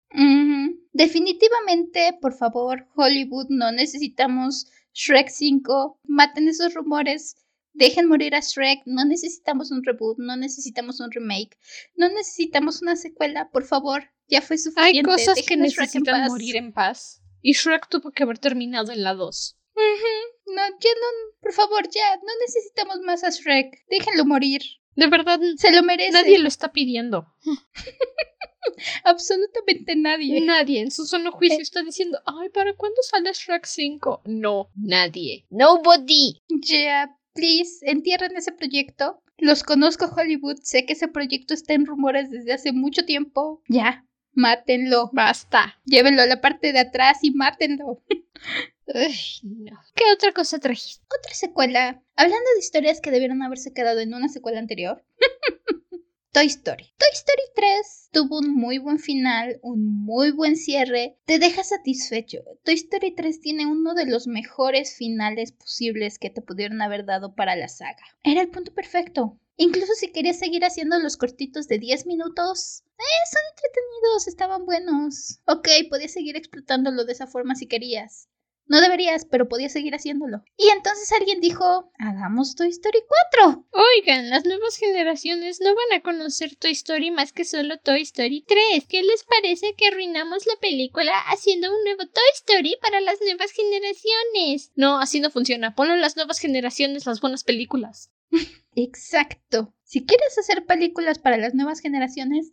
Definitivamente, 0.92 2.18
por 2.20 2.34
favor, 2.34 2.86
Hollywood, 2.94 3.46
no 3.48 3.72
necesitamos 3.72 4.66
Shrek 4.92 5.28
5. 5.28 6.00
Maten 6.04 6.48
esos 6.48 6.74
rumores. 6.74 7.36
Dejen 7.72 8.06
morir 8.06 8.34
a 8.34 8.40
Shrek. 8.40 8.82
No 8.84 9.04
necesitamos 9.04 9.70
un 9.70 9.82
reboot, 9.82 10.18
no 10.18 10.36
necesitamos 10.36 11.00
un 11.00 11.10
remake, 11.10 11.56
no 11.96 12.10
necesitamos 12.10 12.82
una 12.82 12.96
secuela. 12.96 13.50
Por 13.50 13.64
favor, 13.64 14.04
ya 14.28 14.42
fue 14.42 14.58
suficiente. 14.58 14.98
Hay 14.98 15.02
cosas 15.02 15.36
que 15.36 15.42
Dejen 15.42 15.60
en 15.60 15.62
necesitan 15.62 16.28
morir 16.28 16.56
en 16.56 16.72
paz. 16.72 17.22
Y 17.40 17.54
Shrek 17.54 17.88
tuvo 17.88 18.12
que 18.12 18.22
haber 18.22 18.38
terminado 18.38 18.92
en 18.92 19.02
la 19.02 19.14
2. 19.14 19.58
Ujú. 19.74 20.54
No, 20.54 20.62
ya 20.62 20.90
no. 20.90 21.36
Por 21.40 21.52
favor, 21.52 21.88
ya. 21.90 22.16
No 22.16 22.32
necesitamos 22.46 23.00
más 23.00 23.24
a 23.24 23.30
Shrek. 23.30 23.84
Déjenlo 23.88 24.26
morir. 24.26 24.62
De 24.94 25.06
verdad, 25.06 25.40
Se 25.56 25.70
lo 25.72 25.82
merece. 25.82 26.12
nadie 26.12 26.38
lo 26.38 26.48
está 26.48 26.72
pidiendo. 26.72 27.26
Absolutamente 29.04 29.96
nadie. 29.96 30.40
Nadie 30.40 30.80
en 30.80 30.90
su 30.90 31.04
sano 31.06 31.32
juicio 31.32 31.58
Eh. 31.58 31.62
está 31.62 31.82
diciendo, 31.82 32.18
ay, 32.26 32.48
¿para 32.50 32.74
cuándo 32.74 33.00
sale 33.02 33.32
Shrek 33.32 33.66
5? 33.66 34.22
No, 34.26 34.70
nadie. 34.74 35.46
Nobody. 35.50 36.42
Ya, 36.48 37.16
please, 37.34 37.78
entierren 37.82 38.36
ese 38.36 38.52
proyecto. 38.52 39.22
Los 39.38 39.62
conozco 39.64 40.06
Hollywood, 40.06 40.58
sé 40.62 40.86
que 40.86 40.92
ese 40.92 41.08
proyecto 41.08 41.54
está 41.54 41.74
en 41.74 41.86
rumores 41.86 42.30
desde 42.30 42.52
hace 42.52 42.72
mucho 42.72 43.04
tiempo. 43.04 43.62
Ya, 43.68 44.06
mátenlo. 44.32 45.10
Basta. 45.12 45.80
Llévenlo 45.84 46.22
a 46.22 46.26
la 46.26 46.40
parte 46.40 46.72
de 46.72 46.78
atrás 46.80 47.18
y 47.22 47.32
mátenlo. 47.32 48.02
Ay, 48.94 49.14
no. 49.42 49.78
¿Qué 49.94 50.04
otra 50.12 50.32
cosa 50.32 50.58
trajiste? 50.58 51.04
Otra 51.18 51.34
secuela. 51.34 52.02
Hablando 52.16 52.50
de 52.54 52.60
historias 52.60 53.00
que 53.00 53.10
debieron 53.10 53.42
haberse 53.42 53.72
quedado 53.72 54.00
en 54.00 54.14
una 54.14 54.28
secuela 54.28 54.58
anterior. 54.58 55.04
Toy 56.32 56.46
Story. 56.46 56.84
Toy 56.96 57.10
Story 57.12 57.42
3 57.54 58.08
tuvo 58.10 58.38
un 58.38 58.54
muy 58.54 58.78
buen 58.78 58.98
final, 58.98 59.60
un 59.62 60.04
muy 60.04 60.30
buen 60.30 60.56
cierre, 60.56 61.18
te 61.26 61.38
deja 61.38 61.62
satisfecho. 61.62 62.38
Toy 62.64 62.72
Story 62.74 63.14
3 63.14 63.40
tiene 63.42 63.66
uno 63.66 63.92
de 63.92 64.06
los 64.06 64.26
mejores 64.26 64.96
finales 64.96 65.52
posibles 65.52 66.18
que 66.18 66.30
te 66.30 66.40
pudieron 66.40 66.80
haber 66.80 67.04
dado 67.04 67.34
para 67.34 67.54
la 67.54 67.68
saga. 67.68 68.02
Era 68.24 68.40
el 68.40 68.48
punto 68.48 68.72
perfecto. 68.72 69.38
Incluso 69.58 69.92
si 69.92 70.10
querías 70.10 70.38
seguir 70.38 70.64
haciendo 70.64 70.98
los 70.98 71.18
cortitos 71.18 71.68
de 71.68 71.78
10 71.78 72.06
minutos, 72.06 72.82
eh, 72.98 73.28
son 73.30 73.42
entretenidos, 73.50 74.26
estaban 74.26 74.64
buenos. 74.64 75.38
Ok, 75.46 75.68
podías 75.90 76.12
seguir 76.12 76.36
explotándolo 76.36 77.04
de 77.04 77.12
esa 77.12 77.26
forma 77.26 77.54
si 77.54 77.66
querías. 77.66 78.30
No 78.66 78.80
deberías, 78.80 79.24
pero 79.24 79.48
podías 79.48 79.72
seguir 79.72 79.94
haciéndolo. 79.94 80.44
Y 80.56 80.68
entonces 80.68 81.12
alguien 81.12 81.40
dijo, 81.40 81.90
hagamos 81.98 82.54
Toy 82.54 82.68
Story 82.68 83.00
4. 83.32 83.66
Oigan, 83.70 84.30
las 84.30 84.44
nuevas 84.44 84.76
generaciones 84.76 85.60
no 85.60 85.74
van 85.74 85.98
a 85.98 86.02
conocer 86.02 86.56
Toy 86.56 86.72
Story 86.72 87.10
más 87.10 87.32
que 87.32 87.44
solo 87.44 87.78
Toy 87.78 88.02
Story 88.02 88.44
3. 88.46 88.86
¿Qué 88.88 89.02
les 89.02 89.24
parece 89.24 89.74
que 89.76 89.88
arruinamos 89.88 90.46
la 90.46 90.56
película 90.60 91.12
haciendo 91.28 91.68
un 91.74 91.84
nuevo 91.84 92.06
Toy 92.06 92.22
Story 92.34 92.76
para 92.80 93.00
las 93.00 93.20
nuevas 93.20 93.50
generaciones? 93.52 94.72
No, 94.74 95.00
así 95.00 95.20
no 95.20 95.30
funciona. 95.30 95.74
Ponlo 95.74 95.94
en 95.94 96.00
las 96.00 96.16
nuevas 96.16 96.38
generaciones 96.38 97.06
las 97.06 97.20
buenas 97.20 97.44
películas. 97.44 98.10
Exacto. 98.74 99.74
Si 99.84 100.06
quieres 100.06 100.38
hacer 100.38 100.64
películas 100.64 101.18
para 101.18 101.36
las 101.36 101.54
nuevas 101.54 101.80
generaciones, 101.80 102.52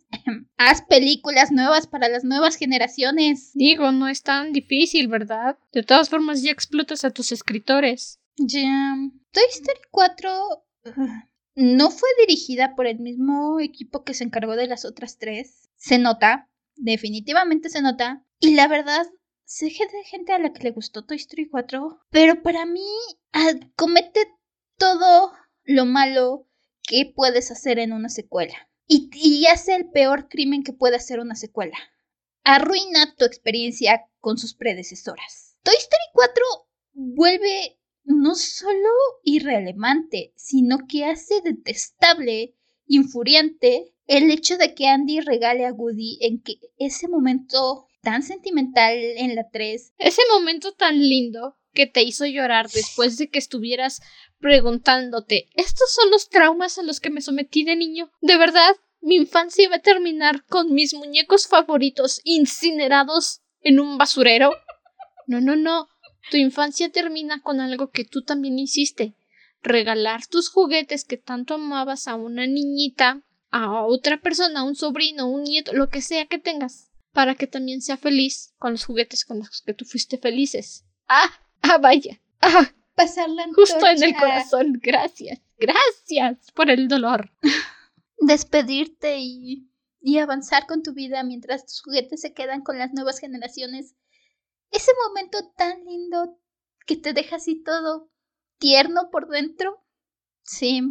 haz 0.58 0.82
películas 0.82 1.50
nuevas 1.50 1.86
para 1.86 2.08
las 2.08 2.24
nuevas 2.24 2.56
generaciones. 2.56 3.52
Digo, 3.54 3.92
no 3.92 4.08
es 4.08 4.22
tan 4.22 4.52
difícil, 4.52 5.08
¿verdad? 5.08 5.58
De 5.72 5.82
todas 5.82 6.10
formas, 6.10 6.42
ya 6.42 6.50
explotas 6.50 7.04
a 7.04 7.10
tus 7.10 7.32
escritores. 7.32 8.20
Ya. 8.36 8.96
Toy 9.32 9.44
Story 9.50 9.80
4 9.90 10.30
ugh, 10.84 11.10
no 11.54 11.90
fue 11.90 12.08
dirigida 12.26 12.74
por 12.74 12.86
el 12.86 12.98
mismo 12.98 13.60
equipo 13.60 14.04
que 14.04 14.14
se 14.14 14.24
encargó 14.24 14.56
de 14.56 14.66
las 14.66 14.84
otras 14.84 15.18
tres. 15.18 15.68
Se 15.76 15.98
nota, 15.98 16.50
definitivamente 16.76 17.68
se 17.68 17.82
nota. 17.82 18.24
Y 18.38 18.54
la 18.54 18.68
verdad, 18.68 19.06
sé 19.44 19.68
que 19.70 19.82
hay 19.82 20.04
gente 20.04 20.32
a 20.32 20.38
la 20.38 20.52
que 20.52 20.62
le 20.62 20.70
gustó 20.70 21.04
Toy 21.04 21.16
Story 21.16 21.48
4, 21.48 22.00
pero 22.10 22.42
para 22.42 22.66
mí 22.66 22.86
ah, 23.32 23.52
comete 23.76 24.26
todo 24.78 25.32
lo 25.64 25.86
malo 25.86 26.46
que 26.82 27.12
puedes 27.14 27.50
hacer 27.50 27.78
en 27.78 27.92
una 27.92 28.08
secuela. 28.08 28.68
Y, 28.86 29.10
y 29.12 29.46
hace 29.46 29.74
el 29.74 29.90
peor 29.90 30.28
crimen 30.28 30.64
que 30.64 30.72
puede 30.72 30.96
hacer 30.96 31.20
una 31.20 31.36
secuela. 31.36 31.76
Arruina 32.42 33.14
tu 33.16 33.24
experiencia 33.24 34.06
con 34.18 34.38
sus 34.38 34.54
predecesoras. 34.54 35.56
Toy 35.62 35.76
Story 35.76 36.04
4 36.12 36.44
vuelve 36.92 37.78
no 38.04 38.34
solo 38.34 38.88
irrelevante, 39.22 40.32
sino 40.36 40.78
que 40.88 41.04
hace 41.04 41.40
detestable, 41.42 42.56
infuriante, 42.86 43.94
el 44.06 44.30
hecho 44.30 44.56
de 44.56 44.74
que 44.74 44.88
Andy 44.88 45.20
regale 45.20 45.66
a 45.66 45.72
Woody 45.72 46.18
en 46.22 46.42
que 46.42 46.54
ese 46.78 47.06
momento 47.06 47.86
tan 48.02 48.22
sentimental 48.22 48.96
en 48.96 49.36
la 49.36 49.48
3 49.50 49.94
Ese 49.98 50.22
momento 50.32 50.72
tan 50.72 50.98
lindo 50.98 51.56
que 51.72 51.86
te 51.86 52.02
hizo 52.02 52.26
llorar 52.26 52.68
después 52.68 53.16
de 53.18 53.30
que 53.30 53.38
estuvieras 53.38 54.00
preguntándote, 54.40 55.48
¿estos 55.54 55.92
son 55.92 56.10
los 56.10 56.28
traumas 56.28 56.78
a 56.78 56.82
los 56.82 57.00
que 57.00 57.10
me 57.10 57.20
sometí 57.20 57.64
de 57.64 57.76
niño? 57.76 58.10
¿De 58.20 58.36
verdad? 58.36 58.74
Mi 59.00 59.16
infancia 59.16 59.64
iba 59.64 59.76
a 59.76 59.82
terminar 59.82 60.44
con 60.46 60.72
mis 60.74 60.94
muñecos 60.94 61.46
favoritos 61.46 62.20
incinerados 62.24 63.40
en 63.62 63.80
un 63.80 63.98
basurero. 63.98 64.52
No, 65.26 65.40
no, 65.40 65.56
no. 65.56 65.88
Tu 66.30 66.36
infancia 66.36 66.90
termina 66.90 67.40
con 67.42 67.60
algo 67.60 67.90
que 67.90 68.04
tú 68.04 68.22
también 68.22 68.58
hiciste. 68.58 69.14
Regalar 69.62 70.26
tus 70.26 70.50
juguetes 70.50 71.04
que 71.04 71.16
tanto 71.16 71.54
amabas 71.54 72.08
a 72.08 72.14
una 72.14 72.46
niñita, 72.46 73.22
a 73.50 73.84
otra 73.84 74.20
persona, 74.20 74.60
a 74.60 74.64
un 74.64 74.74
sobrino, 74.74 75.28
un 75.28 75.44
nieto, 75.44 75.72
lo 75.72 75.88
que 75.88 76.02
sea 76.02 76.26
que 76.26 76.38
tengas, 76.38 76.90
para 77.12 77.34
que 77.34 77.46
también 77.46 77.82
sea 77.82 77.96
feliz 77.96 78.54
con 78.58 78.72
los 78.72 78.84
juguetes 78.84 79.24
con 79.24 79.38
los 79.38 79.62
que 79.62 79.74
tú 79.74 79.84
fuiste 79.84 80.18
felices. 80.18 80.84
Ah, 81.08 81.30
ah, 81.62 81.78
vaya. 81.78 82.20
Ah, 82.40 82.72
pasar 83.02 83.28
la 83.30 83.46
justo 83.54 83.86
en 83.86 84.02
el 84.02 84.14
corazón. 84.14 84.80
Gracias. 84.82 85.40
Gracias 85.58 86.50
por 86.52 86.70
el 86.70 86.88
dolor. 86.88 87.30
despedirte 88.18 89.18
y, 89.18 89.70
y 90.00 90.18
avanzar 90.18 90.66
con 90.66 90.82
tu 90.82 90.92
vida 90.92 91.22
mientras 91.22 91.66
tus 91.66 91.82
juguetes 91.82 92.20
se 92.20 92.34
quedan 92.34 92.62
con 92.62 92.78
las 92.78 92.92
nuevas 92.92 93.18
generaciones. 93.18 93.94
Ese 94.70 94.92
momento 95.06 95.38
tan 95.56 95.84
lindo 95.84 96.38
que 96.86 96.96
te 96.96 97.12
deja 97.12 97.36
así 97.36 97.62
todo 97.62 98.10
tierno 98.58 99.10
por 99.10 99.28
dentro. 99.28 99.84
Sí. 100.42 100.82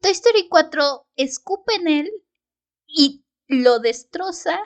Toy 0.00 0.12
Story 0.12 0.48
4 0.48 1.06
escupe 1.16 1.74
en 1.76 1.88
él 1.88 2.10
y 2.86 3.24
lo 3.46 3.78
destroza 3.78 4.58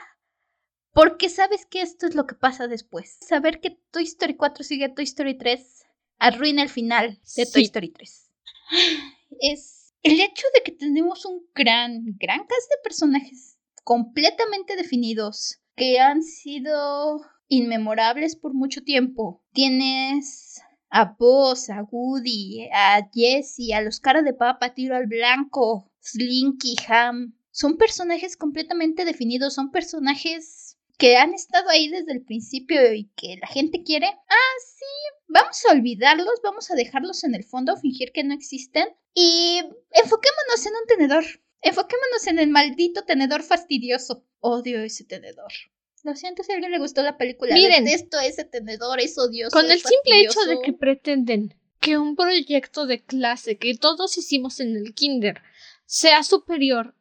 porque 0.91 1.29
sabes 1.29 1.65
que 1.65 1.81
esto 1.81 2.07
es 2.07 2.15
lo 2.15 2.25
que 2.25 2.35
pasa 2.35 2.67
después. 2.67 3.17
Saber 3.21 3.59
que 3.59 3.79
Toy 3.91 4.03
Story 4.03 4.35
4 4.35 4.63
sigue 4.63 4.85
a 4.85 4.93
Toy 4.93 5.03
Story 5.03 5.37
3 5.37 5.84
arruina 6.17 6.63
el 6.63 6.69
final 6.69 7.19
de 7.35 7.45
Toy 7.45 7.61
Sí. 7.61 7.63
Story 7.63 7.91
3. 7.91 8.31
Es 9.41 9.93
el 10.03 10.19
hecho 10.21 10.45
de 10.53 10.63
que 10.63 10.71
tenemos 10.71 11.25
un 11.25 11.41
gran, 11.53 12.03
gran 12.19 12.39
cast 12.39 12.69
de 12.69 12.83
personajes 12.83 13.57
completamente 13.83 14.75
definidos 14.75 15.59
que 15.75 15.99
han 15.99 16.23
sido 16.23 17.21
inmemorables 17.47 18.35
por 18.35 18.53
mucho 18.53 18.83
tiempo. 18.83 19.43
Tienes 19.53 20.61
a 20.89 21.15
Buzz, 21.19 21.69
a 21.69 21.83
Woody, 21.83 22.69
a 22.73 23.07
Jessie, 23.13 23.73
a 23.73 23.81
los 23.81 23.99
caras 23.99 24.23
de 24.23 24.33
papa, 24.33 24.73
tiro 24.73 24.95
al 24.95 25.07
blanco, 25.07 25.91
Slinky, 25.99 26.75
Ham. 26.87 27.35
Son 27.51 27.77
personajes 27.77 28.37
completamente 28.37 29.05
definidos, 29.05 29.53
son 29.55 29.71
personajes 29.71 30.64
que 30.97 31.17
han 31.17 31.33
estado 31.33 31.69
ahí 31.69 31.89
desde 31.89 32.13
el 32.13 32.23
principio 32.23 32.93
y 32.93 33.11
que 33.15 33.37
la 33.41 33.47
gente 33.47 33.83
quiere. 33.83 34.07
Ah, 34.07 34.55
sí, 34.65 34.85
vamos 35.27 35.61
a 35.65 35.73
olvidarlos, 35.73 36.39
vamos 36.43 36.71
a 36.71 36.75
dejarlos 36.75 37.23
en 37.23 37.35
el 37.35 37.43
fondo, 37.43 37.77
fingir 37.77 38.11
que 38.11 38.23
no 38.23 38.33
existen 38.33 38.87
y 39.13 39.59
enfoquémonos 39.91 40.65
en 40.65 40.73
un 40.73 40.87
tenedor. 40.87 41.25
Enfoquémonos 41.61 42.27
en 42.27 42.39
el 42.39 42.49
maldito 42.49 43.03
tenedor 43.05 43.41
fastidioso. 43.41 44.23
Odio 44.39 44.81
ese 44.83 45.03
tenedor. 45.03 45.51
Lo 46.03 46.15
siento 46.15 46.43
si 46.43 46.51
a 46.51 46.55
alguien 46.55 46.71
le 46.71 46.77
gustó 46.77 47.01
la 47.01 47.17
película. 47.17 47.55
Miren. 47.55 47.85
Detesto 47.85 48.19
ese 48.19 48.43
tenedor, 48.43 48.99
es 48.99 49.17
odioso. 49.17 49.51
Con 49.51 49.71
el 49.71 49.79
simple 49.79 50.21
hecho 50.21 50.39
de 50.45 50.61
que 50.63 50.73
pretenden 50.73 51.55
que 51.79 51.97
un 51.97 52.15
proyecto 52.15 52.85
de 52.85 53.03
clase 53.03 53.57
que 53.57 53.75
todos 53.75 54.17
hicimos 54.17 54.59
en 54.59 54.75
el 54.75 54.93
kinder 54.93 55.41
sea 55.85 56.21
superior 56.23 56.95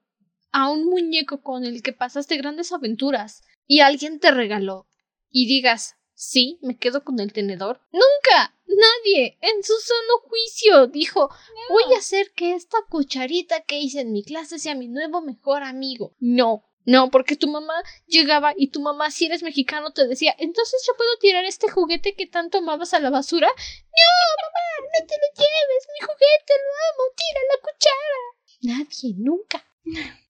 a 0.53 0.71
un 0.71 0.87
muñeco 0.87 1.43
con 1.43 1.65
el 1.65 1.83
que 1.83 1.93
pasaste 1.93 2.37
grandes 2.37 2.73
aventuras 2.73 3.43
y 3.67 3.81
alguien 3.81 4.21
te 4.21 4.31
regaló 4.31 4.87
y 5.31 5.47
digas, 5.47 5.97
sí, 6.15 6.59
me 6.63 6.79
quedo 6.79 7.05
con 7.05 7.21
el 7.21 7.33
tenedor. 7.33 7.81
Nunca, 7.93 8.57
nadie 8.67 9.39
en 9.41 9.63
su 9.63 9.75
sano 9.75 10.19
juicio 10.29 10.87
dijo, 10.87 11.29
voy 11.71 11.95
a 11.95 11.99
hacer 11.99 12.33
que 12.35 12.55
esta 12.55 12.79
cucharita 12.89 13.63
que 13.63 13.79
hice 13.79 14.01
en 14.01 14.13
mi 14.13 14.25
clase 14.25 14.59
sea 14.59 14.75
mi 14.75 14.89
nuevo 14.89 15.21
mejor 15.21 15.63
amigo. 15.63 16.15
No. 16.19 16.65
No, 16.87 17.11
porque 17.11 17.37
tu 17.37 17.49
mamá 17.49 17.75
llegaba 18.07 18.53
y 18.55 18.69
tu 18.69 18.81
mamá, 18.81 19.11
si 19.11 19.25
eres 19.25 19.43
mexicano, 19.43 19.93
te 19.93 20.07
decía, 20.07 20.35
entonces 20.39 20.85
yo 20.87 20.95
puedo 20.97 21.17
tirar 21.19 21.45
este 21.47 21.71
juguete 21.71 22.15
que 22.15 22.27
tanto 22.27 22.59
amabas 22.59 22.93
a 22.93 23.01
la 23.01 23.09
basura. 23.09 23.49
No, 23.49 24.13
mamá, 24.43 24.89
no 24.93 25.07
te 25.07 25.15
lo 25.15 25.29
lleves, 25.35 25.89
mi 25.95 26.07
juguete, 26.07 26.53
lo 26.61 26.73
amo, 26.91 27.05
tira 27.17 27.41
la 27.51 27.59
cuchara. 27.63 28.85
Nadie, 28.85 29.15
nunca. 29.17 29.65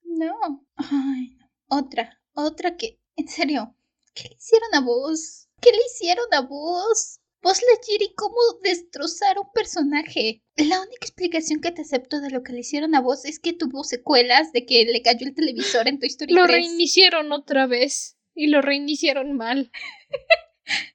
No. 0.04 0.64
Ay, 0.76 1.36
no. 1.38 1.50
Otra, 1.76 2.20
otra 2.34 2.76
que, 2.76 3.00
en 3.16 3.28
serio, 3.28 3.74
¿qué 4.14 4.28
le 4.28 4.36
hicieron 4.36 4.74
a 4.74 4.80
vos? 4.80 5.48
¿Qué 5.60 5.70
le 5.70 5.78
hicieron 5.86 6.26
a 6.32 6.40
vos? 6.42 7.20
Lightyear 7.44 8.02
y 8.02 8.14
cómo 8.14 8.36
destrozar 8.62 9.38
un 9.38 9.50
personaje. 9.52 10.42
La 10.56 10.80
única 10.80 11.06
explicación 11.06 11.60
que 11.60 11.72
te 11.72 11.82
acepto 11.82 12.20
de 12.20 12.30
lo 12.30 12.42
que 12.42 12.52
le 12.52 12.60
hicieron 12.60 12.94
a 12.94 13.00
Buzz 13.00 13.24
es 13.26 13.38
que 13.38 13.52
tuvo 13.52 13.84
secuelas 13.84 14.52
de 14.52 14.64
que 14.64 14.84
le 14.86 15.02
cayó 15.02 15.26
el 15.26 15.34
televisor 15.34 15.86
en 15.88 15.98
Toy 15.98 16.08
Story 16.08 16.32
Lo 16.32 16.44
3. 16.44 16.56
reiniciaron 16.56 17.32
otra 17.32 17.66
vez. 17.66 18.16
Y 18.34 18.48
lo 18.48 18.62
reiniciaron 18.62 19.36
mal. 19.36 19.70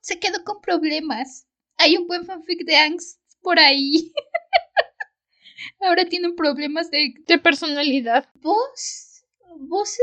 Se 0.00 0.18
quedó 0.18 0.42
con 0.44 0.60
problemas. 0.60 1.46
Hay 1.76 1.96
un 1.96 2.06
buen 2.06 2.24
fanfic 2.24 2.64
de 2.64 2.76
Angst 2.76 3.20
por 3.42 3.58
ahí. 3.58 4.12
Ahora 5.80 6.04
tienen 6.06 6.36
problemas 6.36 6.90
de 6.90 7.14
De 7.26 7.38
personalidad. 7.38 8.28
Buzz. 8.34 9.09
Buzz 9.58 9.98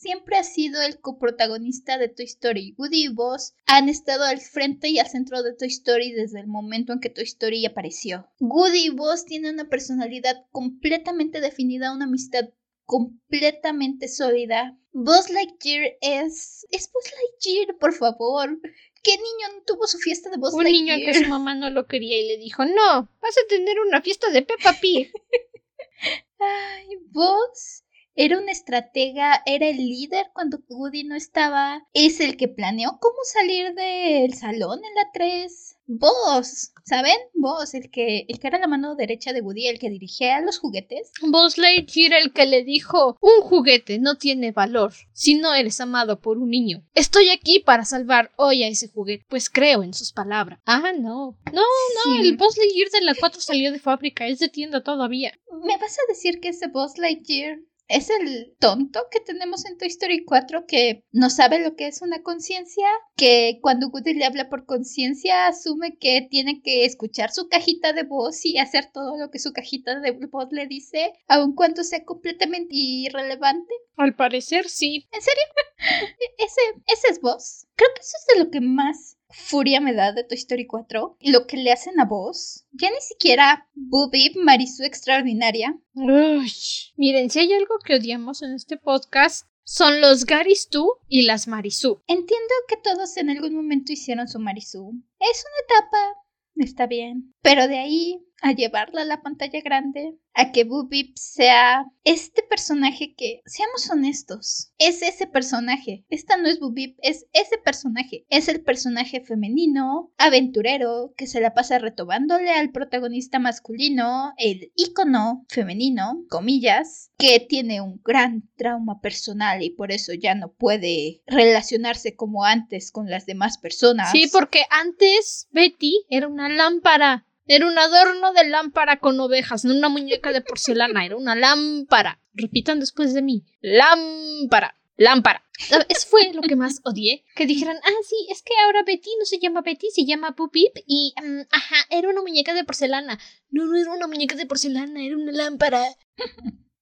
siempre 0.00 0.36
ha 0.36 0.44
sido 0.44 0.80
el 0.82 1.00
coprotagonista 1.00 1.98
de 1.98 2.08
Toy 2.08 2.26
Story. 2.26 2.74
Woody 2.78 3.04
y 3.04 3.08
Buzz 3.08 3.54
han 3.66 3.88
estado 3.88 4.24
al 4.24 4.40
frente 4.40 4.88
y 4.88 4.98
al 4.98 5.08
centro 5.08 5.42
de 5.42 5.54
Toy 5.54 5.68
Story 5.68 6.12
desde 6.12 6.40
el 6.40 6.46
momento 6.46 6.92
en 6.92 7.00
que 7.00 7.10
Toy 7.10 7.24
Story 7.24 7.66
apareció. 7.66 8.28
Woody 8.40 8.86
y 8.86 8.90
Buzz 8.90 9.24
tienen 9.24 9.54
una 9.54 9.68
personalidad 9.68 10.46
completamente 10.52 11.40
definida, 11.40 11.92
una 11.92 12.04
amistad 12.04 12.48
completamente 12.84 14.08
sólida. 14.08 14.78
Buzz 14.92 15.30
Lightyear 15.30 15.96
es... 16.00 16.66
Es 16.70 16.90
Buzz 16.92 17.12
Lightyear, 17.12 17.76
por 17.78 17.92
favor. 17.92 18.58
¿Qué 19.02 19.12
niño 19.12 19.56
no 19.56 19.62
tuvo 19.64 19.86
su 19.86 19.98
fiesta 19.98 20.30
de 20.30 20.38
Buzz 20.38 20.54
Un 20.54 20.64
niño 20.64 20.94
Lightyear? 20.94 21.12
que 21.12 21.24
su 21.24 21.28
mamá 21.28 21.54
no 21.54 21.70
lo 21.70 21.86
quería 21.86 22.18
y 22.20 22.28
le 22.28 22.38
dijo, 22.38 22.64
no, 22.64 23.10
vas 23.20 23.36
a 23.36 23.48
tener 23.48 23.78
una 23.80 24.00
fiesta 24.00 24.30
de 24.30 24.42
Peppa 24.42 24.74
Pig. 24.80 25.12
Ay, 26.38 26.96
Buzz 27.10 27.84
era 28.20 28.36
un 28.36 28.48
estratega, 28.48 29.42
era 29.46 29.68
el 29.68 29.76
líder 29.76 30.26
cuando 30.34 30.58
Woody 30.68 31.04
no 31.04 31.14
estaba. 31.14 31.86
Es 31.94 32.18
el 32.18 32.36
que 32.36 32.48
planeó 32.48 32.98
cómo 33.00 33.18
salir 33.22 33.74
del 33.74 34.34
salón 34.34 34.80
en 34.84 34.94
la 34.96 35.08
3. 35.12 35.76
Buzz, 35.86 36.72
¿saben? 36.84 37.16
Buzz, 37.32 37.74
el 37.74 37.90
que, 37.90 38.26
el 38.28 38.40
que 38.40 38.46
era 38.48 38.58
la 38.58 38.66
mano 38.66 38.96
derecha 38.96 39.32
de 39.32 39.40
Woody, 39.40 39.68
el 39.68 39.78
que 39.78 39.88
dirigía 39.88 40.40
los 40.40 40.58
juguetes. 40.58 41.12
Buzz 41.22 41.58
Lightyear 41.58 42.12
el 42.14 42.32
que 42.32 42.44
le 42.44 42.64
dijo, 42.64 43.16
un 43.20 43.40
juguete 43.40 44.00
no 44.00 44.16
tiene 44.18 44.50
valor 44.50 44.92
si 45.12 45.36
no 45.36 45.54
eres 45.54 45.80
amado 45.80 46.20
por 46.20 46.38
un 46.38 46.50
niño. 46.50 46.82
Estoy 46.94 47.30
aquí 47.30 47.60
para 47.60 47.84
salvar 47.84 48.32
hoy 48.36 48.64
a 48.64 48.68
ese 48.68 48.88
juguete, 48.88 49.24
pues 49.28 49.48
creo 49.48 49.84
en 49.84 49.94
sus 49.94 50.12
palabras. 50.12 50.58
Ah, 50.66 50.92
no. 50.98 51.38
No, 51.52 51.62
no, 51.62 52.16
Sí. 52.16 52.20
el 52.20 52.36
Buzz 52.36 52.58
Lightyear 52.58 52.90
de 52.90 53.00
la 53.02 53.14
4 53.14 53.40
salió 53.40 53.70
de 53.70 53.78
fábrica, 53.78 54.26
es 54.26 54.40
de 54.40 54.48
tienda 54.48 54.82
todavía. 54.82 55.32
¿Me 55.64 55.76
vas 55.78 55.96
a 55.98 56.02
decir 56.08 56.40
que 56.40 56.48
ese 56.48 56.66
Buzz 56.66 56.98
Lightyear 56.98 57.60
es 57.88 58.10
el 58.10 58.54
tonto 58.58 59.06
que 59.10 59.20
tenemos 59.20 59.64
en 59.66 59.76
Toy 59.78 59.88
Story 59.88 60.24
4 60.24 60.66
que 60.66 61.04
no 61.10 61.30
sabe 61.30 61.58
lo 61.58 61.74
que 61.74 61.86
es 61.86 62.02
una 62.02 62.22
conciencia? 62.22 62.86
Que 63.16 63.58
cuando 63.62 63.88
Woody 63.88 64.14
le 64.14 64.24
habla 64.24 64.48
por 64.48 64.66
conciencia 64.66 65.46
asume 65.46 65.96
que 65.98 66.26
tiene 66.30 66.62
que 66.62 66.84
escuchar 66.84 67.30
su 67.30 67.48
cajita 67.48 67.92
de 67.92 68.04
voz 68.04 68.44
y 68.44 68.58
hacer 68.58 68.90
todo 68.92 69.18
lo 69.18 69.30
que 69.30 69.38
su 69.38 69.52
cajita 69.52 70.00
de 70.00 70.12
voz 70.30 70.48
le 70.50 70.66
dice, 70.66 71.12
aun 71.26 71.54
cuando 71.54 71.82
sea 71.84 72.04
completamente 72.04 72.68
irrelevante. 72.74 73.74
Al 73.96 74.14
parecer 74.14 74.68
sí. 74.68 75.08
¿En 75.12 75.20
serio? 75.22 75.42
E- 76.18 76.44
ese, 76.44 76.60
ese 76.92 77.08
es 77.12 77.20
Buzz. 77.20 77.66
Creo 77.76 77.88
que 77.94 78.00
eso 78.00 78.16
es 78.18 78.34
de 78.34 78.44
lo 78.44 78.50
que 78.50 78.60
más 78.60 79.17
furia 79.30 79.80
me 79.80 79.92
da 79.94 80.12
de 80.12 80.24
Toy 80.24 80.36
Story 80.38 80.66
4. 80.66 81.16
Lo 81.20 81.46
que 81.46 81.56
le 81.56 81.72
hacen 81.72 82.00
a 82.00 82.04
Buzz. 82.04 82.66
Ya 82.72 82.90
ni 82.90 83.00
siquiera 83.00 83.68
Boobie, 83.74 84.32
Marisú 84.36 84.84
extraordinaria. 84.84 85.78
Uy. 85.94 86.52
Miren, 86.96 87.30
si 87.30 87.40
hay 87.40 87.52
algo 87.52 87.78
que 87.84 87.96
odiamos 87.96 88.42
en 88.42 88.54
este 88.54 88.76
podcast, 88.76 89.46
son 89.64 90.00
los 90.00 90.24
Garis 90.24 90.68
tú 90.68 90.94
y 91.08 91.22
las 91.22 91.46
Marisú. 91.46 92.02
Entiendo 92.06 92.54
que 92.68 92.76
todos 92.76 93.16
en 93.16 93.30
algún 93.30 93.54
momento 93.54 93.92
hicieron 93.92 94.26
su 94.26 94.38
Marisú. 94.38 94.92
Es 95.18 95.44
una 95.44 95.80
etapa, 95.80 96.14
está 96.56 96.86
bien. 96.86 97.34
Pero 97.42 97.68
de 97.68 97.78
ahí 97.78 98.27
a 98.40 98.52
llevarla 98.52 99.02
a 99.02 99.04
la 99.04 99.22
pantalla 99.22 99.60
grande, 99.60 100.16
a 100.34 100.52
que 100.52 100.64
Boobie 100.64 101.12
sea 101.16 101.84
este 102.04 102.42
personaje 102.42 103.14
que, 103.16 103.42
seamos 103.46 103.90
honestos, 103.90 104.72
es 104.78 105.02
ese 105.02 105.26
personaje. 105.26 106.04
Esta 106.08 106.36
no 106.36 106.48
es 106.48 106.60
Boobie, 106.60 106.96
es 107.02 107.26
ese 107.32 107.58
personaje. 107.58 108.24
Es 108.28 108.48
el 108.48 108.62
personaje 108.62 109.20
femenino, 109.20 110.12
aventurero, 110.16 111.12
que 111.16 111.26
se 111.26 111.40
la 111.40 111.54
pasa 111.54 111.78
retobándole 111.78 112.50
al 112.50 112.70
protagonista 112.70 113.38
masculino, 113.38 114.32
el 114.36 114.72
ícono 114.76 115.44
femenino, 115.48 116.24
comillas, 116.28 117.10
que 117.18 117.40
tiene 117.40 117.80
un 117.80 118.00
gran 118.04 118.48
trauma 118.56 119.00
personal 119.00 119.62
y 119.62 119.70
por 119.70 119.90
eso 119.90 120.12
ya 120.14 120.34
no 120.34 120.52
puede 120.52 121.22
relacionarse 121.26 122.14
como 122.14 122.44
antes 122.44 122.92
con 122.92 123.10
las 123.10 123.26
demás 123.26 123.58
personas. 123.58 124.12
Sí, 124.12 124.28
porque 124.32 124.62
antes 124.70 125.48
Betty 125.50 126.04
era 126.08 126.28
una 126.28 126.48
lámpara. 126.48 127.24
Era 127.48 127.66
un 127.66 127.78
adorno 127.78 128.32
de 128.34 128.46
lámpara 128.46 129.00
con 129.00 129.18
ovejas, 129.18 129.64
no 129.64 129.74
una 129.74 129.88
muñeca 129.88 130.32
de 130.32 130.42
porcelana, 130.42 131.04
era 131.04 131.16
una 131.16 131.34
lámpara. 131.34 132.20
Repitan 132.34 132.78
después 132.78 133.14
de 133.14 133.22
mí. 133.22 133.44
Lámpara. 133.60 134.74
Lámpara. 134.96 135.44
Eso 135.88 136.08
fue 136.08 136.32
lo 136.32 136.42
que 136.42 136.56
más 136.56 136.80
odié. 136.84 137.24
Que 137.34 137.46
dijeran, 137.46 137.76
ah, 137.76 138.02
sí, 138.06 138.16
es 138.30 138.42
que 138.42 138.52
ahora 138.64 138.82
Betty 138.84 139.10
no 139.18 139.24
se 139.24 139.38
llama 139.38 139.62
Betty, 139.62 139.88
se 139.90 140.04
llama 140.04 140.34
Pupip. 140.34 140.76
Y, 140.86 141.14
mm, 141.22 141.40
ajá, 141.50 141.76
era 141.90 142.08
una 142.08 142.20
muñeca 142.20 142.52
de 142.52 142.64
porcelana. 142.64 143.18
No, 143.50 143.66
no 143.66 143.76
era 143.76 143.92
una 143.92 144.08
muñeca 144.08 144.34
de 144.34 144.46
porcelana, 144.46 145.02
era 145.02 145.16
una 145.16 145.32
lámpara. 145.32 145.84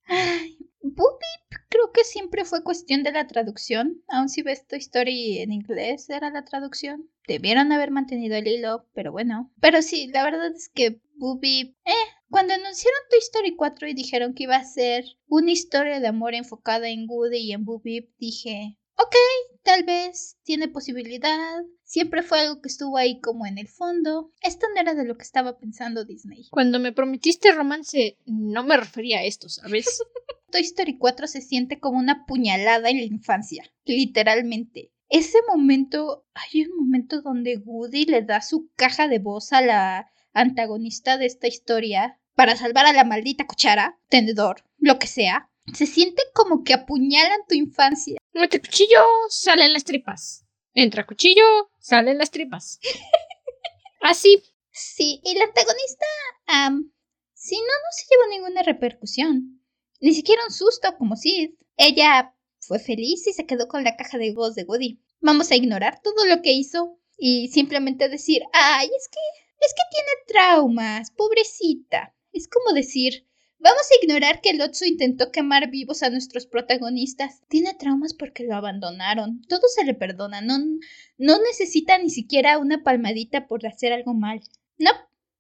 Ay, 0.07 0.59
creo 1.69 1.93
que 1.93 2.05
siempre 2.05 2.45
fue 2.45 2.63
cuestión 2.63 3.03
de 3.03 3.13
la 3.13 3.27
traducción. 3.27 4.03
Aun 4.09 4.29
si 4.29 4.43
ves 4.43 4.67
Toy 4.67 4.79
Story 4.79 5.39
en 5.39 5.53
inglés, 5.53 6.09
era 6.09 6.31
la 6.31 6.45
traducción. 6.45 7.11
Debieron 7.27 7.73
haber 7.73 7.91
mantenido 7.91 8.37
el 8.37 8.47
hilo, 8.47 8.87
pero 8.95 9.13
bueno. 9.13 9.53
Pero 9.61 9.83
sí, 9.83 10.09
la 10.09 10.25
verdad 10.25 10.53
es 10.55 10.69
que 10.69 11.01
Boobie... 11.17 11.77
Eh, 11.85 11.93
cuando 12.29 12.55
anunciaron 12.55 13.01
Toy 13.11 13.19
Story 13.21 13.57
4 13.57 13.89
y 13.89 13.95
dijeron 13.95 14.35
que 14.35 14.45
iba 14.45 14.57
a 14.57 14.65
ser 14.65 15.05
una 15.27 15.53
historia 15.53 16.01
de 16.01 16.09
amor 16.09 16.35
enfocada 16.35 16.89
en 16.89 17.07
Woody 17.09 17.39
y 17.39 17.53
en 17.53 17.65
Boobie, 17.65 18.11
dije... 18.19 18.77
Ok, 18.99 19.15
tal 19.63 19.85
vez 19.85 20.39
tiene 20.43 20.69
posibilidad. 20.69 21.63
Siempre 21.83 22.23
fue 22.23 22.41
algo 22.41 22.63
que 22.63 22.69
estuvo 22.69 22.97
ahí 22.97 23.21
como 23.21 23.45
en 23.45 23.59
el 23.59 23.69
fondo. 23.69 24.33
Esto 24.41 24.67
no 24.75 24.81
era 24.81 24.95
de 24.95 25.05
lo 25.05 25.17
que 25.19 25.23
estaba 25.23 25.59
pensando 25.59 26.07
Disney. 26.07 26.49
Cuando 26.51 26.79
me 26.79 26.93
prometiste 26.93 27.53
romance, 27.53 28.17
no 28.25 28.65
me 28.65 28.79
refería 28.79 29.19
a 29.19 29.25
esto, 29.25 29.51
¿sabes? 29.51 29.87
Toy 30.51 30.63
Story 30.63 30.97
4 30.97 31.27
se 31.27 31.43
siente 31.43 31.79
como 31.79 31.99
una 31.99 32.25
puñalada 32.25 32.89
en 32.89 32.97
la 32.97 33.05
infancia, 33.05 33.71
literalmente. 33.85 34.93
Ese 35.09 35.39
momento, 35.49 36.27
hay 36.35 36.63
un 36.63 36.77
momento 36.77 37.23
donde 37.23 37.59
Woody 37.59 38.07
le 38.07 38.23
da 38.23 38.41
su 38.41 38.71
caja 38.77 39.09
de 39.09 39.19
voz 39.19 39.53
a 39.53 39.61
la 39.61 40.11
antagonista 40.33 41.17
de 41.17 41.27
esta 41.27 41.47
historia 41.47 42.21
para 42.35 42.57
salvar 42.57 42.87
a 42.87 42.93
la 42.93 43.05
maldita 43.05 43.47
cuchara, 43.47 43.99
tenedor, 44.09 44.65
lo 44.79 44.99
que 44.99 45.07
sea. 45.07 45.51
Se 45.73 45.87
siente 45.87 46.23
como 46.35 46.63
que 46.63 46.75
apuñalan 46.75 47.41
tu 47.49 47.55
infancia. 47.55 48.19
Mete 48.33 48.61
cuchillo, 48.61 49.03
salen 49.29 49.73
las 49.73 49.85
tripas. 49.85 50.45
Entra 50.75 51.07
cuchillo, 51.07 51.71
salen 51.79 52.19
las 52.19 52.31
tripas. 52.31 52.79
Así. 54.01 54.43
Sí, 54.71 55.23
y 55.25 55.35
la 55.39 55.45
antagonista, 55.45 56.07
am, 56.49 56.93
sí, 57.33 57.57
no, 57.57 57.63
no 57.63 57.91
se 57.93 58.05
llevó 58.11 58.29
ninguna 58.29 58.63
repercusión. 58.63 59.63
Ni 60.01 60.13
siquiera 60.13 60.45
un 60.45 60.53
susto 60.53 60.95
como 60.99 61.17
Sid. 61.17 61.53
Ella 61.79 62.36
fue 62.67 62.79
feliz 62.79 63.27
y 63.27 63.33
se 63.33 63.47
quedó 63.47 63.69
con 63.69 63.85
la 63.85 63.97
caja 63.97 64.19
de 64.19 64.33
voz 64.33 64.55
de 64.55 64.65
Woody. 64.65 65.01
Vamos 65.21 65.51
a 65.51 65.57
ignorar 65.57 66.01
todo 66.03 66.27
lo 66.27 66.43
que 66.43 66.53
hizo 66.53 66.99
y 67.19 67.49
simplemente 67.49 68.09
decir, 68.09 68.43
ay, 68.53 68.87
es 68.87 69.09
que, 69.09 69.21
es 69.61 69.73
que 69.75 69.83
tiene 69.91 70.11
traumas, 70.27 71.11
pobrecita. 71.13 72.15
Es 72.33 72.49
como 72.49 72.75
decir, 72.75 73.27
vamos 73.59 73.83
a 73.91 74.05
ignorar 74.05 74.41
que 74.41 74.51
el 74.51 74.61
Otso 74.61 74.85
intentó 74.85 75.31
quemar 75.31 75.71
vivos 75.71 76.03
a 76.03 76.11
nuestros 76.11 76.47
protagonistas. 76.47 77.41
Tiene 77.49 77.75
traumas 77.75 78.15
porque 78.15 78.45
lo 78.45 78.55
abandonaron. 78.55 79.43
Todo 79.49 79.63
se 79.75 79.85
le 79.85 79.95
perdona. 79.95 80.41
No, 80.41 80.59
no 81.17 81.39
necesita 81.43 81.99
ni 81.99 82.11
siquiera 82.11 82.59
una 82.59 82.83
palmadita 82.83 83.47
por 83.47 83.67
hacer 83.67 83.93
algo 83.93 84.13
mal. 84.13 84.41
No, 84.79 84.91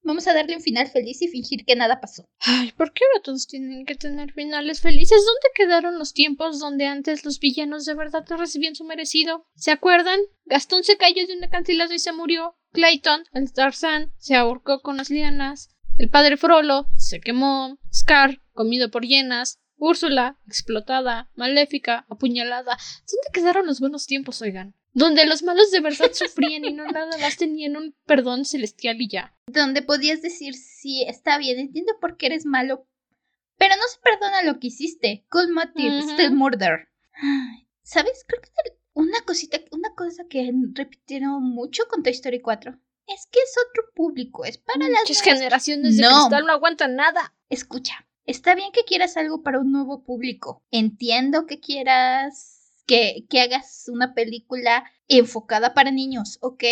vamos 0.07 0.27
a 0.27 0.33
darle 0.33 0.57
un 0.57 0.63
final 0.63 0.87
feliz 0.89 1.21
y 1.21 1.29
fingir 1.29 1.65
que 1.65 1.77
nada 1.77 2.01
pasó. 2.01 2.25
Ay, 2.41 2.73
¿por 2.73 2.93
qué 2.93 3.05
ahora 3.05 3.23
todos 3.23 3.47
tienen 3.47 3.85
que 3.85 3.97
tener 3.97 4.33
finales 4.33 4.81
felices? 4.81 5.19
¿Dónde 5.25 5.49
quedaron 5.55 5.99
los 5.99 6.15
tiempos 6.15 6.59
donde 6.61 6.87
antes 6.87 7.25
los 7.25 7.41
villanos 7.41 7.85
de 7.85 7.95
verdad 7.95 8.25
recibían 8.29 8.75
su 8.75 8.85
merecido? 8.85 9.47
¿Se 9.55 9.73
acuerdan? 9.73 10.21
Gastón 10.45 10.85
se 10.85 10.97
cayó 10.97 11.27
de 11.27 11.37
un 11.37 11.45
acantilado 11.45 11.93
y 11.93 11.99
se 11.99 12.13
murió. 12.13 12.57
Clayton, 12.73 13.25
el 13.33 13.53
Tarzán, 13.53 14.13
se 14.17 14.37
ahorcó 14.37 14.81
con 14.81 14.97
las 14.97 15.11
lianas. 15.11 15.71
El 15.99 16.09
padre 16.09 16.37
Frollo 16.37 16.87
se 16.97 17.21
quemó. 17.21 17.79
Scar, 17.93 18.41
comido 18.53 18.91
por 18.91 19.05
hienas. 19.05 19.59
Úrsula, 19.79 20.39
explotada, 20.47 21.31
maléfica, 21.35 22.07
apuñalada. 22.09 22.79
¿Dónde 23.01 23.29
quedaron 23.33 23.67
los 23.67 23.81
buenos 23.81 24.07
tiempos, 24.07 24.41
oigan? 24.41 24.75
Donde 24.97 25.27
los 25.27 25.43
malos 25.43 25.71
de 25.71 25.81
verdad 25.81 26.11
sufrían 26.15 26.65
y 26.65 26.73
no 26.73 26.87
nada 26.87 27.19
más 27.19 27.37
tenían 27.37 27.77
un 27.77 27.95
perdón 28.07 28.47
celestial 28.47 28.99
y 28.99 29.09
ya. 29.09 29.37
Donde 29.47 29.83
podías 29.83 30.23
decir, 30.23 30.55
sí, 30.55 31.05
está 31.07 31.37
bien, 31.37 31.59
entiendo 31.59 31.93
por 32.01 32.17
qué 32.17 32.27
eres 32.27 32.47
malo, 32.47 32.89
pero 33.59 33.77
no 33.77 33.83
se 33.89 33.99
perdona 34.01 34.43
lo 34.43 34.59
que 34.59 34.69
hiciste. 34.69 35.27
Cold 35.29 35.51
motive, 35.51 36.01
still 36.01 36.33
murder. 36.33 36.89
¿Sabes? 37.83 38.25
Creo 38.27 38.41
que 38.41 38.49
una 38.95 39.21
cosita, 39.27 39.61
una 39.71 39.95
cosa 39.95 40.25
que 40.31 40.51
repitieron 40.73 41.43
mucho 41.43 41.87
con 41.89 42.03
Toy 42.03 42.13
Story 42.13 42.41
4 42.41 42.81
es 43.07 43.29
que 43.31 43.39
es 43.39 43.55
otro 43.69 43.93
público, 43.95 44.47
es 44.47 44.57
para 44.57 44.89
las 44.89 45.03
Muchas 45.03 45.21
generaciones 45.21 45.99
de 45.99 46.05
cristal 46.05 46.47
no 46.47 46.53
aguantan 46.53 46.97
nada. 46.97 47.35
Escucha, 47.51 48.09
está 48.25 48.55
bien 48.55 48.73
que 48.73 48.85
quieras 48.85 49.19
algo 49.19 49.43
para 49.43 49.61
un 49.61 49.73
nuevo 49.73 50.05
público. 50.05 50.65
Entiendo 50.71 51.45
que 51.45 51.61
quieras 51.61 52.56
que, 52.87 53.27
que 53.29 53.41
hagas 53.41 53.85
una 53.89 54.15
película 54.15 54.91
enfocada 55.09 55.75
para 55.75 55.91
niños, 55.91 56.39
ok, 56.41 56.65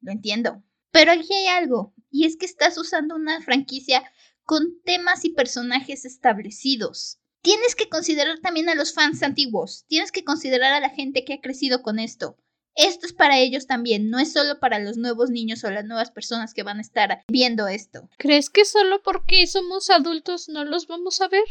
lo 0.00 0.12
entiendo. 0.12 0.62
Pero 0.90 1.12
aquí 1.12 1.32
hay 1.32 1.46
algo, 1.46 1.94
y 2.10 2.26
es 2.26 2.36
que 2.36 2.46
estás 2.46 2.76
usando 2.78 3.14
una 3.14 3.40
franquicia 3.40 4.02
con 4.44 4.80
temas 4.84 5.24
y 5.24 5.30
personajes 5.30 6.04
establecidos. 6.04 7.18
Tienes 7.42 7.74
que 7.74 7.88
considerar 7.88 8.40
también 8.40 8.68
a 8.68 8.74
los 8.74 8.92
fans 8.92 9.22
antiguos, 9.22 9.84
tienes 9.86 10.12
que 10.12 10.24
considerar 10.24 10.74
a 10.74 10.80
la 10.80 10.90
gente 10.90 11.24
que 11.24 11.34
ha 11.34 11.40
crecido 11.40 11.82
con 11.82 11.98
esto. 11.98 12.36
Esto 12.74 13.06
es 13.06 13.12
para 13.12 13.38
ellos 13.38 13.66
también, 13.66 14.10
no 14.10 14.18
es 14.18 14.32
solo 14.32 14.60
para 14.60 14.78
los 14.78 14.96
nuevos 14.96 15.30
niños 15.30 15.64
o 15.64 15.70
las 15.70 15.84
nuevas 15.84 16.10
personas 16.10 16.54
que 16.54 16.62
van 16.62 16.78
a 16.78 16.82
estar 16.82 17.22
viendo 17.28 17.68
esto. 17.68 18.08
¿Crees 18.18 18.50
que 18.50 18.64
solo 18.64 19.02
porque 19.02 19.46
somos 19.46 19.90
adultos 19.90 20.48
no 20.48 20.64
los 20.64 20.86
vamos 20.86 21.20
a 21.20 21.28
ver? 21.28 21.44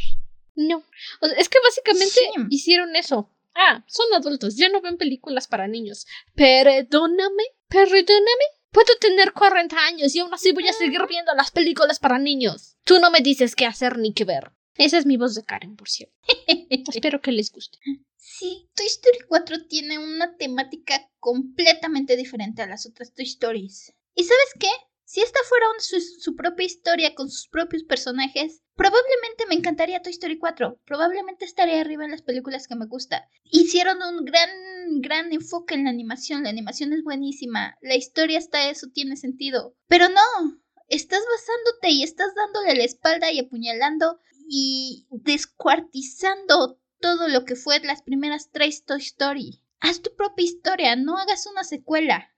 No. 0.56 0.84
es 1.38 1.50
que 1.50 1.60
básicamente 1.64 2.20
hicieron 2.50 2.96
eso. 2.96 3.30
Ah, 3.56 3.84
son 3.88 4.06
adultos, 4.14 4.56
ya 4.56 4.70
no 4.70 4.82
ven 4.82 4.98
películas 4.98 5.48
para 5.48 5.68
niños. 5.68 6.06
Perdóname, 6.36 7.44
perdóname. 7.68 8.46
Puedo 8.72 8.96
tener 9.00 9.34
40 9.34 9.76
años 9.86 10.16
y 10.16 10.20
aún 10.20 10.34
así 10.34 10.52
voy 10.52 10.68
a 10.68 10.74
seguir 10.74 11.02
viendo 11.10 11.34
las 11.34 11.52
películas 11.52 12.00
para 12.00 12.20
niños. 12.20 12.78
Tú 12.84 13.00
no 13.00 13.10
me 13.10 13.22
dices 13.22 13.56
qué 13.56 13.66
hacer 13.66 13.98
ni 13.98 14.14
qué 14.14 14.26
ver. 14.26 14.52
Esa 14.76 14.98
es 14.98 15.06
mi 15.06 15.18
voz 15.18 15.36
de 15.36 15.44
Karen, 15.44 15.76
por 15.76 15.90
cierto. 15.90 16.16
Espero 16.94 17.22
que 17.22 17.32
les 17.32 17.52
guste. 17.52 17.80
Sí, 18.16 18.70
Toy 18.76 18.86
Story 18.86 19.20
4 19.28 19.66
tiene 19.68 19.98
una 19.98 20.38
temática 20.38 21.10
completamente 21.20 22.16
diferente 22.16 22.62
a 22.62 22.68
las 22.68 22.86
otras 22.86 23.14
Toy 23.14 23.26
Stories. 23.26 23.94
¿Y 24.16 24.24
sabes 24.24 24.54
qué? 24.60 24.70
Si 25.12 25.22
esta 25.22 25.40
fuera 25.50 25.66
su, 25.80 26.36
propia 26.36 26.68
historia 26.68 27.16
con 27.16 27.32
sus 27.32 27.48
propios 27.48 27.82
personajes, 27.82 28.62
probablemente 28.76 29.48
me 29.50 29.56
encantaría 29.56 30.04
Toy 30.04 30.12
Story 30.12 30.38
4. 30.38 30.82
Probablemente 30.86 31.46
estaría 31.46 31.82
arriba 31.82 32.06
en 32.06 32.12
las 32.12 32.22
películas 32.22 32.68
que 32.68 32.76
me 32.76 32.86
gusta. 32.86 33.28
Hicieron 33.44 33.98
un 34.04 34.24
gran, 34.24 34.52
gran 35.02 35.34
enfoque 35.34 35.74
en 35.74 35.86
la 35.86 35.90
animación. 35.90 36.44
La 36.44 36.52
animación 36.52 36.94
es 36.94 37.04
buenísima. 37.04 37.76
La 37.82 37.96
historia 37.96 38.38
hasta 38.38 38.70
eso 38.70 38.86
tiene 38.94 39.18
sentido. 39.18 39.76
Pero 39.88 40.10
no, 40.10 40.62
estás 40.90 41.24
basándote 41.36 41.90
y 41.90 42.04
estás 42.04 42.36
dándole 42.36 42.76
la 42.76 42.84
espalda 42.84 43.32
y 43.32 43.40
apuñalando 43.40 44.20
y 44.48 45.08
descuartizando 45.10 46.80
todo 47.00 47.30
lo 47.30 47.46
que 47.46 47.56
fue 47.56 47.80
las 47.80 48.04
primeras 48.04 48.52
tres 48.52 48.86
Toy 48.86 49.02
Story. 49.02 49.64
Haz 49.80 50.04
tu 50.04 50.16
propia 50.16 50.46
historia, 50.46 50.96
no 50.96 51.18
hagas 51.18 51.48
una 51.48 51.64
secuela. 51.64 52.30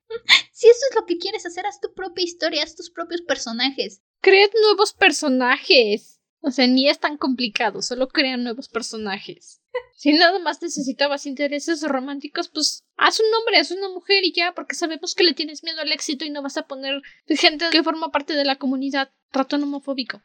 Si 0.51 0.67
eso 0.67 0.79
es 0.89 0.95
lo 0.95 1.05
que 1.05 1.17
quieres 1.17 1.45
hacer, 1.45 1.65
haz 1.65 1.79
tu 1.79 1.93
propia 1.93 2.23
historia, 2.23 2.63
haz 2.63 2.75
tus 2.75 2.89
propios 2.89 3.21
personajes. 3.21 4.01
Crea 4.21 4.47
nuevos 4.61 4.93
personajes. 4.93 6.21
O 6.43 6.49
sea, 6.49 6.65
ni 6.65 6.89
es 6.89 6.99
tan 6.99 7.17
complicado, 7.17 7.83
solo 7.83 8.07
crean 8.07 8.43
nuevos 8.43 8.67
personajes. 8.67 9.61
Si 9.95 10.13
nada 10.13 10.39
más 10.39 10.61
necesitabas 10.61 11.27
intereses 11.27 11.83
románticos, 11.83 12.49
pues 12.49 12.83
haz 12.97 13.19
un 13.19 13.27
hombre, 13.35 13.57
haz 13.57 13.69
una 13.69 13.89
mujer 13.89 14.25
y 14.25 14.33
ya, 14.33 14.53
porque 14.53 14.75
sabemos 14.75 15.13
que 15.13 15.23
le 15.23 15.35
tienes 15.35 15.63
miedo 15.63 15.79
al 15.81 15.91
éxito 15.91 16.25
y 16.25 16.31
no 16.31 16.41
vas 16.41 16.57
a 16.57 16.65
poner 16.65 17.01
gente 17.27 17.65
que 17.71 17.83
forma 17.83 18.11
parte 18.11 18.33
de 18.33 18.43
la 18.43 18.57
comunidad 18.57 19.11
ratón 19.31 19.61
homofóbico. 19.63 20.23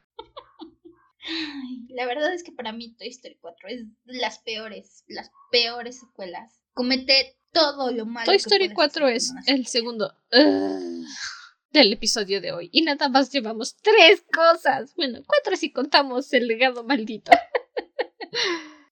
la 1.91 2.07
verdad 2.07 2.33
es 2.33 2.43
que 2.43 2.53
para 2.53 2.73
mí 2.73 2.95
Toy 2.97 3.09
Story 3.09 3.37
4 3.41 3.69
es 3.69 3.85
las 4.05 4.39
peores, 4.39 5.05
las 5.09 5.31
peores 5.51 6.01
secuelas. 6.01 6.63
Comete 6.73 7.39
todo 7.57 7.91
lo 7.91 8.07
malo. 8.07 8.27
Toy 8.27 8.37
Story 8.37 8.71
4 8.71 9.09
es 9.09 9.33
el 9.47 9.67
segundo 9.67 10.15
del 10.31 11.93
episodio 11.93 12.41
de 12.41 12.53
hoy. 12.53 12.69
Y 12.73 12.83
nada 12.83 13.09
más 13.09 13.33
llevamos 13.33 13.77
tres 13.77 14.25
cosas. 14.33 14.95
Bueno, 14.95 15.21
cuatro 15.27 15.57
si 15.57 15.73
contamos 15.73 16.33
el 16.33 16.47
legado 16.47 16.85
maldito. 16.85 17.33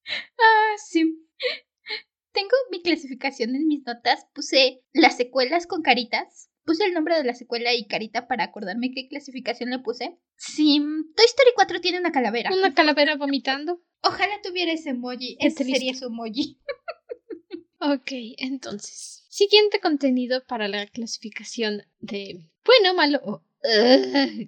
ah, 0.00 0.74
sí. 0.84 1.26
Tengo 2.32 2.56
mi 2.70 2.82
clasificación 2.82 3.54
en 3.54 3.66
mis 3.66 3.84
notas. 3.86 4.26
Puse 4.34 4.82
las 4.92 5.16
secuelas 5.16 5.66
con 5.66 5.82
caritas 5.82 6.50
Puse 6.64 6.86
el 6.86 6.94
nombre 6.94 7.14
de 7.16 7.24
la 7.24 7.34
secuela 7.34 7.74
y 7.74 7.86
carita 7.86 8.26
para 8.26 8.44
acordarme 8.44 8.90
qué 8.90 9.06
clasificación 9.06 9.68
le 9.68 9.80
puse. 9.80 10.18
Sí, 10.36 10.78
Toy 11.14 11.26
Story 11.26 11.50
4 11.54 11.80
tiene 11.82 11.98
una 11.98 12.10
calavera. 12.10 12.50
¿Una 12.54 12.72
calavera 12.72 13.16
vomitando? 13.16 13.82
Ojalá 14.02 14.40
tuviera 14.42 14.72
ese 14.72 14.90
emoji. 14.90 15.36
Ese 15.40 15.64
sería 15.64 15.94
su 15.94 16.06
emoji. 16.06 16.58
ok, 17.92 18.10
entonces. 18.38 19.24
Siguiente 19.28 19.80
contenido 19.80 20.44
para 20.44 20.68
la 20.68 20.86
clasificación 20.86 21.82
de 22.00 22.48
bueno, 22.64 22.94
malo 22.94 23.42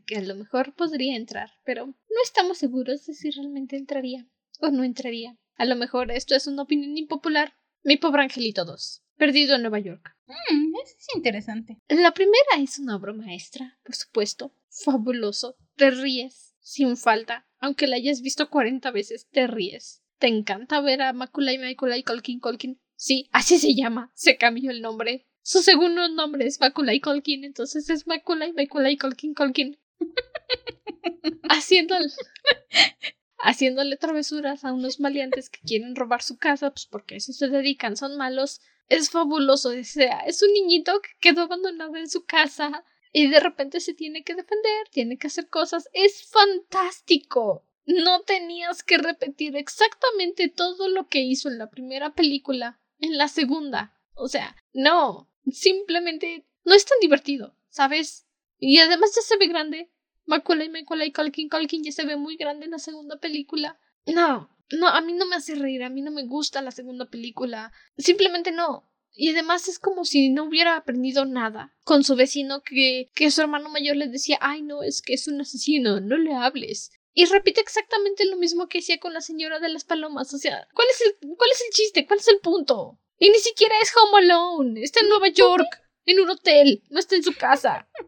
que 0.06 0.16
a 0.16 0.22
lo 0.22 0.34
mejor 0.34 0.74
podría 0.74 1.16
entrar, 1.16 1.50
pero 1.64 1.86
no 1.86 2.22
estamos 2.22 2.58
seguros 2.58 3.06
de 3.06 3.14
si 3.14 3.30
realmente 3.30 3.76
entraría 3.76 4.26
o 4.60 4.68
no 4.68 4.84
entraría. 4.84 5.36
A 5.56 5.64
lo 5.64 5.76
mejor 5.76 6.10
esto 6.10 6.34
es 6.34 6.46
una 6.46 6.62
opinión 6.62 6.96
impopular. 6.96 7.54
Mi 7.82 7.96
pobre 7.96 8.22
angelito 8.22 8.64
2. 8.64 9.02
Perdido 9.16 9.56
en 9.56 9.62
Nueva 9.62 9.78
York. 9.78 10.14
Mm, 10.26 10.74
eso 10.82 10.94
es 10.98 11.06
interesante. 11.14 11.78
La 11.88 12.12
primera 12.12 12.56
es 12.58 12.78
una 12.78 12.96
obra 12.96 13.12
maestra, 13.12 13.78
por 13.84 13.94
supuesto. 13.94 14.52
Fabuloso. 14.68 15.56
Te 15.76 15.90
ríes, 15.90 16.54
sin 16.60 16.96
falta. 16.96 17.46
Aunque 17.58 17.86
la 17.86 17.96
hayas 17.96 18.20
visto 18.20 18.50
40 18.50 18.90
veces, 18.90 19.28
te 19.30 19.46
ríes. 19.46 20.02
Te 20.18 20.26
encanta 20.26 20.80
ver 20.80 21.00
a 21.00 21.12
Maculay 21.12 21.58
Maculay 21.58 22.02
Colkin 22.02 22.40
Colkin. 22.40 22.80
Sí, 22.96 23.28
así 23.32 23.58
se 23.58 23.74
llama. 23.74 24.10
Se 24.14 24.36
cambió 24.36 24.70
el 24.70 24.82
nombre. 24.82 25.26
Su 25.42 25.62
segundo 25.62 26.08
nombre 26.08 26.46
es 26.46 26.60
Maculay 26.60 27.00
Colkin, 27.00 27.44
entonces 27.44 27.88
es 27.88 28.06
Maculay 28.06 28.52
Maculay 28.52 28.96
Colkin 28.96 29.34
Colkin. 29.34 29.78
Haciéndole, 31.48 32.08
haciéndole 33.38 33.96
travesuras 33.96 34.64
a 34.64 34.72
unos 34.72 34.98
maleantes 34.98 35.48
que 35.48 35.60
quieren 35.60 35.94
robar 35.94 36.22
su 36.22 36.36
casa, 36.36 36.70
pues 36.70 36.86
porque 36.86 37.14
a 37.14 37.18
eso 37.18 37.32
se 37.32 37.48
dedican, 37.48 37.96
son 37.96 38.16
malos 38.16 38.60
es 38.88 39.10
fabuloso. 39.10 39.70
O 39.70 39.84
sea, 39.84 40.20
es 40.20 40.42
un 40.42 40.52
niñito 40.52 41.00
que 41.00 41.10
quedó 41.20 41.42
abandonado 41.42 41.96
en 41.96 42.08
su 42.08 42.24
casa 42.24 42.84
y 43.12 43.28
de 43.28 43.40
repente 43.40 43.80
se 43.80 43.94
tiene 43.94 44.24
que 44.24 44.34
defender, 44.34 44.88
tiene 44.90 45.18
que 45.18 45.26
hacer 45.28 45.48
cosas. 45.48 45.88
Es 45.92 46.28
fantástico. 46.28 47.64
No 47.86 48.22
tenías 48.22 48.82
que 48.82 48.98
repetir 48.98 49.56
exactamente 49.56 50.48
todo 50.48 50.88
lo 50.88 51.08
que 51.08 51.20
hizo 51.20 51.48
en 51.48 51.58
la 51.58 51.70
primera 51.70 52.14
película 52.14 52.80
en 52.98 53.16
la 53.16 53.28
segunda. 53.28 53.98
O 54.14 54.28
sea, 54.28 54.56
no. 54.72 55.30
Simplemente 55.50 56.46
no 56.64 56.74
es 56.74 56.84
tan 56.84 56.98
divertido, 57.00 57.56
¿sabes? 57.68 58.26
Y 58.58 58.78
además 58.78 59.12
ya 59.14 59.22
se 59.22 59.36
ve 59.36 59.46
grande. 59.46 59.90
Macaulay, 60.24 60.68
Macaulay, 60.68 61.12
Culkin, 61.12 61.48
Culkin 61.48 61.84
ya 61.84 61.92
se 61.92 62.04
ve 62.04 62.16
muy 62.16 62.36
grande 62.36 62.64
en 62.64 62.72
la 62.72 62.78
segunda 62.78 63.18
película. 63.18 63.78
No, 64.06 64.50
no, 64.72 64.88
a 64.88 65.00
mí 65.00 65.12
no 65.12 65.26
me 65.26 65.36
hace 65.36 65.54
reír, 65.54 65.84
a 65.84 65.90
mí 65.90 66.02
no 66.02 66.10
me 66.10 66.26
gusta 66.26 66.62
la 66.62 66.72
segunda 66.72 67.08
película. 67.08 67.72
Simplemente 67.96 68.50
no. 68.50 68.90
Y 69.12 69.30
además 69.30 69.68
es 69.68 69.78
como 69.78 70.04
si 70.04 70.28
no 70.28 70.44
hubiera 70.44 70.76
aprendido 70.76 71.24
nada 71.24 71.74
con 71.84 72.04
su 72.04 72.16
vecino 72.16 72.62
que, 72.62 73.10
que 73.14 73.30
su 73.30 73.40
hermano 73.40 73.70
mayor 73.70 73.96
le 73.96 74.08
decía, 74.08 74.36
ay 74.40 74.62
no, 74.62 74.82
es 74.82 75.00
que 75.00 75.14
es 75.14 75.26
un 75.26 75.40
asesino, 75.40 76.00
no 76.00 76.18
le 76.18 76.34
hables. 76.34 76.90
Y 77.18 77.24
repite 77.24 77.62
exactamente 77.62 78.26
lo 78.26 78.36
mismo 78.36 78.68
que 78.68 78.80
hacía 78.80 79.00
con 79.00 79.14
la 79.14 79.22
señora 79.22 79.58
de 79.58 79.70
las 79.70 79.84
palomas. 79.84 80.34
O 80.34 80.38
sea, 80.38 80.68
¿cuál 80.74 80.86
es 80.90 81.00
el, 81.00 81.16
cuál 81.34 81.50
es 81.50 81.62
el 81.62 81.70
chiste? 81.70 82.06
¿Cuál 82.06 82.20
es 82.20 82.28
el 82.28 82.40
punto? 82.40 82.98
Y 83.18 83.30
ni 83.30 83.38
siquiera 83.38 83.74
es 83.80 83.90
Home 83.96 84.18
Alone. 84.18 84.82
Está 84.82 85.00
en 85.00 85.08
Nueva 85.08 85.28
York, 85.28 85.82
en 86.04 86.20
un 86.20 86.28
hotel, 86.28 86.82
no 86.90 86.98
está 86.98 87.16
en 87.16 87.22
su 87.22 87.34
casa. 87.34 87.88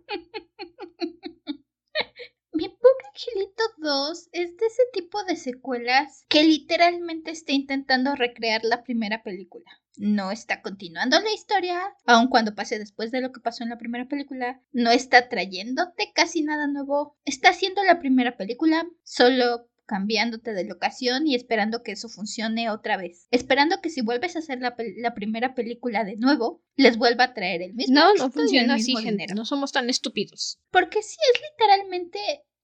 Mi 2.59 2.69
pobre 2.69 3.07
Angelito 3.15 3.63
2 3.77 4.31
es 4.33 4.57
de 4.57 4.67
ese 4.67 4.83
tipo 4.93 5.23
de 5.23 5.37
secuelas 5.37 6.25
que 6.29 6.43
literalmente 6.43 7.31
está 7.31 7.53
intentando 7.53 8.17
recrear 8.17 8.65
la 8.65 8.83
primera 8.83 9.23
película. 9.23 9.65
No 9.97 10.33
está 10.33 10.61
continuando 10.61 11.21
la 11.21 11.33
historia, 11.33 11.81
aun 12.05 12.27
cuando 12.27 12.57
pase 12.57 12.81
después 12.81 13.13
de 13.13 13.21
lo 13.21 13.31
que 13.31 13.39
pasó 13.39 13.63
en 13.63 13.71
la 13.71 13.79
primera 13.79 14.09
película. 14.09 14.61
No 14.73 14.91
está 14.91 15.29
trayéndote 15.29 16.11
casi 16.13 16.43
nada 16.43 16.67
nuevo. 16.67 17.17
Está 17.25 17.51
haciendo 17.51 17.85
la 17.85 18.01
primera 18.01 18.37
película, 18.37 18.85
solo 19.05 19.69
cambiándote 19.87 20.53
de 20.53 20.65
locación 20.65 21.27
y 21.27 21.35
esperando 21.37 21.83
que 21.83 21.93
eso 21.93 22.09
funcione 22.09 22.71
otra 22.71 22.97
vez. 22.97 23.27
Esperando 23.31 23.81
que 23.81 23.89
si 23.89 24.03
vuelves 24.03 24.35
a 24.35 24.41
hacer 24.41 24.59
la, 24.61 25.15
primera 25.15 25.55
película 25.55 26.05
de 26.05 26.17
nuevo, 26.17 26.63
les 26.77 26.99
vuelva 26.99 27.25
a 27.25 27.35
traer 27.35 27.63
el 27.63 27.75
mismo. 27.75 27.95
No, 27.95 28.15
no 28.15 28.31
funciona 28.31 28.75
así, 28.75 28.95
gente. 28.97 29.27
No 29.35 29.45
somos 29.47 29.73
tan 29.73 29.89
estúpidos. 29.89 30.61
Porque 30.71 31.03
sí 31.03 31.17
es 31.33 31.41
literalmente 31.53 32.19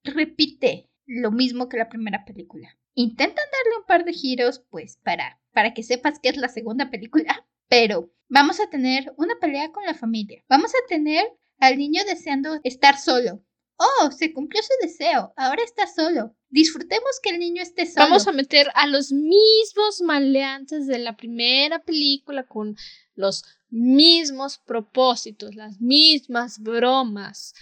repite 0.05 0.89
lo 1.07 1.31
mismo 1.31 1.69
que 1.69 1.77
la 1.77 1.89
primera 1.89 2.25
película. 2.25 2.79
Intentan 2.95 3.45
darle 3.45 3.79
un 3.79 3.87
par 3.87 4.05
de 4.05 4.13
giros, 4.13 4.63
pues, 4.71 4.99
para, 5.03 5.41
para 5.53 5.75
que 5.75 5.83
sepas 5.83 6.19
que 6.19 6.29
es 6.29 6.37
la 6.37 6.49
segunda 6.49 6.91
película, 6.91 7.47
pero 7.69 8.13
vamos 8.29 8.61
a 8.61 8.69
tener 8.69 9.13
una 9.17 9.35
pelea 9.41 9.73
con 9.73 9.85
la 9.85 9.95
familia. 9.95 10.45
Vamos 10.49 10.73
a 10.75 10.87
tener 10.89 11.27
al 11.59 11.79
niño 11.79 12.03
deseando 12.05 12.61
estar 12.63 12.99
solo. 12.99 13.43
Oh, 13.77 14.11
se 14.13 14.33
cumplió 14.33 14.63
su 14.63 14.87
deseo. 14.87 15.33
Ahora 15.37 15.63
está 15.65 15.87
solo. 15.89 16.37
Disfrutemos 16.49 17.19
que 17.21 17.31
el 17.31 17.41
niño 17.41 17.61
esté 17.61 17.87
solo. 17.87 18.07
Vamos 18.07 18.29
a 18.29 18.33
meter 18.33 18.69
a 18.75 18.87
los 18.87 19.11
mismos 19.11 20.01
maleantes 20.03 20.87
de 20.87 20.99
la 20.99 21.17
primera 21.17 21.81
película 21.81 22.45
con 22.45 22.77
los 23.17 23.45
mismos 23.71 24.59
propósitos, 24.59 25.57
las 25.57 25.81
mismas 25.81 26.61
bromas. 26.61 27.55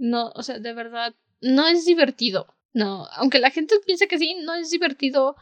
No, 0.00 0.32
o 0.34 0.42
sea, 0.42 0.58
de 0.58 0.72
verdad, 0.72 1.14
no 1.42 1.68
es 1.68 1.84
divertido. 1.84 2.46
No, 2.72 3.06
aunque 3.12 3.38
la 3.38 3.50
gente 3.50 3.74
piense 3.84 4.08
que 4.08 4.18
sí, 4.18 4.34
no 4.42 4.54
es 4.54 4.70
divertido 4.70 5.36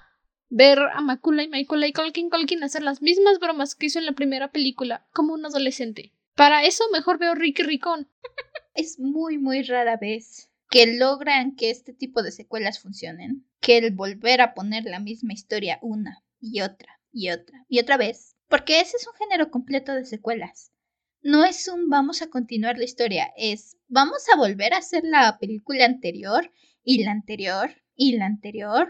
ver 0.49 0.81
a 0.81 1.01
Macula 1.01 1.45
y 1.45 1.49
Michael 1.49 1.85
y 1.85 1.93
Colkin 1.93 2.29
Colkin 2.29 2.65
hacer 2.65 2.83
las 2.83 3.01
mismas 3.01 3.39
bromas 3.39 3.77
que 3.77 3.87
hizo 3.87 4.01
en 4.01 4.07
la 4.07 4.13
primera 4.13 4.51
película 4.51 5.07
como 5.13 5.33
un 5.33 5.47
adolescente. 5.47 6.13
Para 6.35 6.65
eso 6.65 6.83
mejor 6.93 7.21
veo 7.21 7.37
Ricky 7.37 7.63
Ricón. 7.63 8.09
es 8.75 8.99
muy, 8.99 9.39
muy 9.39 9.63
rara 9.63 9.97
vez 9.97 10.51
que 10.71 10.87
logran 10.87 11.55
que 11.55 11.71
este 11.71 11.93
tipo 11.93 12.25
de 12.25 12.33
secuelas 12.33 12.81
funcionen. 12.81 13.47
Que 13.61 13.79
el 13.79 13.93
volver 13.93 14.41
a 14.41 14.55
poner 14.55 14.87
la 14.87 14.99
misma 14.99 15.35
historia 15.35 15.79
una 15.83 16.25
y 16.41 16.63
otra 16.63 17.01
y 17.13 17.31
otra 17.31 17.65
y 17.69 17.79
otra 17.79 17.97
vez. 17.97 18.35
Porque 18.49 18.81
ese 18.81 18.97
es 18.97 19.07
un 19.07 19.15
género 19.15 19.53
completo 19.53 19.95
de 19.95 20.05
secuelas. 20.05 20.73
No 21.23 21.45
es 21.45 21.69
un 21.69 21.89
vamos 21.89 22.23
a 22.23 22.29
continuar 22.29 22.79
la 22.79 22.85
historia, 22.85 23.33
es 23.37 23.77
vamos 23.89 24.23
a 24.33 24.37
volver 24.37 24.73
a 24.75 24.79
hacer 24.79 25.03
la 25.05 25.39
película 25.39 25.85
anterior 25.85 26.51
y 26.85 27.03
la 27.03 27.11
anterior 27.11 27.71
y 27.97 28.17
la 28.17 28.27
anterior. 28.27 28.89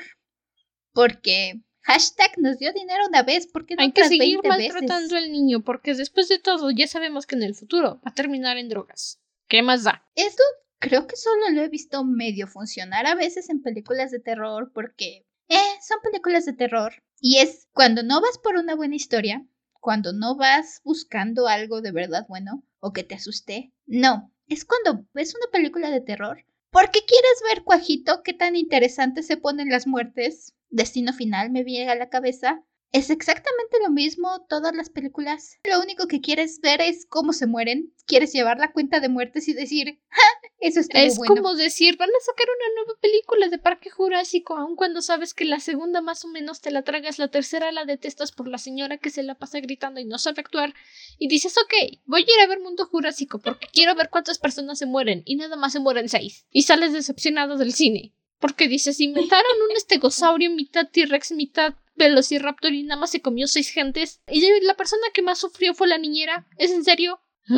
Porque 0.92 1.62
hashtag 1.82 2.38
nos 2.38 2.58
dio 2.58 2.72
dinero 2.72 3.04
una 3.08 3.22
vez, 3.22 3.46
porque 3.46 3.74
no 3.74 3.82
Hay 3.82 3.92
que 3.92 4.04
seguir 4.04 4.40
maltratando 4.44 5.16
al 5.16 5.32
niño, 5.32 5.64
porque 5.64 5.94
después 5.94 6.28
de 6.28 6.38
todo 6.38 6.70
ya 6.70 6.86
sabemos 6.86 7.26
que 7.26 7.36
en 7.36 7.42
el 7.42 7.54
futuro 7.54 8.00
va 8.04 8.10
a 8.10 8.14
terminar 8.14 8.58
en 8.58 8.68
drogas. 8.68 9.20
¿Qué 9.48 9.62
más 9.62 9.84
da? 9.84 10.06
Esto 10.14 10.42
creo 10.78 11.06
que 11.06 11.16
solo 11.16 11.50
lo 11.50 11.62
he 11.62 11.68
visto 11.68 12.04
medio 12.04 12.46
funcionar 12.46 13.06
a 13.06 13.14
veces 13.14 13.48
en 13.48 13.62
películas 13.62 14.10
de 14.10 14.20
terror, 14.20 14.70
porque, 14.74 15.26
eh, 15.48 15.78
son 15.86 15.98
películas 16.02 16.44
de 16.44 16.52
terror. 16.52 17.02
Y 17.20 17.38
es 17.38 17.68
cuando 17.72 18.02
no 18.02 18.20
vas 18.20 18.38
por 18.38 18.56
una 18.56 18.74
buena 18.74 18.94
historia, 18.96 19.46
cuando 19.80 20.12
no 20.12 20.36
vas 20.36 20.80
buscando 20.84 21.48
algo 21.48 21.80
de 21.80 21.92
verdad 21.92 22.26
bueno 22.28 22.64
o 22.80 22.92
que 22.92 23.04
te 23.04 23.14
asuste. 23.14 23.72
No, 23.86 24.32
es 24.46 24.64
cuando 24.64 25.06
ves 25.14 25.34
una 25.34 25.50
película 25.50 25.90
de 25.90 26.00
terror 26.00 26.44
porque 26.70 27.00
quieres 27.06 27.42
ver, 27.48 27.64
Cuajito, 27.64 28.22
qué 28.22 28.34
tan 28.34 28.54
interesante 28.54 29.22
se 29.22 29.36
ponen 29.36 29.70
las 29.70 29.86
muertes. 29.86 30.54
Destino 30.68 31.12
final 31.12 31.50
me 31.50 31.64
viene 31.64 31.90
a 31.90 31.94
la 31.94 32.10
cabeza. 32.10 32.62
Es 32.90 33.10
exactamente 33.10 33.76
lo 33.82 33.90
mismo 33.90 34.46
todas 34.48 34.74
las 34.74 34.88
películas. 34.88 35.58
Lo 35.64 35.80
único 35.80 36.06
que 36.06 36.22
quieres 36.22 36.60
ver 36.60 36.80
es 36.80 37.04
cómo 37.06 37.34
se 37.34 37.46
mueren. 37.46 37.92
Quieres 38.06 38.32
llevar 38.32 38.58
la 38.58 38.72
cuenta 38.72 39.00
de 39.00 39.10
muertes 39.10 39.46
y 39.48 39.52
decir, 39.52 40.00
¡Ja! 40.08 40.22
Eso 40.60 40.80
está 40.80 41.02
Es 41.02 41.18
bueno. 41.18 41.34
como 41.36 41.54
decir, 41.54 41.96
van 41.98 42.08
a 42.08 42.24
sacar 42.24 42.46
una 42.48 42.74
nueva 42.82 43.00
película 43.00 43.48
de 43.48 43.58
Parque 43.58 43.90
Jurásico, 43.90 44.56
aun 44.56 44.74
cuando 44.74 45.02
sabes 45.02 45.32
que 45.34 45.44
la 45.44 45.60
segunda 45.60 46.00
más 46.00 46.24
o 46.24 46.28
menos 46.28 46.60
te 46.60 46.70
la 46.70 46.82
tragas, 46.82 47.18
la 47.18 47.28
tercera 47.28 47.70
la 47.70 47.84
detestas 47.84 48.32
por 48.32 48.48
la 48.48 48.58
señora 48.58 48.98
que 48.98 49.10
se 49.10 49.22
la 49.22 49.36
pasa 49.36 49.60
gritando 49.60 50.00
y 50.00 50.04
no 50.04 50.18
sabe 50.18 50.40
actuar. 50.40 50.74
Y 51.18 51.28
dices, 51.28 51.56
ok, 51.58 52.00
voy 52.06 52.22
a 52.22 52.34
ir 52.34 52.40
a 52.42 52.48
ver 52.48 52.60
Mundo 52.60 52.86
Jurásico 52.86 53.38
porque 53.38 53.68
quiero 53.72 53.94
ver 53.94 54.08
cuántas 54.10 54.38
personas 54.38 54.78
se 54.78 54.86
mueren 54.86 55.22
y 55.26 55.36
nada 55.36 55.56
más 55.56 55.72
se 55.72 55.80
mueren 55.80 56.08
seis. 56.08 56.46
Y 56.50 56.62
sales 56.62 56.92
decepcionado 56.92 57.56
del 57.56 57.72
cine. 57.72 58.14
Porque 58.38 58.68
dices, 58.68 59.00
inventaron 59.00 59.62
un 59.68 59.76
estegosaurio 59.76 60.50
mitad 60.50 60.88
T-Rex, 60.88 61.32
mitad 61.32 61.74
Velociraptor 61.96 62.72
y 62.72 62.84
nada 62.84 63.00
más 63.00 63.10
se 63.10 63.20
comió 63.20 63.48
seis 63.48 63.70
gentes. 63.70 64.20
Y 64.28 64.42
la 64.62 64.76
persona 64.76 65.02
que 65.12 65.22
más 65.22 65.38
sufrió 65.38 65.74
fue 65.74 65.88
la 65.88 65.98
niñera. 65.98 66.46
¿Es 66.56 66.70
en 66.70 66.84
serio? 66.84 67.20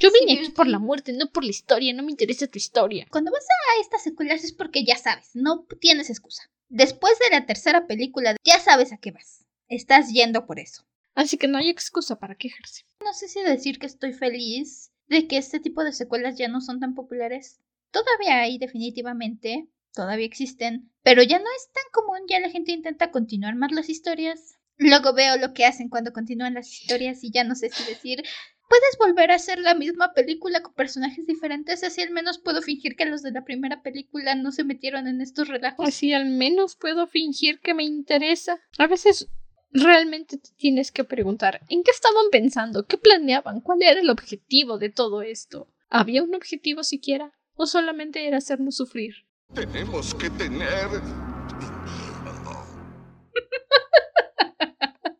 Yo 0.00 0.12
vine 0.12 0.32
Sí, 0.32 0.38
aquí 0.38 0.50
por 0.50 0.68
la 0.68 0.78
muerte, 0.78 1.12
no 1.12 1.28
por 1.30 1.42
la 1.42 1.50
historia, 1.50 1.92
no 1.92 2.04
me 2.04 2.12
interesa 2.12 2.46
tu 2.46 2.56
historia. 2.56 3.06
Cuando 3.10 3.32
vas 3.32 3.42
a 3.42 3.80
estas 3.80 4.04
secuelas 4.04 4.44
es 4.44 4.52
porque 4.52 4.84
ya 4.84 4.96
sabes, 4.96 5.30
no 5.34 5.66
tienes 5.80 6.08
excusa. 6.08 6.48
Después 6.68 7.18
de 7.18 7.36
la 7.36 7.46
tercera 7.46 7.88
película, 7.88 8.36
ya 8.44 8.60
sabes 8.60 8.92
a 8.92 8.98
qué 8.98 9.10
vas. 9.10 9.44
Estás 9.66 10.12
yendo 10.12 10.46
por 10.46 10.60
eso. 10.60 10.84
Así 11.14 11.36
que 11.36 11.48
no 11.48 11.58
hay 11.58 11.68
excusa 11.68 12.16
para 12.20 12.36
quejarse. 12.36 12.84
No 13.04 13.12
sé 13.12 13.26
si 13.26 13.42
decir 13.42 13.80
que 13.80 13.86
estoy 13.86 14.12
feliz 14.12 14.92
de 15.08 15.26
que 15.26 15.36
este 15.36 15.58
tipo 15.58 15.82
de 15.82 15.92
secuelas 15.92 16.38
ya 16.38 16.46
no 16.46 16.60
son 16.60 16.78
tan 16.78 16.94
populares. 16.94 17.60
Todavía 17.90 18.40
hay, 18.40 18.58
definitivamente, 18.58 19.66
todavía 19.92 20.26
existen, 20.26 20.90
pero 21.02 21.22
ya 21.22 21.38
no 21.38 21.46
es 21.56 21.72
tan 21.72 21.84
común, 21.92 22.20
ya 22.28 22.40
la 22.40 22.50
gente 22.50 22.72
intenta 22.72 23.10
continuar 23.10 23.56
más 23.56 23.72
las 23.72 23.88
historias. 23.88 24.58
Luego 24.76 25.12
veo 25.12 25.36
lo 25.36 25.54
que 25.54 25.64
hacen 25.64 25.88
cuando 25.88 26.12
continúan 26.12 26.54
las 26.54 26.72
historias 26.72 27.24
y 27.24 27.32
ya 27.32 27.42
no 27.42 27.54
sé 27.56 27.68
si 27.70 27.84
decir, 27.84 28.22
puedes 28.68 28.98
volver 28.98 29.30
a 29.30 29.36
hacer 29.36 29.58
la 29.58 29.74
misma 29.74 30.12
película 30.12 30.62
con 30.62 30.74
personajes 30.74 31.26
diferentes, 31.26 31.82
así 31.82 32.02
al 32.02 32.10
menos 32.10 32.38
puedo 32.38 32.62
fingir 32.62 32.94
que 32.94 33.06
los 33.06 33.22
de 33.22 33.32
la 33.32 33.44
primera 33.44 33.82
película 33.82 34.34
no 34.34 34.52
se 34.52 34.64
metieron 34.64 35.08
en 35.08 35.20
estos 35.20 35.48
relajos. 35.48 35.86
Así 35.86 36.12
al 36.12 36.26
menos 36.26 36.76
puedo 36.76 37.06
fingir 37.06 37.60
que 37.60 37.74
me 37.74 37.84
interesa. 37.84 38.60
A 38.78 38.86
veces 38.86 39.28
realmente 39.70 40.38
te 40.38 40.50
tienes 40.56 40.92
que 40.92 41.04
preguntar 41.04 41.60
en 41.68 41.82
qué 41.82 41.90
estaban 41.90 42.26
pensando, 42.30 42.86
qué 42.86 42.98
planeaban, 42.98 43.60
cuál 43.60 43.82
era 43.82 44.00
el 44.00 44.10
objetivo 44.10 44.78
de 44.78 44.90
todo 44.90 45.22
esto. 45.22 45.68
¿Había 45.88 46.22
un 46.22 46.34
objetivo 46.34 46.82
siquiera? 46.84 47.32
¿O 47.54 47.66
solamente 47.66 48.26
era 48.26 48.38
hacernos 48.38 48.76
sufrir? 48.76 49.27
Tenemos 49.54 50.14
que 50.14 50.30
tener... 50.30 50.88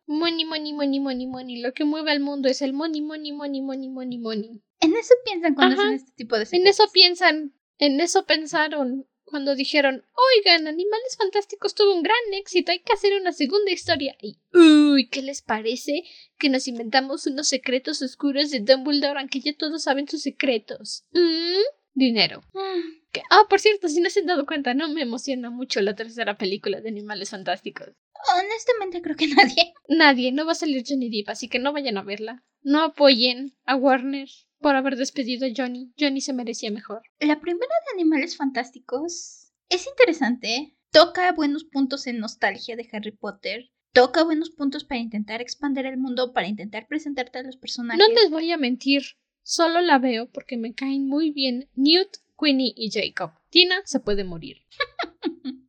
Money, 0.07 0.45
money, 0.45 0.73
money, 0.73 0.99
money, 0.99 1.27
money. 1.27 1.61
Lo 1.61 1.73
que 1.73 1.85
mueve 1.85 2.11
al 2.11 2.19
mundo 2.19 2.49
es 2.49 2.61
el 2.61 2.73
money, 2.73 3.01
money, 3.01 3.31
money, 3.31 3.61
money, 3.61 3.89
money, 3.89 4.17
money. 4.17 4.61
En 4.81 4.95
eso 4.95 5.13
piensan 5.23 5.55
cuando 5.55 5.75
Ajá. 5.75 5.83
hacen 5.83 5.95
este 5.95 6.11
tipo 6.13 6.37
de 6.37 6.47
En 6.51 6.67
eso 6.67 6.85
piensan, 6.91 7.53
en 7.77 7.99
eso 7.99 8.25
pensaron 8.25 9.07
cuando 9.23 9.55
dijeron, 9.55 10.03
oigan, 10.35 10.67
Animales 10.67 11.15
Fantásticos 11.17 11.75
tuvo 11.75 11.93
un 11.93 12.03
gran 12.03 12.17
éxito, 12.33 12.71
hay 12.71 12.79
que 12.79 12.93
hacer 12.93 13.13
una 13.19 13.31
segunda 13.31 13.71
historia. 13.71 14.15
Y, 14.19 14.39
uy, 14.53 15.07
¿qué 15.09 15.21
les 15.21 15.41
parece 15.41 16.03
que 16.37 16.49
nos 16.49 16.67
inventamos 16.67 17.27
unos 17.27 17.47
secretos 17.47 18.01
oscuros 18.01 18.49
de 18.49 18.61
Dumbledore, 18.61 19.19
aunque 19.19 19.39
ya 19.39 19.55
todos 19.55 19.83
saben 19.83 20.07
sus 20.07 20.23
secretos? 20.23 21.05
¿Mm? 21.11 21.61
Dinero. 21.93 22.41
Mm, 22.53 22.98
Que- 23.11 23.21
Ah, 23.29 23.43
por 23.49 23.59
cierto, 23.59 23.87
si 23.87 24.01
no 24.01 24.09
se 24.09 24.19
han 24.21 24.27
dado 24.27 24.45
cuenta, 24.45 24.73
no 24.73 24.87
me 24.89 25.01
emociona 25.01 25.49
mucho 25.49 25.81
la 25.81 25.95
tercera 25.95 26.37
película 26.37 26.79
de 26.81 26.89
Animales 26.89 27.29
Fantásticos. 27.31 27.89
Honestamente 28.37 29.01
creo 29.01 29.15
que 29.15 29.27
nadie. 29.63 29.73
Nadie, 29.87 30.31
no 30.31 30.45
va 30.45 30.51
a 30.51 30.55
salir 30.55 30.83
Johnny 30.87 31.09
Depp, 31.09 31.29
así 31.29 31.47
que 31.47 31.59
no 31.59 31.73
vayan 31.73 31.97
a 31.97 32.03
verla. 32.03 32.43
No 32.61 32.83
apoyen 32.83 33.55
a 33.65 33.75
Warner 33.75 34.27
por 34.59 34.75
haber 34.75 34.95
despedido 34.97 35.47
a 35.47 35.49
Johnny. 35.55 35.91
Johnny 35.97 36.21
se 36.21 36.33
merecía 36.33 36.69
mejor. 36.71 37.01
La 37.19 37.39
primera 37.39 37.67
de 37.87 37.93
Animales 38.01 38.35
Fantásticos 38.35 39.51
es 39.69 39.87
interesante. 39.87 40.75
Toca 40.91 41.31
buenos 41.31 41.63
puntos 41.63 42.07
en 42.07 42.19
nostalgia 42.19 42.75
de 42.75 42.87
Harry 42.91 43.11
Potter. 43.11 43.69
Toca 43.93 44.23
buenos 44.23 44.49
puntos 44.51 44.83
para 44.83 44.99
intentar 44.99 45.41
expandir 45.41 45.85
el 45.85 45.97
mundo, 45.97 46.33
para 46.33 46.47
intentar 46.47 46.87
presentarte 46.87 47.39
a 47.39 47.43
los 47.43 47.57
personajes. 47.57 47.99
No 48.07 48.13
les 48.13 48.29
voy 48.29 48.51
a 48.51 48.57
mentir, 48.57 49.03
solo 49.41 49.81
la 49.81 49.97
veo 49.97 50.29
porque 50.29 50.57
me 50.57 50.73
caen 50.73 51.07
muy 51.07 51.31
bien 51.31 51.69
Newt, 51.75 52.17
Queenie 52.39 52.73
y 52.75 52.89
Jacob. 52.91 53.31
Tina 53.49 53.81
se 53.85 53.99
puede 53.99 54.23
morir. 54.23 54.57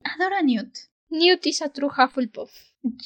Adoro 0.04 0.36
a 0.36 0.42
Newt. 0.42 0.76
Newt 1.08 1.46
is 1.46 1.62
a 1.62 1.70
true 1.70 1.90
Hufflepuff. 1.90 2.52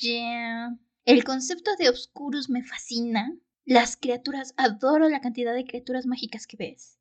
Yeah. 0.00 0.76
El 1.04 1.24
concepto 1.24 1.74
de 1.76 1.88
Obscurus 1.88 2.48
me 2.48 2.62
fascina. 2.62 3.36
Las 3.64 3.96
criaturas, 3.96 4.52
adoro 4.56 5.08
la 5.08 5.20
cantidad 5.20 5.54
de 5.54 5.64
criaturas 5.64 6.06
mágicas 6.06 6.46
que 6.46 6.56
ves. 6.58 6.98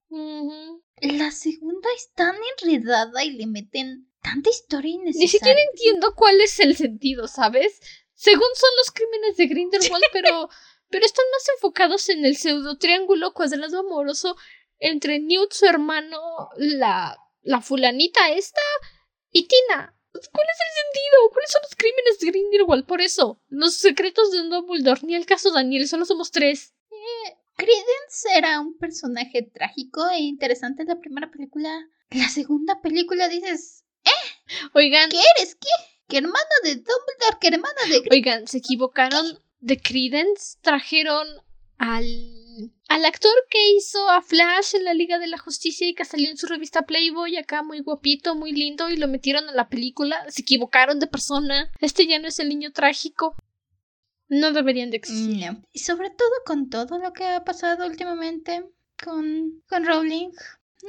La 1.02 1.32
segunda 1.32 1.90
es 1.98 2.12
tan 2.14 2.36
enredada 2.58 3.24
y 3.24 3.32
le 3.32 3.48
meten 3.48 4.08
tanta 4.22 4.50
historia 4.50 4.94
innecesaria. 4.94 5.26
Ni 5.26 5.28
siquiera 5.28 5.60
entiendo 5.72 6.14
cuál 6.16 6.40
es 6.40 6.60
el 6.60 6.76
sentido, 6.78 7.28
¿sabes? 7.28 7.82
Según 8.14 8.48
son 8.56 8.70
los 8.78 8.92
crímenes 8.92 9.38
de 9.38 9.48
Grindelwald, 9.48 10.04
pero, 10.14 10.50
pero 10.90 11.06
están 11.06 11.26
más 11.32 11.50
enfocados 11.56 12.08
en 12.10 12.26
el 12.26 12.38
pseudo 12.38 12.78
triángulo 12.78 13.34
cuadrado 13.34 13.80
amoroso 13.80 14.38
entre 14.80 15.20
Newt, 15.20 15.54
su 15.54 15.66
hermano, 15.66 16.20
la, 16.58 17.18
la 17.42 17.62
fulanita 17.62 18.30
esta 18.32 18.62
y 19.32 19.48
Tina. 19.48 19.96
¿Cuál 20.12 20.48
es 20.48 20.60
el 20.62 20.84
sentido? 20.84 21.30
¿Cuáles 21.32 21.52
son 21.52 21.62
los 21.64 21.76
crímenes 21.76 22.20
de 22.20 22.28
Grindelwald? 22.28 22.86
Por 22.86 23.02
eso, 23.02 23.42
los 23.48 23.76
secretos 23.76 24.32
de 24.32 24.44
Dumbledore, 24.44 25.02
ni 25.04 25.16
el 25.16 25.26
caso 25.26 25.52
Daniel, 25.52 25.88
solo 25.88 26.06
somos 26.06 26.32
tres. 26.32 26.74
Credence 27.56 28.28
era 28.36 28.60
un 28.60 28.78
personaje 28.78 29.42
trágico 29.44 30.08
e 30.10 30.20
interesante 30.20 30.84
en 30.84 30.90
la 30.90 31.00
primera 31.00 31.32
película. 31.32 31.70
La 32.12 32.30
segunda 32.30 32.82
película 32.82 33.28
dices, 33.28 33.86
Oigan, 34.74 35.10
¿qué 35.10 35.20
eres? 35.38 35.56
¿Qué? 35.56 35.68
¿Qué 36.08 36.18
hermano 36.18 36.38
de 36.64 36.76
Dumbledore? 36.76 37.38
¿Qué 37.40 37.48
hermano 37.48 37.76
de 37.90 38.04
Oigan, 38.12 38.48
se 38.48 38.60
equivocaron 38.60 39.40
de 39.60 39.78
Credence. 39.78 40.58
Trajeron 40.62 41.28
al, 41.78 42.06
al 42.88 43.06
actor 43.06 43.34
que 43.50 43.72
hizo 43.72 44.10
a 44.10 44.22
Flash 44.22 44.76
en 44.76 44.84
la 44.84 44.94
Liga 44.94 45.20
de 45.20 45.28
la 45.28 45.38
Justicia 45.38 45.88
y 45.88 45.96
que 45.96 46.06
salió 46.06 46.30
en 46.30 46.38
su 46.38 46.48
revista 46.48 46.84
Playboy 46.84 47.38
acá 47.38 47.64
muy 47.64 47.80
guapito, 47.80 48.36
muy 48.36 48.52
lindo 48.52 48.90
y 48.90 48.98
lo 48.98 49.08
metieron 49.08 49.50
a 49.50 49.54
la 49.54 49.70
película. 49.70 50.30
Se 50.30 50.42
equivocaron 50.42 51.00
de 51.00 51.08
persona. 51.08 51.72
Este 51.80 52.08
ya 52.08 52.20
no 52.20 52.28
es 52.28 52.40
el 52.40 52.50
niño 52.50 52.72
trágico. 52.72 53.36
No 54.30 54.52
deberían 54.52 54.90
de 54.90 54.98
existir. 54.98 55.52
No. 55.52 55.62
Y 55.72 55.80
sobre 55.80 56.10
todo 56.10 56.32
con 56.46 56.70
todo 56.70 57.00
lo 57.00 57.14
que 57.14 57.26
ha 57.26 57.44
pasado 57.44 57.86
últimamente 57.86 58.64
con, 59.04 59.62
con 59.68 59.86
Rowling. 59.86 60.30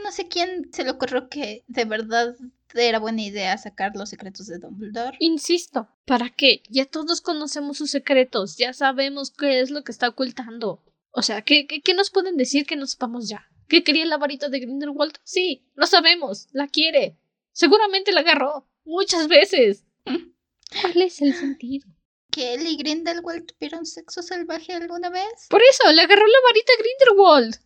No 0.02 0.10
sé 0.12 0.28
quién 0.28 0.70
se 0.72 0.84
le 0.84 0.90
ocurrió 0.90 1.28
que 1.28 1.64
de 1.68 1.84
verdad 1.84 2.34
era 2.74 2.98
buena 2.98 3.22
idea 3.22 3.56
sacar 3.56 3.92
los 3.94 4.10
secretos 4.10 4.46
de 4.46 4.58
Dumbledore. 4.58 5.16
Insisto, 5.20 5.88
¿para 6.06 6.30
qué? 6.30 6.62
Ya 6.68 6.86
todos 6.86 7.20
conocemos 7.20 7.78
sus 7.78 7.90
secretos, 7.90 8.56
ya 8.56 8.72
sabemos 8.72 9.30
qué 9.30 9.60
es 9.60 9.70
lo 9.70 9.84
que 9.84 9.92
está 9.92 10.08
ocultando. 10.08 10.82
O 11.16 11.22
sea, 11.22 11.42
¿qué, 11.42 11.66
qué, 11.68 11.80
qué 11.80 11.94
nos 11.94 12.10
pueden 12.10 12.36
decir 12.36 12.66
que 12.66 12.74
no 12.74 12.86
sepamos 12.86 13.28
ya? 13.28 13.48
¿Que 13.68 13.84
quería 13.84 14.04
la 14.04 14.18
varita 14.18 14.48
de 14.48 14.58
Grindelwald? 14.58 15.14
Sí, 15.22 15.64
lo 15.74 15.86
sabemos, 15.86 16.48
la 16.52 16.66
quiere. 16.66 17.16
Seguramente 17.52 18.10
la 18.10 18.20
agarró 18.20 18.66
muchas 18.84 19.28
veces. 19.28 19.84
¿Cuál 20.04 21.02
es 21.02 21.22
el 21.22 21.34
sentido? 21.34 21.88
¿Que 22.32 22.54
él 22.54 22.66
y 22.66 22.76
Grindelwald 22.76 23.46
tuvieron 23.46 23.86
sexo 23.86 24.22
salvaje 24.22 24.72
alguna 24.72 25.08
vez? 25.08 25.46
Por 25.50 25.62
eso, 25.62 25.92
le 25.92 26.02
agarró 26.02 26.26
la 26.26 26.38
varita 26.48 26.72
a 26.72 26.82
Grindelwald. 26.82 27.60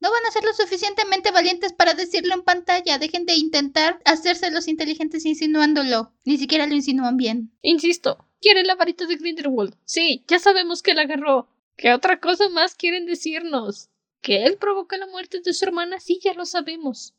No 0.00 0.10
van 0.10 0.24
a 0.26 0.32
ser 0.32 0.42
lo 0.42 0.54
suficientemente 0.54 1.30
valientes 1.30 1.74
para 1.74 1.92
decirlo 1.92 2.34
en 2.34 2.42
pantalla. 2.42 2.98
Dejen 2.98 3.26
de 3.26 3.34
intentar 3.34 4.00
hacerse 4.06 4.50
los 4.50 4.66
inteligentes 4.66 5.26
insinuándolo. 5.26 6.12
Ni 6.24 6.38
siquiera 6.38 6.66
lo 6.66 6.74
insinúan 6.74 7.18
bien. 7.18 7.52
Insisto, 7.60 8.26
quiere 8.40 8.64
la 8.64 8.74
varita 8.76 9.06
de 9.06 9.16
Grindelwald. 9.16 9.76
Sí, 9.84 10.24
ya 10.26 10.38
sabemos 10.38 10.82
que 10.82 10.94
la 10.94 11.02
agarró. 11.02 11.51
¿Qué 11.82 11.92
otra 11.92 12.20
cosa 12.20 12.48
más 12.48 12.76
quieren 12.76 13.06
decirnos? 13.06 13.90
¿Que 14.20 14.44
él 14.44 14.56
provocó 14.56 14.96
la 14.96 15.08
muerte 15.08 15.40
de 15.40 15.52
su 15.52 15.64
hermana? 15.64 15.98
Sí, 15.98 16.20
ya 16.22 16.32
lo 16.32 16.46
sabemos. 16.46 17.16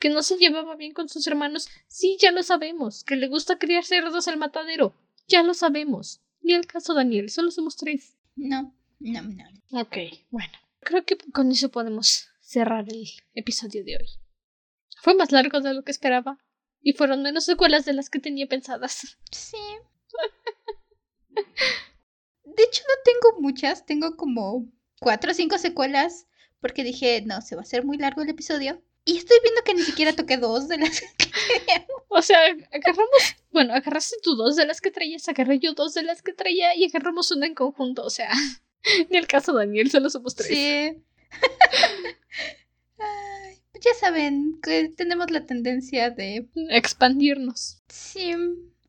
¿Que 0.00 0.10
no 0.10 0.24
se 0.24 0.38
llevaba 0.38 0.74
bien 0.74 0.92
con 0.92 1.08
sus 1.08 1.24
hermanos? 1.28 1.68
Sí, 1.86 2.16
ya 2.18 2.32
lo 2.32 2.42
sabemos. 2.42 3.04
¿Que 3.04 3.14
le 3.14 3.28
gusta 3.28 3.60
criar 3.60 3.84
cerdos 3.84 4.26
al 4.26 4.38
matadero? 4.38 4.92
Ya 5.28 5.44
lo 5.44 5.54
sabemos. 5.54 6.20
Ni 6.40 6.52
el 6.52 6.66
caso 6.66 6.94
Daniel, 6.94 7.30
solo 7.30 7.52
somos 7.52 7.76
tres. 7.76 8.16
No, 8.34 8.74
no, 8.98 9.22
no. 9.22 9.80
Ok, 9.80 9.96
bueno. 10.30 10.52
Creo 10.80 11.04
que 11.04 11.16
con 11.32 11.52
eso 11.52 11.68
podemos 11.68 12.26
cerrar 12.40 12.86
el 12.88 13.06
episodio 13.34 13.84
de 13.84 13.98
hoy. 13.98 14.08
Fue 15.00 15.14
más 15.14 15.30
largo 15.30 15.60
de 15.60 15.74
lo 15.74 15.84
que 15.84 15.92
esperaba. 15.92 16.40
Y 16.80 16.94
fueron 16.94 17.22
menos 17.22 17.44
secuelas 17.44 17.84
de 17.84 17.92
las 17.92 18.10
que 18.10 18.18
tenía 18.18 18.48
pensadas. 18.48 19.16
Sí. 19.30 19.56
De 22.56 22.62
hecho, 22.64 22.82
no 22.88 22.94
tengo 23.04 23.40
muchas. 23.40 23.86
Tengo 23.86 24.16
como 24.16 24.66
cuatro 25.00 25.30
o 25.30 25.34
cinco 25.34 25.58
secuelas. 25.58 26.26
Porque 26.60 26.84
dije, 26.84 27.22
no, 27.26 27.40
se 27.42 27.56
va 27.56 27.62
a 27.62 27.64
hacer 27.64 27.84
muy 27.84 27.98
largo 27.98 28.22
el 28.22 28.28
episodio. 28.28 28.82
Y 29.04 29.18
estoy 29.18 29.36
viendo 29.42 29.62
que 29.64 29.74
ni 29.74 29.82
siquiera 29.82 30.14
toqué 30.14 30.36
dos 30.36 30.68
de 30.68 30.78
las 30.78 31.00
que 31.18 31.86
O 32.08 32.22
sea, 32.22 32.38
agarramos. 32.72 33.36
Bueno, 33.50 33.74
agarraste 33.74 34.16
tú 34.22 34.36
dos 34.36 34.56
de 34.56 34.64
las 34.64 34.80
que 34.80 34.90
traías, 34.90 35.28
agarré 35.28 35.58
yo 35.58 35.74
dos 35.74 35.94
de 35.94 36.04
las 36.04 36.22
que 36.22 36.32
traía 36.32 36.76
y 36.76 36.84
agarramos 36.84 37.32
una 37.32 37.46
en 37.46 37.54
conjunto. 37.54 38.04
O 38.04 38.10
sea, 38.10 38.30
ni 39.10 39.16
el 39.16 39.26
caso 39.26 39.52
Daniel, 39.52 39.90
solo 39.90 40.08
somos 40.08 40.36
tres. 40.36 40.48
Sí. 40.48 41.02
Ay, 42.98 43.58
ya 43.80 43.94
saben 43.98 44.60
que 44.62 44.88
tenemos 44.88 45.30
la 45.30 45.46
tendencia 45.46 46.10
de 46.10 46.48
expandirnos. 46.70 47.82
Sí. 47.88 48.34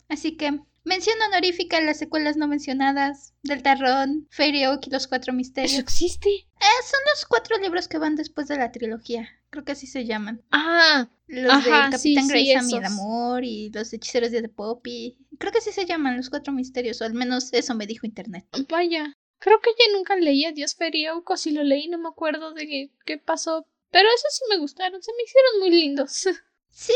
Así 0.09 0.37
que 0.37 0.59
mención 0.83 1.15
honorífica 1.27 1.77
a 1.77 1.81
las 1.81 1.97
secuelas 1.97 2.37
no 2.37 2.47
mencionadas: 2.47 3.33
Del 3.43 3.63
Tarrón, 3.63 4.27
Fairy 4.31 4.65
Oak 4.65 4.87
y 4.87 4.89
los 4.89 5.07
Cuatro 5.07 5.33
Misterios. 5.33 5.73
¿Eso 5.73 5.81
existe? 5.81 6.29
Eh, 6.29 6.83
son 6.89 6.99
los 7.11 7.25
cuatro 7.25 7.57
libros 7.57 7.87
que 7.87 7.97
van 7.97 8.15
después 8.15 8.47
de 8.47 8.57
la 8.57 8.71
trilogía. 8.71 9.27
Creo 9.49 9.63
que 9.65 9.73
así 9.73 9.87
se 9.87 10.05
llaman. 10.05 10.41
Ah, 10.51 11.09
Los 11.27 11.53
Ajá, 11.53 11.63
de 11.85 11.91
Capitán 11.91 11.99
sí, 11.99 12.15
sí, 12.15 12.73
y 12.73 12.77
el 12.77 12.85
amor 12.85 13.43
y 13.43 13.69
los 13.71 13.93
hechiceros 13.93 14.31
de 14.31 14.41
The 14.41 14.49
Poppy. 14.49 15.17
Creo 15.37 15.51
que 15.51 15.59
así 15.59 15.71
se 15.71 15.85
llaman 15.85 16.17
los 16.17 16.29
cuatro 16.29 16.53
misterios, 16.53 17.01
o 17.01 17.05
al 17.05 17.13
menos 17.13 17.53
eso 17.53 17.75
me 17.75 17.85
dijo 17.87 18.05
internet. 18.07 18.45
vaya. 18.69 19.13
Creo 19.39 19.59
que 19.59 19.71
ya 19.77 19.91
nunca 19.97 20.15
leí 20.15 20.45
a 20.45 20.53
Dios 20.53 20.73
Feriauco. 20.75 21.35
Si 21.35 21.51
lo 21.51 21.63
leí, 21.63 21.89
no 21.89 21.97
me 21.97 22.07
acuerdo 22.07 22.53
de 22.53 22.65
qué, 22.65 22.91
qué 23.05 23.17
pasó. 23.17 23.67
Pero 23.91 24.07
esos 24.15 24.35
sí 24.35 24.43
me 24.49 24.57
gustaron, 24.57 25.03
se 25.03 25.11
me 25.11 25.23
hicieron 25.23 25.59
muy 25.59 25.69
lindos. 25.69 26.23
Sí, 26.73 26.93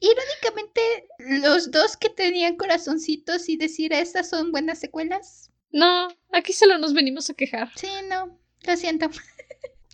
irónicamente, 0.00 0.80
los 1.18 1.70
dos 1.70 1.98
que 1.98 2.08
tenían 2.08 2.56
corazoncitos 2.56 3.48
y 3.50 3.58
decir 3.58 3.92
estas 3.92 4.30
son 4.30 4.52
buenas 4.52 4.78
secuelas. 4.78 5.50
No, 5.70 6.08
aquí 6.32 6.54
solo 6.54 6.78
nos 6.78 6.94
venimos 6.94 7.28
a 7.28 7.34
quejar. 7.34 7.70
Sí, 7.76 7.88
no, 8.08 8.40
lo 8.66 8.76
siento. 8.76 9.10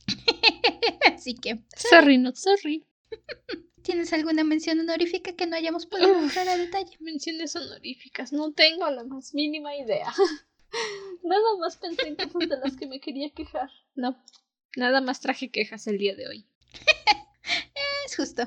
Así 1.12 1.34
que, 1.34 1.58
Sorry, 1.76 2.16
not 2.16 2.36
sorry. 2.36 2.86
¿tienes 3.82 4.12
alguna 4.12 4.44
mención 4.44 4.80
honorífica 4.80 5.34
que 5.34 5.46
no 5.46 5.56
hayamos 5.56 5.86
podido 5.86 6.10
Uf. 6.12 6.22
entrar 6.22 6.48
a 6.48 6.56
detalle? 6.56 6.96
Menciones 7.00 7.54
honoríficas, 7.56 8.32
no 8.32 8.52
tengo 8.52 8.88
la 8.90 9.04
más 9.04 9.34
mínima 9.34 9.76
idea. 9.76 10.12
Nada 11.22 11.56
más 11.58 11.76
pensé 11.76 12.08
en 12.08 12.16
cosas 12.16 12.48
de 12.48 12.56
las 12.56 12.76
que 12.76 12.86
me 12.86 13.00
quería 13.00 13.30
quejar. 13.30 13.70
No, 13.94 14.16
nada 14.76 15.00
más 15.00 15.20
traje 15.20 15.50
quejas 15.50 15.86
el 15.86 15.98
día 15.98 16.14
de 16.14 16.28
hoy. 16.28 16.46
Es 18.06 18.16
justo. 18.16 18.46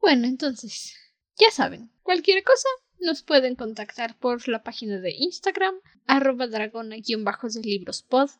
Bueno, 0.00 0.26
entonces, 0.26 0.94
ya 1.38 1.50
saben, 1.50 1.90
cualquier 2.02 2.42
cosa 2.44 2.68
nos 3.00 3.22
pueden 3.22 3.56
contactar 3.56 4.18
por 4.18 4.48
la 4.48 4.62
página 4.62 5.00
de 5.00 5.12
Instagram, 5.12 5.74
arroba 6.06 6.46
dragona-de 6.46 7.62
libros 7.62 8.02
pod. 8.02 8.30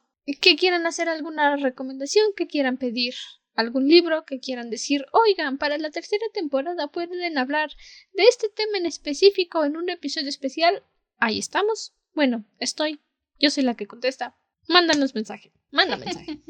Que 0.41 0.57
quieran 0.57 0.87
hacer 0.87 1.09
alguna 1.09 1.57
recomendación, 1.57 2.33
que 2.37 2.49
quieran 2.49 2.79
pedir 2.79 3.15
algún 3.55 3.89
libro, 3.89 4.25
que 4.25 4.41
quieran 4.41 4.71
decir, 4.71 5.07
oigan, 5.13 5.59
para 5.59 5.79
la 5.79 5.91
tercera 5.91 6.27
temporada 6.33 6.89
pueden 6.89 7.39
hablar 7.39 7.71
de 8.13 8.25
este 8.25 8.49
tema 8.49 8.79
en 8.79 8.87
específico 8.87 9.65
en 9.65 9.77
un 9.77 9.89
episodio 9.89 10.29
especial. 10.29 10.83
Ahí 11.19 11.39
estamos. 11.39 11.95
Bueno, 12.15 12.45
estoy. 12.59 13.01
Yo 13.39 13.51
soy 13.51 13.65
la 13.65 13.77
que 13.77 13.87
contesta. 13.87 14.37
Mándanos 14.69 15.15
mensaje. 15.15 15.53
Manda 15.71 15.97
mensaje. 15.97 16.41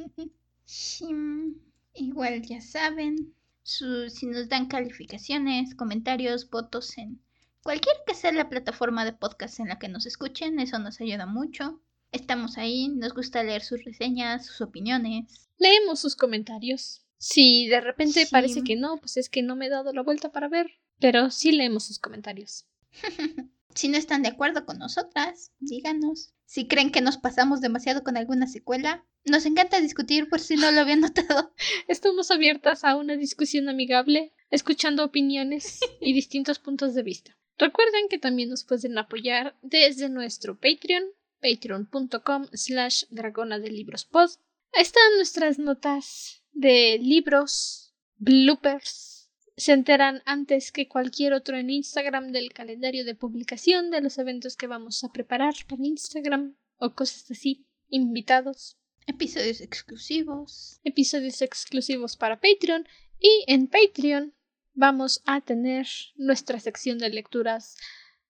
Igual 1.94 2.42
ya 2.42 2.60
saben, 2.60 3.34
su- 3.66 4.08
si 4.10 4.26
nos 4.26 4.48
dan 4.48 4.66
calificaciones, 4.66 5.74
comentarios, 5.74 6.48
votos 6.48 6.96
en 6.98 7.20
cualquier 7.62 7.96
que 8.06 8.14
sea 8.14 8.30
la 8.32 8.48
plataforma 8.48 9.04
de 9.04 9.12
podcast 9.12 9.58
en 9.60 9.68
la 9.68 9.78
que 9.78 9.88
nos 9.88 10.06
escuchen, 10.06 10.60
eso 10.60 10.78
nos 10.78 11.00
ayuda 11.00 11.26
mucho. 11.26 11.82
Estamos 12.12 12.58
ahí, 12.58 12.88
nos 12.88 13.12
gusta 13.12 13.42
leer 13.42 13.62
sus 13.62 13.82
reseñas, 13.84 14.46
sus 14.46 14.60
opiniones. 14.60 15.48
Leemos 15.58 15.98
sus 16.00 16.14
comentarios. 16.14 17.02
Si 17.18 17.66
de 17.66 17.80
repente 17.80 18.24
Sí. 18.24 18.30
parece 18.30 18.62
que 18.62 18.76
no, 18.76 18.98
pues 18.98 19.16
es 19.16 19.28
que 19.28 19.42
no 19.42 19.56
me 19.56 19.66
he 19.66 19.70
dado 19.70 19.92
la 19.92 20.02
vuelta 20.02 20.30
para 20.30 20.48
ver. 20.48 20.70
Pero 21.00 21.30
sí 21.30 21.50
leemos 21.52 21.84
sus 21.84 21.98
comentarios. 21.98 22.66
Si 23.74 23.88
no 23.88 23.98
están 23.98 24.22
de 24.22 24.30
acuerdo 24.30 24.64
con 24.64 24.78
nosotras, 24.78 25.52
díganos. 25.58 26.32
Si 26.46 26.66
creen 26.66 26.90
que 26.90 27.02
nos 27.02 27.18
pasamos 27.18 27.60
demasiado 27.60 28.02
con 28.02 28.16
alguna 28.16 28.46
secuela, 28.46 29.04
nos 29.26 29.44
encanta 29.44 29.80
discutir 29.80 30.28
por 30.28 30.40
si 30.40 30.56
no 30.56 30.70
lo 30.70 30.80
habían 30.80 31.00
notado. 31.02 31.52
Estamos 31.88 32.30
abiertas 32.30 32.84
a 32.84 32.96
una 32.96 33.16
discusión 33.16 33.68
amigable, 33.68 34.32
escuchando 34.50 35.04
opiniones 35.04 35.80
y 36.00 36.12
distintos 36.14 36.58
puntos 36.58 36.94
de 36.94 37.02
vista. 37.02 37.36
Recuerden 37.58 38.08
que 38.08 38.18
también 38.18 38.50
nos 38.50 38.64
pueden 38.64 38.96
apoyar 38.98 39.56
desde 39.62 40.08
nuestro 40.08 40.58
Patreon, 40.58 41.04
patreon.com 41.40 42.46
slash 42.52 43.04
dragona 43.10 43.58
de 43.58 43.70
libros 43.70 44.04
pod. 44.04 44.30
Ahí 44.72 44.82
están 44.82 45.16
nuestras 45.16 45.58
notas 45.58 46.42
de 46.52 46.98
libros, 47.00 47.94
bloopers. 48.16 49.30
Se 49.56 49.72
enteran 49.72 50.22
antes 50.26 50.70
que 50.70 50.86
cualquier 50.86 51.32
otro 51.32 51.56
en 51.56 51.70
Instagram 51.70 52.30
del 52.30 52.52
calendario 52.52 53.06
de 53.06 53.14
publicación 53.14 53.90
de 53.90 54.02
los 54.02 54.18
eventos 54.18 54.54
que 54.56 54.66
vamos 54.66 55.02
a 55.02 55.10
preparar 55.12 55.54
para 55.66 55.82
Instagram 55.82 56.56
o 56.76 56.94
cosas 56.94 57.30
así, 57.30 57.66
invitados 57.88 58.76
Episodios 59.06 59.60
exclusivos. 59.60 60.80
episodios 60.82 61.40
exclusivos 61.40 62.16
para 62.16 62.40
Patreon 62.40 62.86
y 63.20 63.44
en 63.46 63.68
Patreon 63.68 64.34
vamos 64.74 65.22
a 65.26 65.40
tener 65.40 65.86
nuestra 66.16 66.58
sección 66.58 66.98
de 66.98 67.10
lecturas 67.10 67.76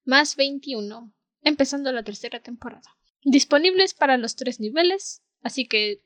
más 0.05 0.37
21, 0.37 1.12
empezando 1.43 1.93
la 1.93 2.03
tercera 2.03 2.41
temporada. 2.41 2.97
Disponibles 3.24 3.95
para 3.95 4.18
los 4.18 4.37
tres 4.37 4.61
niveles, 4.61 5.22
así 5.41 5.66
que 5.66 6.03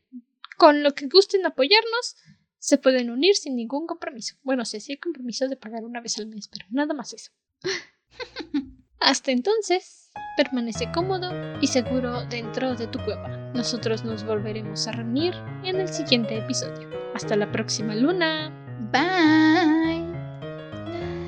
con 0.57 0.83
lo 0.85 0.95
que 0.95 1.09
gusten 1.09 1.45
apoyarnos, 1.45 2.17
se 2.59 2.79
pueden 2.79 3.11
unir 3.11 3.35
sin 3.35 3.57
ningún 3.57 3.87
compromiso. 3.87 4.37
Bueno, 4.43 4.65
sí, 4.65 4.79
sí 4.79 4.93
hay 4.93 4.99
compromiso 4.99 5.49
de 5.49 5.57
pagar 5.57 5.85
una 5.85 6.01
vez 6.01 6.19
al 6.19 6.27
mes, 6.27 6.47
pero 6.47 6.67
nada 6.71 6.95
más 6.95 7.13
eso. 7.13 7.33
Hasta 9.01 9.31
entonces, 9.31 10.11
permanece 10.37 10.93
cómodo 10.93 11.31
y 11.63 11.67
seguro 11.69 12.23
dentro 12.27 12.75
de 12.75 12.87
tu 12.87 12.99
cueva. 13.03 13.29
Nosotros 13.55 14.05
nos 14.05 14.25
volveremos 14.25 14.87
a 14.87 14.93
reunir 14.93 15.35
en 15.65 15.81
el 15.81 15.89
siguiente 15.89 16.37
episodio. 16.37 16.91
Hasta 17.15 17.35
la 17.35 17.51
próxima 17.51 17.95
luna. 17.95 18.53
Bye. 18.93 20.05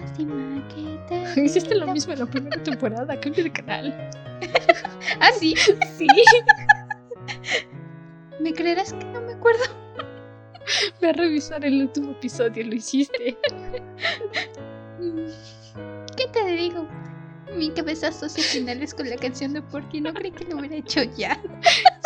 Lástima 0.00 0.68
que 0.68 1.00
te. 1.08 1.40
Hiciste 1.44 1.74
lo 1.74 1.86
mismo 1.86 2.12
en 2.12 2.18
la 2.18 2.26
primera 2.26 2.62
temporada, 2.62 3.18
cambio 3.18 3.44
de 3.44 3.52
canal. 3.52 4.10
Ah, 5.20 5.30
sí. 5.38 5.54
Sí. 5.96 6.06
¿Me 8.40 8.52
creerás 8.52 8.92
que 8.92 9.04
no 9.04 9.20
me 9.20 9.34
acuerdo? 9.34 9.62
Ve 11.00 11.10
a 11.10 11.12
revisar 11.12 11.64
el 11.64 11.82
último 11.82 12.12
episodio, 12.12 12.64
lo 12.64 12.74
hiciste. 12.74 13.36
¿Qué 16.16 16.26
te 16.32 16.44
digo? 16.46 16.88
Mi 17.57 17.70
cabeza 17.70 18.09
asocia 18.09 18.42
finales 18.42 18.94
con 18.94 19.09
la 19.09 19.16
canción 19.16 19.53
de 19.53 19.62
Porky. 19.62 20.00
No 20.00 20.12
creí 20.12 20.30
que 20.32 20.44
lo 20.44 20.59
hubiera 20.59 20.76
hecho 20.76 21.03
ya. 21.16 21.40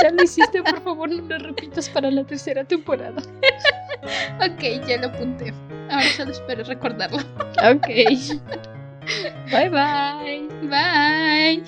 Ya 0.02 0.10
lo 0.10 0.22
hiciste, 0.22 0.62
por 0.62 0.82
favor, 0.82 1.08
no 1.08 1.22
lo 1.22 1.38
repitas 1.38 1.88
para 1.88 2.10
la 2.10 2.22
tercera 2.22 2.62
temporada. 2.64 3.22
ok, 4.40 4.86
ya 4.86 4.98
lo 4.98 5.06
apunté. 5.06 5.54
Ahora 5.88 6.06
solo 6.14 6.32
espero 6.32 6.64
recordarlo. 6.64 7.16
ok. 7.62 7.86
Bye 9.50 9.70
bye. 9.70 10.48
Bye. 10.68 11.64